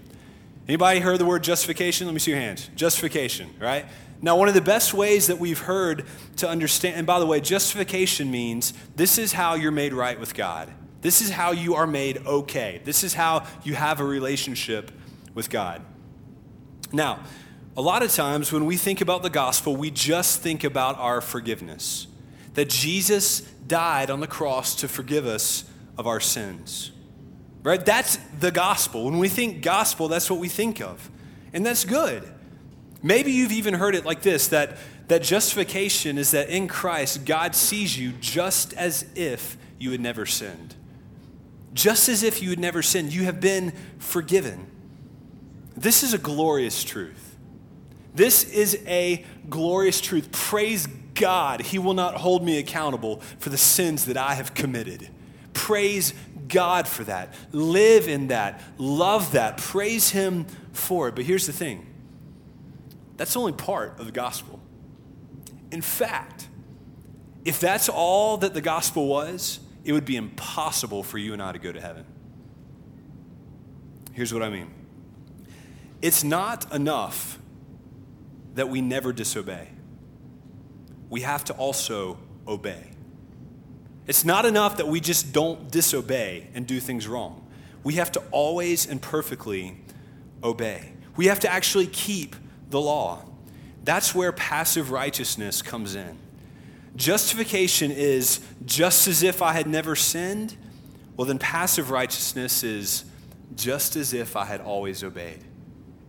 Anybody 0.69 1.01
heard 1.01 1.19
the 1.19 1.27
word 1.27 1.43
justification? 1.43 2.07
Let 2.07 2.15
me 2.15 2.21
see 2.21 2.31
your 2.31 2.41
hands. 2.41 2.71
Justification, 2.75 3.51
right? 3.61 3.85
Now, 4.23 4.37
one 4.37 4.47
of 4.49 4.55
the 4.55 4.61
best 4.61 4.95
ways 4.95 5.27
that 5.27 5.39
we've 5.39 5.59
heard 5.59 6.07
to 6.37 6.49
understand, 6.49 6.97
and 6.97 7.07
by 7.07 7.19
the 7.19 7.27
way, 7.27 7.41
justification 7.41 8.31
means 8.31 8.73
this 8.95 9.19
is 9.19 9.33
how 9.33 9.55
you're 9.55 9.73
made 9.73 9.93
right 9.93 10.19
with 10.19 10.35
God. 10.35 10.73
This 11.01 11.21
is 11.21 11.31
how 11.31 11.51
you 11.51 11.75
are 11.75 11.87
made 11.87 12.25
okay. 12.25 12.81
This 12.85 13.03
is 13.03 13.15
how 13.15 13.45
you 13.65 13.75
have 13.75 13.99
a 13.99 14.05
relationship 14.05 14.93
with 15.35 15.51
God. 15.51 15.83
Now, 16.93 17.25
a 17.77 17.83
lot 17.83 18.05
of 18.05 18.13
times 18.13 18.53
when 18.53 18.65
we 18.65 18.77
think 18.77 19.01
about 19.01 19.25
the 19.25 19.31
gospel, 19.31 19.75
we 19.75 19.91
just 19.91 20.41
think 20.41 20.63
about 20.63 20.97
our 20.99 21.21
forgiveness 21.21 22.07
that 22.55 22.69
Jesus 22.69 23.41
died 23.67 24.11
on 24.11 24.21
the 24.21 24.27
cross 24.27 24.75
to 24.77 24.89
forgive 24.89 25.27
us 25.27 25.65
of 25.97 26.07
our 26.07 26.21
sins. 26.21 26.93
Right? 27.63 27.85
That's 27.85 28.17
the 28.39 28.51
gospel. 28.51 29.05
When 29.05 29.19
we 29.19 29.29
think 29.29 29.63
gospel, 29.63 30.09
that's 30.09 30.31
what 30.31 30.41
we 30.41 30.49
think 30.49 30.81
of. 30.81 31.11
And 31.53 31.65
that's 31.65 31.85
good. 31.85 32.25
Maybe 33.03 33.33
you've 33.33 33.53
even 33.53 33.75
heard 33.75 33.95
it 33.95 34.05
like 34.05 34.23
this 34.23 34.49
that, 34.49 34.77
that 35.09 35.23
justification 35.23 36.19
is 36.19 36.33
that 36.33 36.49
in 36.49 36.69
Christ, 36.69 37.25
God 37.25 37.55
sees 37.55 37.99
you 37.99 38.13
just 38.21 38.75
as 38.75 39.07
if 39.15 39.57
you 39.79 39.91
had 39.91 40.01
never 40.01 40.27
sinned. 40.27 40.75
Just 41.75 42.09
as 42.09 42.23
if 42.23 42.43
you 42.43 42.51
had 42.51 42.59
never 42.59 42.83
sinned. 42.83 43.13
You 43.13 43.25
have 43.25 43.41
been 43.41 43.73
forgiven. 43.99 44.67
This 45.77 46.03
is 46.03 46.15
a 46.15 46.19
glorious 46.19 46.85
truth. 46.85 47.37
This 48.15 48.45
is 48.45 48.79
a 48.87 49.25
glorious 49.49 50.01
truth. 50.01 50.31
Praise 50.33 50.87
God, 51.15 51.61
He 51.61 51.79
will 51.79 51.95
not 51.95 52.17
hold 52.17 52.45
me 52.45 52.59
accountable 52.59 53.21
for 53.39 53.51
the 53.51 53.59
sins 53.59 54.07
that 54.07 54.17
I 54.17 54.35
have 54.35 54.55
committed. 54.55 55.09
Praise 55.53 56.15
God 56.49 56.89
for 56.89 57.05
that. 57.05 57.35
Live 57.53 58.09
in 58.09 58.29
that. 58.29 58.61
Love 58.79 59.33
that. 59.33 59.59
Praise 59.59 60.11
Him 60.11 60.47
for 60.73 61.09
it. 61.09 61.15
But 61.15 61.25
here's 61.25 61.47
the 61.47 61.53
thing 61.53 61.87
that's 63.17 63.37
only 63.37 63.53
part 63.53 63.99
of 64.01 64.07
the 64.07 64.13
gospel. 64.13 64.61
In 65.71 65.83
fact, 65.83 66.49
if 67.45 67.61
that's 67.61 67.89
all 67.89 68.39
that 68.39 68.55
the 68.55 68.61
gospel 68.61 69.07
was, 69.07 69.61
it 69.85 69.93
would 69.93 70.05
be 70.05 70.17
impossible 70.17 71.03
for 71.03 71.19
you 71.19 71.33
and 71.33 71.43
I 71.43 71.53
to 71.53 71.59
go 71.59 71.73
to 71.73 71.81
heaven. 71.81 72.05
Here's 74.13 74.33
what 74.33 74.43
I 74.43 74.51
mean 74.51 74.71
it's 76.01 76.25
not 76.25 76.73
enough 76.75 77.39
that 78.55 78.69
we 78.69 78.81
never 78.81 79.13
disobey 79.13 79.69
we 81.13 81.21
have 81.21 81.45
to 81.45 81.53
also 81.53 82.17
obey. 82.49 82.83
It's 84.07 84.25
not 84.25 84.47
enough 84.47 84.79
that 84.79 84.89
we 84.89 84.99
just 84.99 85.31
don't 85.31 85.71
disobey 85.71 86.49
and 86.55 86.67
do 86.67 86.81
things 86.81 87.07
wrong. 87.07 87.47
We 87.85 87.97
have 87.97 88.11
to 88.13 88.23
always 88.31 88.87
and 88.89 89.01
perfectly 89.01 89.77
obey. 90.43 90.95
We 91.15 91.27
have 91.27 91.39
to 91.41 91.53
actually 91.53 91.89
keep 91.89 92.35
the 92.71 92.81
law. 92.81 93.27
That's 93.85 94.15
where 94.15 94.33
passive 94.33 94.91
righteousness 94.91 95.61
comes 95.61 95.97
in. 95.97 96.17
Justification 96.97 97.91
is 97.91 98.41
just 98.65 99.07
as 99.07 99.23
if 99.23 99.43
I 99.43 99.53
had 99.53 99.67
never 99.67 99.95
sinned. 99.95 100.57
Well, 101.19 101.27
then 101.27 101.39
passive 101.39 101.91
righteousness 101.91 102.65
is 102.65 103.05
just 103.55 103.97
as 103.97 104.15
if 104.15 104.35
I 104.35 104.47
had 104.47 104.63
always 104.63 105.05
obeyed. 105.05 105.45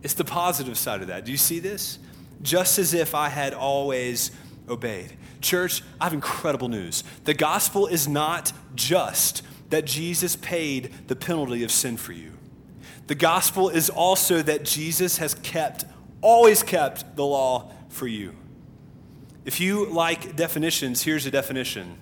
It's 0.02 0.14
the 0.14 0.24
positive 0.24 0.78
side 0.78 1.02
of 1.02 1.08
that. 1.08 1.26
Do 1.26 1.30
you 1.30 1.36
see 1.36 1.60
this? 1.60 1.98
Just 2.40 2.78
as 2.78 2.94
if 2.94 3.14
I 3.14 3.28
had 3.28 3.52
always 3.52 4.30
obeyed. 4.68 5.16
Church, 5.40 5.82
I 6.00 6.04
have 6.04 6.12
incredible 6.12 6.68
news. 6.68 7.04
The 7.24 7.34
gospel 7.34 7.86
is 7.86 8.08
not 8.08 8.52
just 8.74 9.42
that 9.70 9.84
Jesus 9.84 10.36
paid 10.36 10.92
the 11.08 11.16
penalty 11.16 11.64
of 11.64 11.70
sin 11.70 11.96
for 11.96 12.12
you, 12.12 12.32
the 13.06 13.14
gospel 13.14 13.68
is 13.68 13.90
also 13.90 14.40
that 14.42 14.64
Jesus 14.64 15.18
has 15.18 15.34
kept, 15.34 15.84
always 16.22 16.62
kept 16.62 17.16
the 17.16 17.24
law 17.24 17.70
for 17.88 18.06
you. 18.06 18.34
If 19.44 19.60
you 19.60 19.86
like 19.86 20.36
definitions, 20.36 21.02
here's 21.02 21.26
a 21.26 21.30
definition 21.30 21.98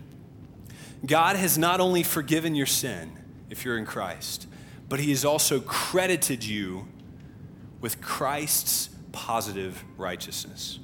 God 1.04 1.36
has 1.36 1.58
not 1.58 1.80
only 1.80 2.04
forgiven 2.04 2.54
your 2.54 2.66
sin 2.66 3.12
if 3.50 3.64
you're 3.64 3.76
in 3.76 3.84
Christ, 3.84 4.46
but 4.88 5.00
He 5.00 5.10
has 5.10 5.24
also 5.24 5.60
credited 5.60 6.44
you 6.44 6.86
with 7.80 8.00
Christ's 8.00 8.90
positive 9.10 9.84
righteousness. 9.96 10.78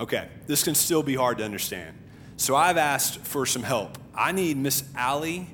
Okay, 0.00 0.28
this 0.46 0.64
can 0.64 0.74
still 0.74 1.02
be 1.02 1.14
hard 1.14 1.38
to 1.38 1.44
understand. 1.44 1.94
So 2.38 2.56
I've 2.56 2.78
asked 2.78 3.18
for 3.18 3.44
some 3.44 3.62
help. 3.62 3.98
I 4.14 4.32
need 4.32 4.56
Miss 4.56 4.82
Allie 4.96 5.46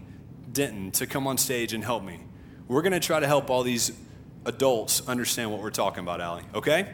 Denton 0.52 0.92
to 0.92 1.06
come 1.06 1.26
on 1.26 1.36
stage 1.36 1.72
and 1.72 1.82
help 1.82 2.04
me. 2.04 2.20
We're 2.68 2.82
going 2.82 2.92
to 2.92 3.00
try 3.00 3.18
to 3.18 3.26
help 3.26 3.50
all 3.50 3.64
these 3.64 3.90
adults 4.44 5.06
understand 5.08 5.50
what 5.50 5.60
we're 5.60 5.70
talking 5.70 6.00
about, 6.00 6.20
Allie, 6.20 6.44
okay? 6.54 6.88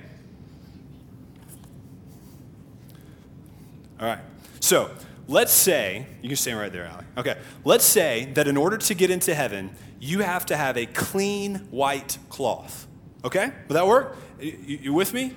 All 4.01 4.07
right. 4.07 4.21
So 4.61 4.91
let's 5.29 5.53
say, 5.53 6.07
you 6.23 6.29
can 6.29 6.37
stand 6.37 6.59
right 6.59 6.73
there, 6.73 6.87
Allie. 6.87 7.05
Okay. 7.19 7.39
Let's 7.65 7.85
say 7.85 8.33
that 8.33 8.49
in 8.49 8.57
order 8.57 8.79
to 8.79 8.95
get 8.95 9.11
into 9.11 9.35
heaven, 9.35 9.77
you 10.01 10.21
have 10.21 10.47
to 10.47 10.57
have 10.57 10.79
a 10.79 10.87
clean 10.87 11.57
white 11.71 12.17
cloth. 12.31 12.87
Okay? 13.25 13.53
Will 13.69 13.75
that 13.75 13.87
work? 13.87 14.17
You, 14.41 14.79
you 14.83 14.93
with 14.95 15.13
me? 15.13 15.35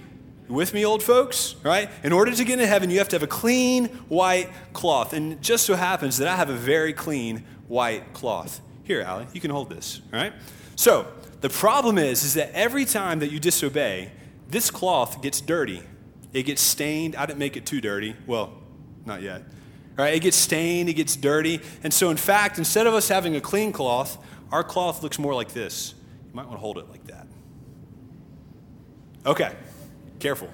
You 0.47 0.55
with 0.55 0.73
me, 0.73 0.85
old 0.85 1.03
folks? 1.03 1.55
Right? 1.63 1.89
In 2.03 2.11
order 2.11 2.31
to 2.31 2.43
get 2.43 2.53
into 2.53 2.67
heaven, 2.67 2.89
you 2.89 2.99
have 2.99 3.09
to 3.09 3.15
have 3.15 3.23
a 3.23 3.27
clean 3.27 3.87
white 4.09 4.49
cloth. 4.73 5.13
And 5.13 5.41
just 5.41 5.65
so 5.65 5.75
happens 5.75 6.17
that 6.17 6.27
I 6.27 6.35
have 6.35 6.49
a 6.49 6.55
very 6.55 6.93
clean 6.93 7.43
white 7.67 8.13
cloth. 8.13 8.61
Here, 8.83 9.01
Allie, 9.01 9.27
you 9.33 9.41
can 9.41 9.51
hold 9.51 9.69
this. 9.69 10.01
All 10.13 10.19
right? 10.19 10.33
So 10.75 11.07
the 11.41 11.49
problem 11.49 11.97
is, 11.97 12.23
is 12.23 12.35
that 12.35 12.51
every 12.53 12.85
time 12.85 13.19
that 13.19 13.31
you 13.31 13.39
disobey, 13.39 14.11
this 14.49 14.69
cloth 14.69 15.21
gets 15.21 15.41
dirty. 15.41 15.81
It 16.33 16.43
gets 16.43 16.61
stained. 16.61 17.15
I 17.15 17.25
didn't 17.25 17.39
make 17.39 17.57
it 17.57 17.65
too 17.65 17.81
dirty. 17.81 18.15
Well, 18.27 18.53
not 19.05 19.21
yet. 19.21 19.43
Right? 19.97 20.13
It 20.13 20.19
gets 20.19 20.37
stained, 20.37 20.89
it 20.89 20.93
gets 20.93 21.15
dirty. 21.15 21.61
And 21.81 21.93
so, 21.93 22.09
in 22.09 22.17
fact, 22.17 22.57
instead 22.57 22.85
of 22.85 22.93
us 22.93 23.07
having 23.07 23.35
a 23.35 23.41
clean 23.41 23.71
cloth, 23.71 24.17
our 24.51 24.63
cloth 24.63 25.01
looks 25.01 25.17
more 25.17 25.33
like 25.33 25.53
this. 25.53 25.95
You 26.27 26.35
might 26.35 26.45
want 26.45 26.57
to 26.57 26.61
hold 26.61 26.77
it 26.77 26.89
like 26.89 27.05
that. 27.07 27.27
Okay, 29.25 29.55
careful. 30.19 30.49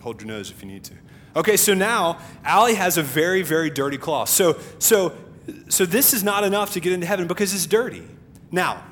Hold 0.00 0.20
your 0.20 0.28
nose 0.28 0.50
if 0.50 0.62
you 0.62 0.68
need 0.68 0.84
to. 0.84 0.94
Okay, 1.34 1.56
so 1.56 1.74
now 1.74 2.18
Allie 2.44 2.74
has 2.74 2.98
a 2.98 3.02
very, 3.02 3.42
very 3.42 3.70
dirty 3.70 3.98
cloth. 3.98 4.28
So, 4.28 4.58
so, 4.78 5.16
so 5.68 5.86
this 5.86 6.12
is 6.12 6.22
not 6.22 6.44
enough 6.44 6.72
to 6.74 6.80
get 6.80 6.92
into 6.92 7.06
heaven 7.06 7.26
because 7.26 7.54
it's 7.54 7.66
dirty. 7.66 8.02
Now, 8.50 8.84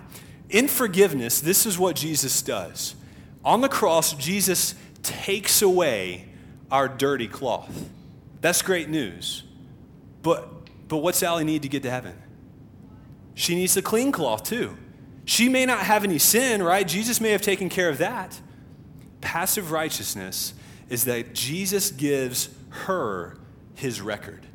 in 0.49 0.69
forgiveness, 0.69 1.41
this 1.41 1.67
is 1.67 1.79
what 1.79 1.97
Jesus 1.97 2.41
does. 2.43 2.95
On 3.45 3.61
the 3.61 3.69
cross, 3.69 4.15
Jesus 4.15 4.75
takes 5.03 5.63
away 5.63 6.29
our 6.71 6.89
dirty 6.89 7.29
cloth. 7.29 7.89
That's 8.41 8.63
great 8.63 8.89
news. 8.89 9.45
But, 10.23 10.49
but 10.89 10.99
what's 10.99 11.23
Allie 11.23 11.45
need 11.45 11.63
to 11.63 11.69
get 11.69 11.83
to 11.83 11.91
heaven? 11.91 12.17
She 13.35 13.55
needs 13.55 13.75
the 13.75 13.83
clean 13.83 14.13
cloth 14.13 14.45
too. 14.45 14.77
She 15.25 15.49
may 15.49 15.67
not 15.67 15.81
have 15.81 16.05
any 16.05 16.19
sin, 16.19 16.63
right? 16.63 16.87
Jesus 16.87 17.21
may 17.21 17.31
have 17.31 17.43
taken 17.43 17.69
care 17.69 17.89
of 17.89 17.99
that. 17.99 18.41
Passive 19.21 19.71
righteousness 19.71 20.55
is 20.89 21.05
that 21.05 21.35
Jesus 21.35 21.91
gives 21.91 22.51
her 22.71 23.39
his 23.75 24.01
record, 24.01 24.47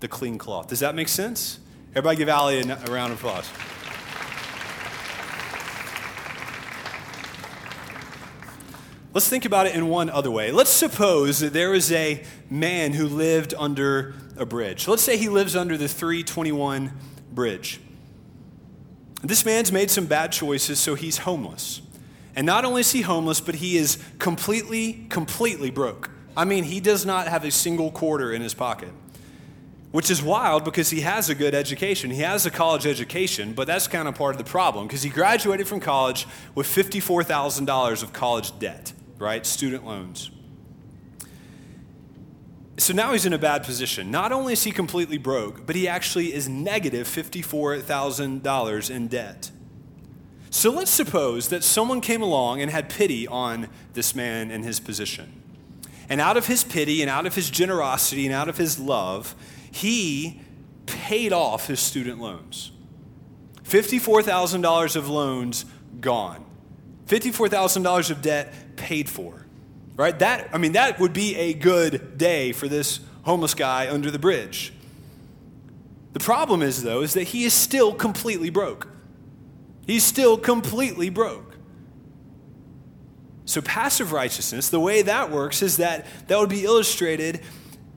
the 0.00 0.08
clean 0.08 0.38
cloth. 0.38 0.68
Does 0.68 0.80
that 0.80 0.94
make 0.94 1.08
sense? 1.08 1.60
Everybody 1.90 2.16
give 2.16 2.28
Allie 2.28 2.60
a 2.60 2.76
round 2.90 3.12
of 3.12 3.18
applause. 3.18 3.48
Let's 9.12 9.28
think 9.28 9.44
about 9.44 9.68
it 9.68 9.76
in 9.76 9.88
one 9.88 10.10
other 10.10 10.30
way. 10.30 10.50
Let's 10.50 10.70
suppose 10.70 11.38
that 11.38 11.52
there 11.52 11.72
is 11.72 11.92
a 11.92 12.24
man 12.50 12.94
who 12.94 13.06
lived 13.06 13.54
under 13.56 14.14
a 14.36 14.44
bridge. 14.44 14.88
Let's 14.88 15.02
say 15.02 15.16
he 15.16 15.28
lives 15.28 15.54
under 15.54 15.76
the 15.76 15.86
321 15.86 16.90
bridge. 17.32 17.80
This 19.22 19.44
man's 19.44 19.70
made 19.70 19.90
some 19.90 20.06
bad 20.06 20.32
choices, 20.32 20.80
so 20.80 20.96
he's 20.96 21.18
homeless. 21.18 21.80
And 22.36 22.46
not 22.46 22.64
only 22.64 22.80
is 22.80 22.92
he 22.92 23.02
homeless, 23.02 23.40
but 23.40 23.56
he 23.56 23.76
is 23.76 24.02
completely, 24.18 25.06
completely 25.08 25.70
broke. 25.70 26.10
I 26.36 26.44
mean, 26.44 26.64
he 26.64 26.80
does 26.80 27.06
not 27.06 27.28
have 27.28 27.44
a 27.44 27.50
single 27.50 27.90
quarter 27.90 28.32
in 28.32 28.42
his 28.42 28.54
pocket, 28.54 28.90
which 29.92 30.10
is 30.10 30.20
wild 30.22 30.64
because 30.64 30.90
he 30.90 31.02
has 31.02 31.28
a 31.28 31.34
good 31.34 31.54
education. 31.54 32.10
He 32.10 32.22
has 32.22 32.44
a 32.44 32.50
college 32.50 32.86
education, 32.86 33.52
but 33.52 33.66
that's 33.68 33.86
kind 33.86 34.08
of 34.08 34.16
part 34.16 34.34
of 34.34 34.38
the 34.38 34.50
problem 34.50 34.86
because 34.88 35.02
he 35.02 35.10
graduated 35.10 35.68
from 35.68 35.78
college 35.78 36.26
with 36.56 36.66
$54,000 36.66 38.02
of 38.02 38.12
college 38.12 38.58
debt 38.58 38.92
right? 39.18 39.44
Student 39.46 39.86
loans. 39.86 40.30
So 42.76 42.92
now 42.92 43.12
he's 43.12 43.24
in 43.24 43.32
a 43.32 43.38
bad 43.38 43.62
position. 43.62 44.10
Not 44.10 44.32
only 44.32 44.52
is 44.52 44.64
he 44.64 44.72
completely 44.72 45.18
broke, 45.18 45.64
but 45.66 45.76
he 45.76 45.86
actually 45.86 46.34
is 46.34 46.48
negative 46.48 47.06
$54,000 47.06 48.90
in 48.90 49.08
debt. 49.08 49.50
So 50.54 50.70
let's 50.70 50.92
suppose 50.92 51.48
that 51.48 51.64
someone 51.64 52.00
came 52.00 52.22
along 52.22 52.62
and 52.62 52.70
had 52.70 52.88
pity 52.88 53.26
on 53.26 53.66
this 53.94 54.14
man 54.14 54.52
and 54.52 54.64
his 54.64 54.78
position. 54.78 55.42
And 56.08 56.20
out 56.20 56.36
of 56.36 56.46
his 56.46 56.62
pity 56.62 57.02
and 57.02 57.10
out 57.10 57.26
of 57.26 57.34
his 57.34 57.50
generosity 57.50 58.24
and 58.24 58.32
out 58.32 58.48
of 58.48 58.56
his 58.56 58.78
love, 58.78 59.34
he 59.72 60.40
paid 60.86 61.32
off 61.32 61.66
his 61.66 61.80
student 61.80 62.20
loans. 62.20 62.70
$54,000 63.64 64.94
of 64.94 65.08
loans 65.08 65.64
gone. 66.00 66.44
$54,000 67.08 68.10
of 68.12 68.22
debt 68.22 68.54
paid 68.76 69.08
for. 69.08 69.46
Right? 69.96 70.16
That 70.20 70.50
I 70.52 70.58
mean 70.58 70.72
that 70.72 71.00
would 71.00 71.12
be 71.12 71.34
a 71.34 71.52
good 71.52 72.16
day 72.16 72.52
for 72.52 72.68
this 72.68 73.00
homeless 73.24 73.54
guy 73.54 73.92
under 73.92 74.08
the 74.08 74.20
bridge. 74.20 74.72
The 76.12 76.20
problem 76.20 76.62
is 76.62 76.84
though 76.84 77.02
is 77.02 77.14
that 77.14 77.24
he 77.24 77.42
is 77.42 77.52
still 77.52 77.92
completely 77.92 78.50
broke. 78.50 78.93
He's 79.86 80.04
still 80.04 80.36
completely 80.36 81.10
broke. 81.10 81.56
So 83.44 83.60
passive 83.60 84.12
righteousness, 84.12 84.70
the 84.70 84.80
way 84.80 85.02
that 85.02 85.30
works 85.30 85.62
is 85.62 85.76
that 85.76 86.06
that 86.28 86.38
would 86.38 86.48
be 86.48 86.64
illustrated 86.64 87.40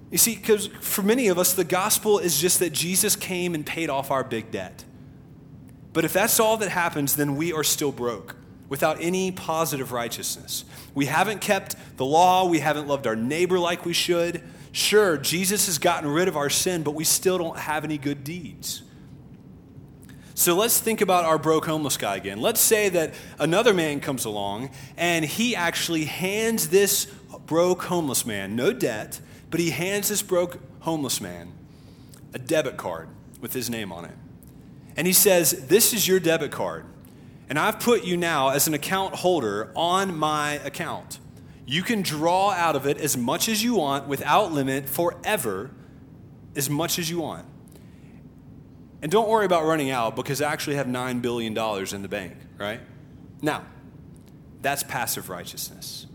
you 0.10 0.18
see, 0.18 0.36
because 0.36 0.68
for 0.80 1.02
many 1.02 1.28
of 1.28 1.38
us, 1.38 1.54
the 1.54 1.66
gospel 1.66 2.20
is 2.20 2.40
just 2.40 2.60
that 2.60 2.72
Jesus 2.72 3.16
came 3.16 3.54
and 3.54 3.66
paid 3.66 3.90
off 3.90 4.10
our 4.10 4.24
big 4.24 4.52
debt. 4.52 4.86
But 5.92 6.06
if 6.06 6.14
that's 6.14 6.40
all 6.40 6.58
that 6.58 6.70
happens, 6.70 7.16
then 7.16 7.36
we 7.36 7.52
are 7.52 7.64
still 7.64 7.92
broke 7.92 8.36
without 8.70 9.02
any 9.02 9.32
positive 9.32 9.92
righteousness. 9.92 10.64
We 10.94 11.06
haven't 11.08 11.42
kept 11.42 11.76
the 11.98 12.06
law, 12.06 12.46
we 12.46 12.60
haven't 12.60 12.88
loved 12.88 13.08
our 13.08 13.16
neighbor 13.16 13.60
like 13.60 13.86
we 13.86 13.94
should. 13.94 14.44
Sure, 14.72 15.18
Jesus 15.18 15.66
has 15.66 15.78
gotten 15.78 16.10
rid 16.10 16.28
of 16.28 16.38
our 16.38 16.50
sin, 16.50 16.84
but 16.84 16.92
we 16.92 17.04
still 17.04 17.38
don't 17.38 17.58
have 17.58 17.84
any 17.84 17.98
good 17.98 18.24
deeds. 18.24 18.84
So 20.38 20.56
let's 20.56 20.80
think 20.80 21.02
about 21.02 21.26
our 21.26 21.40
broke 21.40 21.66
homeless 21.66 21.98
guy 21.98 22.16
again. 22.16 22.40
Let's 22.40 22.62
say 22.62 22.90
that 22.90 23.16
another 23.40 23.74
man 23.74 24.00
comes 24.00 24.24
along 24.24 24.70
and 24.96 25.26
he 25.26 25.56
actually 25.56 26.06
hands 26.06 26.70
this 26.70 27.06
broke 27.48 27.82
homeless 27.86 28.24
man, 28.24 28.56
no 28.56 28.72
debt, 28.72 29.20
but 29.50 29.60
he 29.60 29.72
hands 29.72 30.10
this 30.10 30.22
broke 30.22 30.60
homeless 30.82 31.20
man 31.20 31.54
a 32.36 32.38
debit 32.38 32.78
card 32.78 33.10
with 33.42 33.54
his 33.54 33.68
name 33.68 33.92
on 33.92 34.06
it. 34.06 34.14
And 34.96 35.08
he 35.08 35.14
says, 35.14 35.66
This 35.70 35.92
is 35.92 36.08
your 36.08 36.20
debit 36.20 36.52
card. 36.52 36.86
And 37.50 37.58
I've 37.58 37.80
put 37.80 38.04
you 38.04 38.16
now 38.16 38.50
as 38.50 38.68
an 38.68 38.76
account 38.76 39.16
holder 39.16 39.72
on 39.76 40.16
my 40.16 40.60
account. 40.64 41.18
You 41.66 41.82
can 41.82 42.04
draw 42.04 42.52
out 42.52 42.76
of 42.76 42.86
it 42.86 43.00
as 43.00 43.18
much 43.18 43.50
as 43.50 43.64
you 43.64 43.74
want 43.74 44.08
without 44.08 44.52
limit 44.52 44.88
forever, 44.88 45.72
as 46.56 46.70
much 46.70 47.00
as 47.00 47.10
you 47.10 47.22
want. 47.22 47.48
And 49.02 49.12
don't 49.12 49.30
worry 49.30 49.46
about 49.46 49.66
running 49.66 49.92
out 49.92 50.16
because 50.16 50.42
I 50.42 50.52
actually 50.52 50.76
have 50.78 50.88
$9 50.88 51.22
billion 51.22 51.56
in 51.56 52.02
the 52.02 52.08
bank, 52.08 52.34
right? 52.58 52.80
Now, 53.42 53.66
that's 54.62 54.84
passive 54.84 55.30
righteousness. 55.30 56.08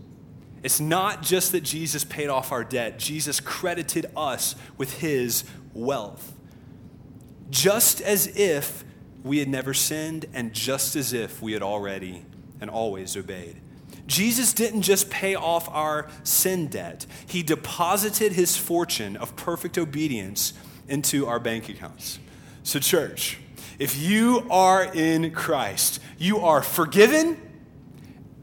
It's 0.63 0.79
not 0.79 1.21
just 1.21 1.51
that 1.51 1.61
Jesus 1.61 2.03
paid 2.03 2.29
off 2.29 2.51
our 2.51 2.63
debt, 2.63 2.99
Jesus 2.99 3.39
credited 3.39 4.05
us 4.15 4.55
with 4.77 4.99
his 4.99 5.43
wealth. 5.73 6.33
Just 7.49 8.01
as 8.01 8.27
if 8.35 8.83
we 9.23 9.39
had 9.39 9.47
never 9.47 9.73
sinned, 9.73 10.25
and 10.33 10.53
just 10.53 10.95
as 10.95 11.13
if 11.13 11.41
we 11.41 11.53
had 11.53 11.61
already 11.61 12.25
and 12.59 12.69
always 12.69 13.15
obeyed. 13.15 13.55
Jesus 14.05 14.53
didn't 14.53 14.81
just 14.81 15.09
pay 15.09 15.35
off 15.35 15.69
our 15.69 16.07
sin 16.23 16.67
debt, 16.67 17.05
He 17.25 17.41
deposited 17.41 18.33
His 18.33 18.57
fortune 18.57 19.15
of 19.15 19.35
perfect 19.35 19.77
obedience 19.77 20.53
into 20.87 21.25
our 21.25 21.39
bank 21.39 21.69
accounts. 21.69 22.19
So, 22.63 22.79
church, 22.79 23.39
if 23.77 23.97
you 23.97 24.47
are 24.49 24.83
in 24.85 25.31
Christ, 25.31 25.99
you 26.17 26.39
are 26.39 26.61
forgiven 26.61 27.37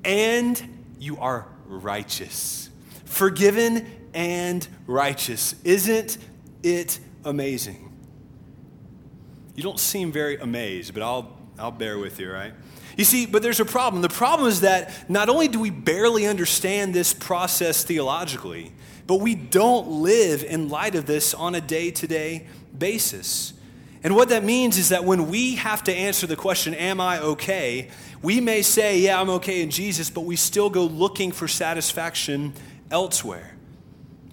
and 0.05 0.62
you 0.99 1.16
are 1.16 1.49
righteous. 1.66 2.68
Forgiven 3.07 3.87
and 4.12 4.66
righteous. 4.87 5.55
Isn't 5.64 6.18
it 6.62 6.99
amazing? 7.25 7.91
You 9.55 9.62
don't 9.62 9.81
seem 9.81 10.12
very 10.12 10.37
amazed, 10.37 10.93
but 10.93 11.03
I'll, 11.03 11.39
I'll 11.59 11.71
bear 11.71 11.99
with 11.99 12.21
you, 12.21 12.31
right? 12.31 12.53
You 12.99 13.05
see, 13.05 13.25
but 13.25 13.43
there's 13.43 13.61
a 13.61 13.64
problem. 13.64 14.03
The 14.03 14.11
problem 14.11 14.49
is 14.51 14.61
that 14.61 15.09
not 15.09 15.31
only 15.31 15.49
do 15.49 15.61
we 15.61 15.71
barely 15.71 16.27
understand 16.27 16.93
this 16.93 17.14
process 17.14 17.85
theologically, 17.85 18.73
but 19.07 19.16
we 19.16 19.35
don't 19.35 19.89
live 19.89 20.45
in 20.45 20.68
light 20.68 20.95
of 20.95 21.07
this 21.07 21.33
on 21.33 21.55
a 21.55 21.61
day 21.62 21.91
to 21.91 22.07
day 22.07 22.47
basis. 22.77 23.55
And 24.03 24.17
what 24.17 24.31
that 24.31 24.45
means 24.45 24.79
is 24.79 24.89
that 24.89 25.05
when 25.05 25.29
we 25.29 25.57
have 25.57 25.85
to 25.85 25.95
answer 25.95 26.27
the 26.27 26.37
question, 26.37 26.75
Am 26.75 27.01
I 27.01 27.21
okay? 27.21 27.91
we 28.23 28.41
may 28.41 28.63
say, 28.63 28.99
Yeah, 28.99 29.21
I'm 29.21 29.31
okay 29.31 29.63
in 29.63 29.71
Jesus, 29.71 30.11
but 30.11 30.23
we 30.23 30.37
still 30.37 30.71
go 30.71 30.85
looking 30.85 31.33
for 31.33 31.49
satisfaction 31.49 32.55
elsewhere. 32.91 33.57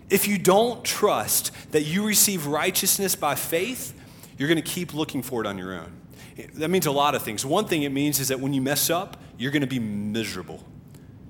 If 0.09 0.27
you 0.27 0.37
don't 0.37 0.85
trust 0.85 1.51
that 1.71 1.83
you 1.83 2.05
receive 2.05 2.47
righteousness 2.47 3.15
by 3.15 3.35
faith, 3.35 3.93
you're 4.37 4.47
going 4.47 4.61
to 4.61 4.69
keep 4.69 4.93
looking 4.93 5.21
for 5.21 5.41
it 5.41 5.47
on 5.47 5.57
your 5.57 5.73
own. 5.73 5.91
That 6.53 6.69
means 6.69 6.85
a 6.85 6.91
lot 6.91 7.15
of 7.15 7.23
things. 7.23 7.45
One 7.45 7.65
thing 7.65 7.83
it 7.83 7.91
means 7.91 8.19
is 8.19 8.29
that 8.29 8.39
when 8.39 8.53
you 8.53 8.61
mess 8.61 8.89
up, 8.89 9.17
you're 9.37 9.51
going 9.51 9.61
to 9.61 9.67
be 9.67 9.79
miserable 9.79 10.63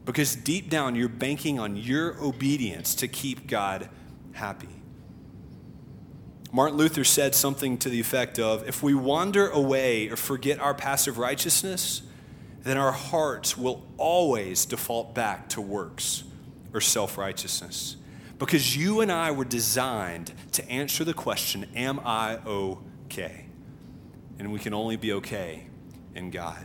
because 0.06 0.36
deep 0.36 0.70
down 0.70 0.96
you're 0.96 1.10
banking 1.10 1.60
on 1.60 1.76
your 1.76 2.22
obedience 2.24 2.96
to 2.96 3.08
keep 3.08 3.48
God 3.48 3.90
happy. 4.34 4.77
Martin 6.52 6.78
Luther 6.78 7.04
said 7.04 7.36
something 7.36 7.78
to 7.80 7.90
the 7.90 8.00
effect 8.00 8.40
of 8.40 8.68
if 8.68 8.82
we 8.82 8.94
wander 8.94 9.50
away 9.50 10.10
or 10.10 10.16
forget 10.16 10.60
our 10.60 10.74
passive 10.74 11.18
righteousness, 11.18 12.02
then 12.64 12.78
our 12.78 12.92
hearts 12.92 13.58
will 13.58 13.86
always 13.98 14.66
default 14.66 15.14
back 15.14 15.50
to 15.50 15.62
works 15.62 16.24
or 16.74 16.82
self 16.82 17.18
righteousness. 17.18 17.98
Because 18.40 18.78
you 18.78 19.02
and 19.02 19.12
I 19.12 19.32
were 19.32 19.46
designed 19.46 20.32
to 20.54 20.70
answer 20.70 21.04
the 21.04 21.14
question, 21.14 21.66
Am 21.76 22.00
I 22.06 22.38
okay? 22.46 23.46
And 24.40 24.52
we 24.52 24.60
can 24.60 24.74
only 24.74 24.96
be 24.96 25.14
okay 25.14 25.68
in 26.14 26.30
God. 26.30 26.64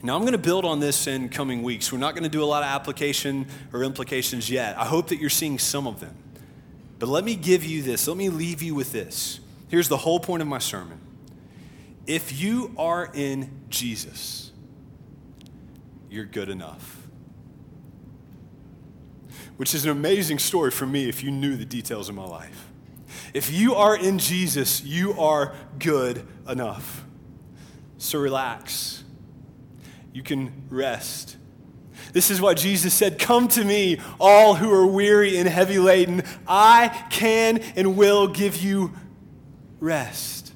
Now, 0.00 0.14
I'm 0.14 0.22
going 0.22 0.32
to 0.32 0.38
build 0.38 0.64
on 0.64 0.78
this 0.78 1.08
in 1.08 1.28
coming 1.28 1.64
weeks. 1.64 1.92
We're 1.92 1.98
not 1.98 2.14
going 2.14 2.22
to 2.22 2.28
do 2.28 2.42
a 2.42 2.46
lot 2.46 2.62
of 2.62 2.68
application 2.68 3.48
or 3.72 3.82
implications 3.82 4.48
yet. 4.48 4.78
I 4.78 4.84
hope 4.84 5.08
that 5.08 5.16
you're 5.16 5.28
seeing 5.28 5.58
some 5.58 5.88
of 5.88 5.98
them. 5.98 6.14
But 6.98 7.08
let 7.08 7.24
me 7.24 7.36
give 7.36 7.64
you 7.64 7.82
this, 7.82 8.08
let 8.08 8.16
me 8.16 8.28
leave 8.28 8.62
you 8.62 8.74
with 8.74 8.92
this. 8.92 9.40
Here's 9.68 9.88
the 9.88 9.98
whole 9.98 10.18
point 10.18 10.42
of 10.42 10.48
my 10.48 10.58
sermon. 10.58 11.00
If 12.06 12.40
you 12.40 12.74
are 12.78 13.10
in 13.12 13.50
Jesus, 13.68 14.50
you're 16.10 16.24
good 16.24 16.48
enough. 16.48 17.06
Which 19.58 19.74
is 19.74 19.84
an 19.84 19.90
amazing 19.90 20.38
story 20.38 20.70
for 20.70 20.86
me 20.86 21.08
if 21.08 21.22
you 21.22 21.30
knew 21.30 21.56
the 21.56 21.64
details 21.64 22.08
of 22.08 22.14
my 22.14 22.24
life. 22.24 22.68
If 23.34 23.50
you 23.50 23.74
are 23.74 23.96
in 23.96 24.18
Jesus, 24.18 24.82
you 24.82 25.12
are 25.20 25.54
good 25.78 26.26
enough. 26.48 27.04
So 27.98 28.18
relax. 28.18 29.04
You 30.12 30.22
can 30.22 30.66
rest. 30.70 31.36
This 32.12 32.30
is 32.30 32.40
what 32.40 32.56
Jesus 32.56 32.94
said 32.94 33.18
Come 33.18 33.48
to 33.48 33.64
me, 33.64 34.00
all 34.18 34.54
who 34.54 34.72
are 34.72 34.86
weary 34.86 35.36
and 35.38 35.48
heavy 35.48 35.78
laden. 35.78 36.22
I 36.46 36.88
can 37.10 37.58
and 37.76 37.96
will 37.96 38.28
give 38.28 38.56
you 38.56 38.92
rest. 39.80 40.52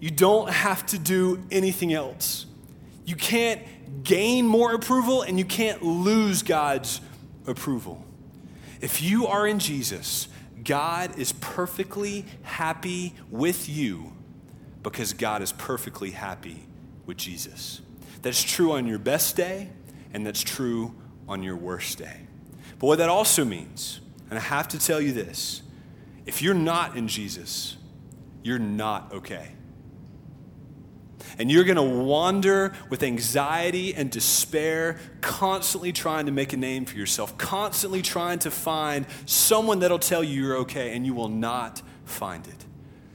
You 0.00 0.10
don't 0.10 0.50
have 0.50 0.84
to 0.86 0.98
do 0.98 1.42
anything 1.50 1.92
else. 1.92 2.46
You 3.04 3.16
can't 3.16 3.62
gain 4.02 4.46
more 4.46 4.74
approval 4.74 5.22
and 5.22 5.38
you 5.38 5.44
can't 5.44 5.82
lose 5.82 6.42
God's 6.42 7.00
approval. 7.46 8.04
If 8.80 9.02
you 9.02 9.26
are 9.26 9.46
in 9.46 9.58
Jesus, 9.58 10.28
God 10.62 11.18
is 11.18 11.32
perfectly 11.32 12.26
happy 12.42 13.14
with 13.30 13.68
you 13.68 14.12
because 14.82 15.12
God 15.12 15.42
is 15.42 15.52
perfectly 15.52 16.10
happy 16.10 16.66
with 17.06 17.16
Jesus. 17.16 17.80
That's 18.22 18.42
true 18.42 18.72
on 18.72 18.86
your 18.86 18.98
best 18.98 19.36
day, 19.36 19.70
and 20.16 20.26
that's 20.26 20.42
true 20.42 20.94
on 21.28 21.42
your 21.42 21.56
worst 21.56 21.98
day. 21.98 22.20
But 22.78 22.86
what 22.86 22.98
that 22.98 23.10
also 23.10 23.44
means, 23.44 24.00
and 24.30 24.38
I 24.38 24.42
have 24.42 24.66
to 24.68 24.78
tell 24.78 24.98
you 24.98 25.12
this 25.12 25.60
if 26.24 26.40
you're 26.40 26.54
not 26.54 26.96
in 26.96 27.06
Jesus, 27.06 27.76
you're 28.42 28.58
not 28.58 29.12
okay. 29.12 29.50
And 31.38 31.50
you're 31.50 31.64
going 31.64 31.76
to 31.76 31.82
wander 31.82 32.72
with 32.88 33.02
anxiety 33.02 33.94
and 33.94 34.10
despair, 34.10 34.98
constantly 35.20 35.92
trying 35.92 36.24
to 36.26 36.32
make 36.32 36.54
a 36.54 36.56
name 36.56 36.86
for 36.86 36.96
yourself, 36.96 37.36
constantly 37.36 38.00
trying 38.00 38.38
to 38.38 38.50
find 38.50 39.04
someone 39.26 39.80
that'll 39.80 39.98
tell 39.98 40.24
you 40.24 40.42
you're 40.42 40.56
okay, 40.58 40.96
and 40.96 41.04
you 41.04 41.12
will 41.12 41.28
not 41.28 41.82
find 42.06 42.46
it. 42.46 42.64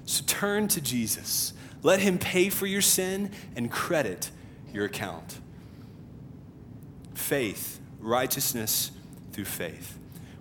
So 0.05 0.23
turn 0.27 0.67
to 0.67 0.81
Jesus. 0.81 1.53
Let 1.81 1.99
him 1.99 2.19
pay 2.19 2.49
for 2.49 2.67
your 2.67 2.81
sin 2.81 3.31
and 3.55 3.71
credit 3.71 4.29
your 4.71 4.85
account. 4.85 5.40
Faith, 7.21 7.79
righteousness 8.01 8.91
through 9.31 9.45
faith. 9.45 9.97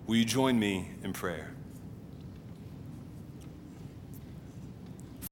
Will 0.07 0.17
you 0.17 0.25
join 0.25 0.59
me 0.59 0.89
in 1.03 1.13
prayer? 1.13 1.50